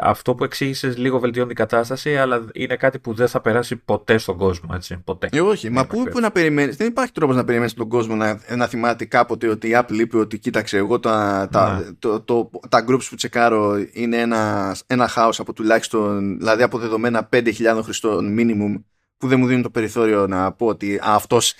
[0.00, 4.18] αυτό που εξήγησες λίγο βελτιώνει την κατάσταση, αλλά είναι κάτι που δεν θα περάσει ποτέ
[4.18, 4.70] στον κόσμο.
[4.74, 5.28] Έτσι, ποτέ.
[5.32, 6.76] Ε, όχι, μα πού, πού να περιμένεις.
[6.76, 10.18] Δεν υπάρχει τρόπος να περιμένεις τον κόσμο να, να θυμάται κάποτε ότι η Apple είπε
[10.18, 11.92] ότι κοίταξε, εγώ τα, τα, ναι.
[11.98, 17.28] το, το, τα groups που τσεκάρω είναι ένα, ένα χάος από τουλάχιστον, δηλαδή από δεδομένα
[17.32, 18.82] 5.000 χρηστών minimum,
[19.16, 21.54] που δεν μου δίνουν το περιθώριο να πω ότι αυτός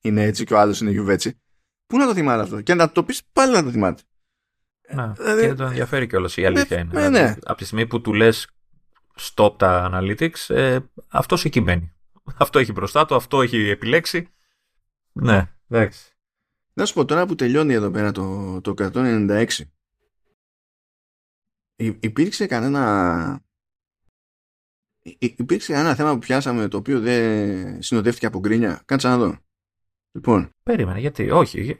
[0.00, 1.40] είναι έτσι και ο άλλος είναι γιουβέτσι.
[1.90, 4.02] Πού να το θυμάται αυτό; Και να το πεις πάλι να το θυμάται.
[4.92, 6.90] Να, δηλαδή, και δεν τον ενδιαφέρει κιόλας η αλήθεια είναι.
[6.92, 7.36] Ναι, δηλαδή, ναι.
[7.42, 8.50] Από τη στιγμή που του λες
[9.20, 11.92] stop τα analytics, ε, αυτό εκεί μένει.
[12.44, 14.28] Αυτό έχει μπροστά του, αυτό έχει επιλέξει.
[15.12, 16.16] Ναι, εντάξει.
[16.72, 19.46] Να σου πω τώρα που τελειώνει εδώ πέρα το, το 196.
[21.76, 23.42] υπήρξε κανένα
[25.18, 29.38] υπήρξε ένα θέμα που πιάσαμε το οποίο δεν συνοδεύτηκε από γκρίνια; Κάτσε να δω.
[30.12, 30.54] Λοιπόν.
[30.62, 31.78] Περίμενε, γιατί, όχι.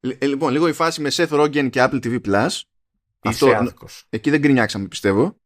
[0.00, 2.48] Ε, λοιπόν, λίγο η φάση με Seth Rogen και Apple TV Plus.
[3.20, 3.72] Αυτό,
[4.08, 5.36] εκεί δεν γκρινιάξαμε, πιστεύω.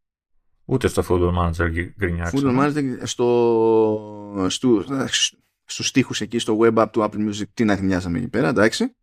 [0.65, 2.43] Ούτε στο Football Manager γκρινιάξαμε.
[2.43, 4.85] Football Manager στο, στο,
[5.65, 8.95] στους στίχους εκεί στο web app του Apple Music τι να γκρινιάσαμε εκεί πέρα, εντάξει.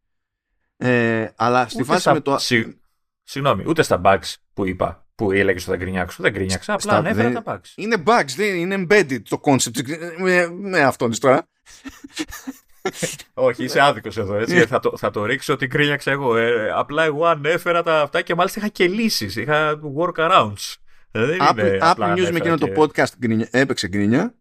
[0.78, 2.38] Ε, αλλά στη φάση στα, με το...
[2.38, 2.78] Συ,
[3.24, 6.24] συγγνώμη, ούτε στα bugs που είπα που έλεγες ότι θα γκρινιάξω.
[6.24, 7.74] Δεν γκρινιάξα, απλά ανέφερα τα bugs.
[7.76, 11.48] Είναι bugs, δεν είναι embedded το concept με, με αυτόν τώρα.
[13.34, 14.36] Όχι, είσαι άδικος εδώ.
[14.36, 14.66] Έτσι.
[14.66, 16.38] θα, το, θα το ρίξω ότι κρίνιαξα εγώ.
[16.38, 19.36] Ε, απλά εγώ ανέφερα τα αυτά και μάλιστα είχα και λύσεις.
[19.36, 20.76] Είχα workarounds.
[21.12, 24.34] Δεν Apple, Apple News με εκείνο το podcast γκρίνια, έπαιξε γκρίνια.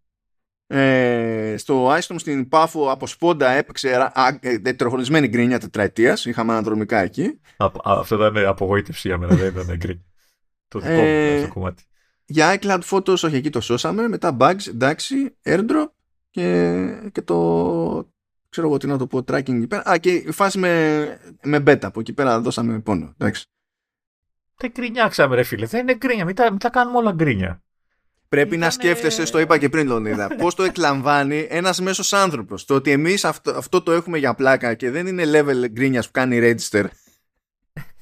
[0.66, 4.12] Ε, στο iStorm στην Πάφο από σπόντα έπαιξε
[4.76, 6.24] τεροχρονισμένη γκρίνια τετραετίας.
[6.24, 7.40] Είχαμε αναδρομικά εκεί.
[7.56, 10.04] Α, αυτό ήταν απογοήτευση για μένα, δεν ήταν γκρίνια.
[10.68, 11.82] το δικό μου ε, το κομμάτι.
[12.24, 14.08] Για iCloud Photos, όχι εκεί το σώσαμε.
[14.08, 15.90] Μετά bugs, εντάξει, airdrop
[16.30, 18.12] και, και το,
[18.48, 19.82] ξέρω εγώ τι να το πω, tracking εκεί πέρα.
[19.90, 23.14] Α, και η φάση με, με beta που εκεί πέρα δώσαμε πόνο.
[23.18, 23.46] Εντάξει.
[24.56, 25.66] Δεν γκρινιάξαμε, ρε φίλε.
[25.66, 26.24] Δεν είναι γκρίνια.
[26.24, 27.62] Μην τα, μην τα κάνουμε όλα γκρίνια.
[28.28, 32.64] Πρέπει να σκέφτεσαι, το είπα και πριν, Λονίδα, πώς το εκλαμβάνει ένας μέσος άνθρωπος.
[32.64, 36.10] Το ότι εμείς αυτό, αυτό το έχουμε για πλάκα και δεν είναι level γκρίνια που
[36.10, 36.84] κάνει register.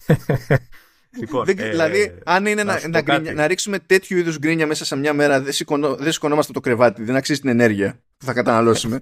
[1.19, 4.85] Λοιπόν, δεν, ε, δηλαδή, αν είναι να, να, να, να, ρίξουμε τέτοιου είδους γκρίνια μέσα
[4.85, 7.03] σε μια μέρα, δεν, σηκωνό, δεν σηκωνόμαστε το κρεβάτι.
[7.03, 9.01] Δεν αξίζει την ενέργεια που θα καταναλώσουμε.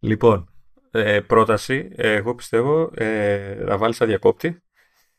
[0.00, 0.49] λοιπόν,
[0.90, 4.62] ε, πρόταση, ε, εγώ πιστεύω ε, να βάλεις τα διακόπτη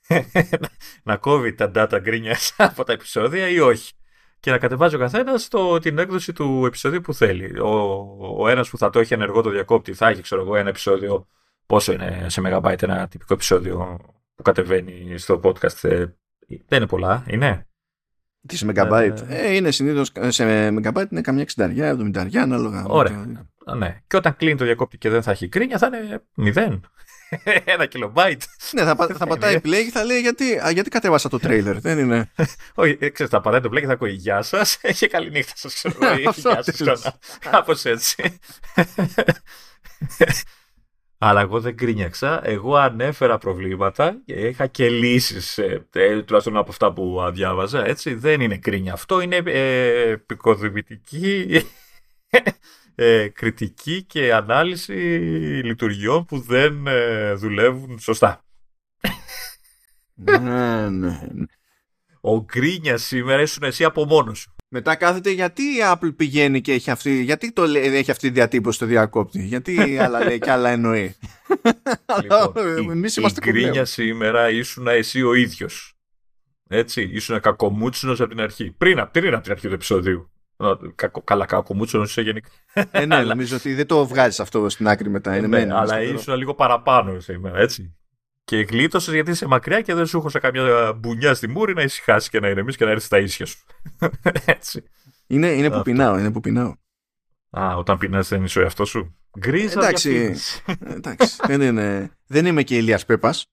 [1.03, 3.93] να κόβει τα data γκρίνιας από τα επεισόδια ή όχι.
[4.39, 5.48] Και να κατεβάζει ο καθένας
[5.81, 7.60] την έκδοση του επεισοδίου που θέλει.
[7.60, 8.06] Ο,
[8.38, 11.27] ο ένας που θα το έχει ενεργό το διακόπτη θα έχει, ξέρω εγώ, ένα επεισόδιο.
[11.65, 13.99] Πόσο είναι σε megabyte ένα τυπικό επεισόδιο
[14.35, 15.84] που κατεβαίνει στο podcast.
[15.89, 16.06] Ε,
[16.48, 17.68] δεν είναι πολλά, είναι.
[18.48, 19.18] Τι σε megabyte.
[19.27, 22.85] Ε, ε, είναι συνήθως σε megabyte είναι καμιά 60, 70, ανάλογα.
[22.85, 23.49] Ωραία.
[23.76, 24.02] Ναι.
[24.07, 26.85] Και όταν κλείνει το διακόπτη και δεν θα έχει κρίνια, θα είναι μηδέν.
[27.65, 28.41] Ένα κιλομπάιτ.
[28.72, 31.76] Ναι, θα, θα πατάει play και θα λέει γιατί, α, γιατί κατέβασα το trailer.
[31.80, 32.31] δεν είναι;
[32.76, 34.77] Όχι, ε, ξέρεις, θα πατάει το play και θα ακούει Γεια σας.
[34.81, 35.73] Έχει καλή νύχτα σας.
[35.73, 37.18] Ξέρω Γεια σας.
[37.39, 38.39] Κάπως έτσι.
[41.18, 42.41] Αλλά εγώ δεν κρίνιαξα.
[42.43, 47.85] Εγώ ανέφερα προβλήματα και είχα και λύσεις, ε, ε, τουλάχιστον από αυτά που διάβαζα.
[47.85, 48.14] Έτσι.
[48.14, 49.22] Δεν είναι κρίνια αυτό.
[49.22, 51.61] Είναι ε, επικοδημητική
[52.95, 54.93] ε, κριτική και ανάλυση
[55.63, 58.45] λειτουργιών που δεν ε, δουλεύουν σωστά.
[60.13, 61.45] ναι, ναι, ναι.
[62.22, 64.55] Ο Γκρίνια σήμερα ήσουν εσύ από μόνος σου.
[64.73, 68.34] Μετά κάθεται γιατί η Apple πηγαίνει και έχει αυτή, γιατί το λέει, έχει αυτή τη
[68.34, 71.15] διατύπωση στο διακόπτη; Γιατί άλλα λέει και άλλα εννοεί;
[72.22, 72.53] Λοιπόν,
[72.91, 75.93] Εμείς η, η Γκρίνια σήμερα ήσουν εσύ ο ίδιος.
[76.69, 78.72] Έτσι, ήσουν κακομούτσινος από την αρχή.
[78.72, 80.31] Πριν, πριν από την αρχή του επεισοδίου.
[81.23, 82.49] Καλά, κακομούτσο είσαι γενικά.
[82.91, 85.38] Ε, ναι, νομίζω ότι δεν το βγάζεις αυτό στην άκρη μετά.
[85.38, 87.95] Είναι ναι, αλλά ήσουν λίγο παραπάνω σήμερα, έτσι.
[88.43, 91.81] Και γλίτωσες γιατί είσαι μακριά και δεν σου έχω σε καμιά μπουνιά στη μούρη να
[91.81, 93.65] ησυχάσεις και να ηρεμήσει και να έρθεις στα ίσια σου.
[94.45, 94.83] έτσι.
[95.27, 96.75] Είναι, είναι που πεινάω, είναι που πεινάω.
[97.49, 99.15] Α, όταν πεινάς δεν είσαι ο εαυτός σου.
[99.39, 100.35] Γκρίζα εντάξει,
[100.83, 103.45] εντάξει δεν, είναι, δεν είμαι και Ηλίας Πέπας.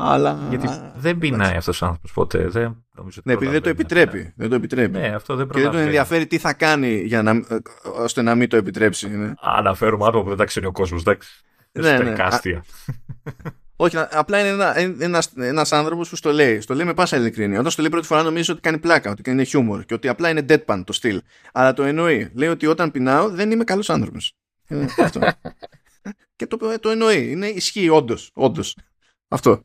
[0.00, 0.38] Αλλά...
[0.48, 2.48] Γιατί δεν πεινάει αυτός ο άνθρωπος ποτέ.
[2.48, 4.32] Δεν, νομίζω ναι, επειδή δεν το επιτρέπει.
[4.36, 4.98] Δεν το επιτρέπει.
[4.98, 7.42] Ναι, αυτό δεν και δεν τον ενδιαφέρει τι θα κάνει για να,
[7.94, 9.08] ώστε να μην το επιτρέψει.
[9.08, 9.32] Ναι.
[9.40, 11.00] Αναφέρουμε άτομα που δεν τα ξέρει ο κόσμος.
[11.00, 11.30] Εντάξει.
[11.72, 12.14] Ναι, ναι.
[13.80, 16.60] Όχι, απλά είναι ένα, ένας, ένας άνθρωπος που στο λέει.
[16.60, 17.58] Στο λέει με πάσα ειλικρίνεια.
[17.58, 20.28] Όταν στο λέει πρώτη φορά νομίζει ότι κάνει πλάκα, ότι είναι χιούμορ και ότι απλά
[20.28, 21.22] είναι deadpan το στυλ.
[21.52, 22.30] Αλλά το εννοεί.
[22.34, 24.32] Λέει ότι όταν πεινάω δεν είμαι καλός άνθρωπος.
[24.66, 24.84] Ε,
[26.36, 27.30] και το, το εννοεί.
[27.30, 28.30] Είναι ισχύει όντως.
[28.34, 28.76] Όντως.
[29.28, 29.62] Αυτό.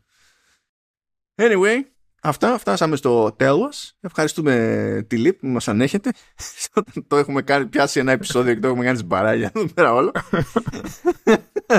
[1.36, 1.78] Anyway,
[2.22, 2.58] αυτά.
[2.58, 3.94] Φτάσαμε στο τέλος.
[4.02, 6.12] Ευχαριστούμε τη ΛΥΠ που μας ανέχετε.
[7.08, 10.12] το έχουμε κάνει, πιάσει ένα επεισόδιο και το έχουμε κάνει σμπαράγια εδώ πέρα όλο.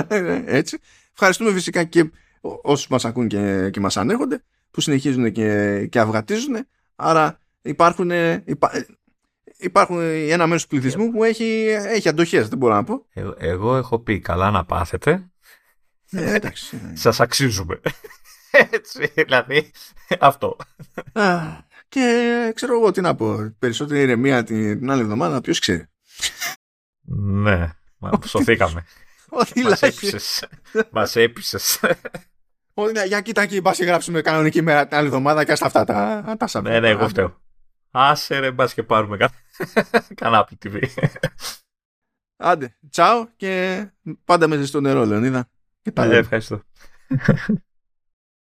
[0.45, 0.79] Έτσι.
[1.11, 2.11] Ευχαριστούμε φυσικά και
[2.41, 8.11] όσους μας ακούν και, και μας ανέχονται που συνεχίζουν και, και αυγατίζουν άρα υπάρχουν,
[8.45, 8.71] υπά,
[9.57, 9.99] υπάρχουν
[10.29, 13.99] ένα μέρος του πληθυσμού που έχει, έχει αντοχές δεν μπορώ να πω ε, εγώ έχω
[13.99, 15.29] πει καλά να πάθετε
[16.11, 16.91] ε, εντάξει.
[16.93, 17.79] σας αξίζουμε
[18.71, 19.71] έτσι δηλαδή
[20.19, 20.55] αυτό
[21.87, 25.85] και ξέρω εγώ τι να πω περισσότερη ηρεμία την, την άλλη εβδομάδα ποιος ξέρει
[27.07, 27.69] ναι
[28.25, 28.85] σωθήκαμε
[29.63, 30.47] Μας έπεισες.
[30.91, 31.79] Μας έπεισες.
[33.07, 36.61] για κοίτα εκεί, πας γράψουμε κανονική μέρα την άλλη εβδομάδα και στα αυτά τα, τα
[36.61, 37.41] Ναι, ναι, εγώ φταίω.
[37.91, 39.17] Άσε ρε, μπας και πάρουμε
[40.15, 40.83] κανένα Apple TV.
[42.37, 43.85] Άντε, τσάω και
[44.25, 45.49] πάντα με στο νερό, Λεωνίδα.
[45.81, 46.63] Και τα ε, ευχαριστώ.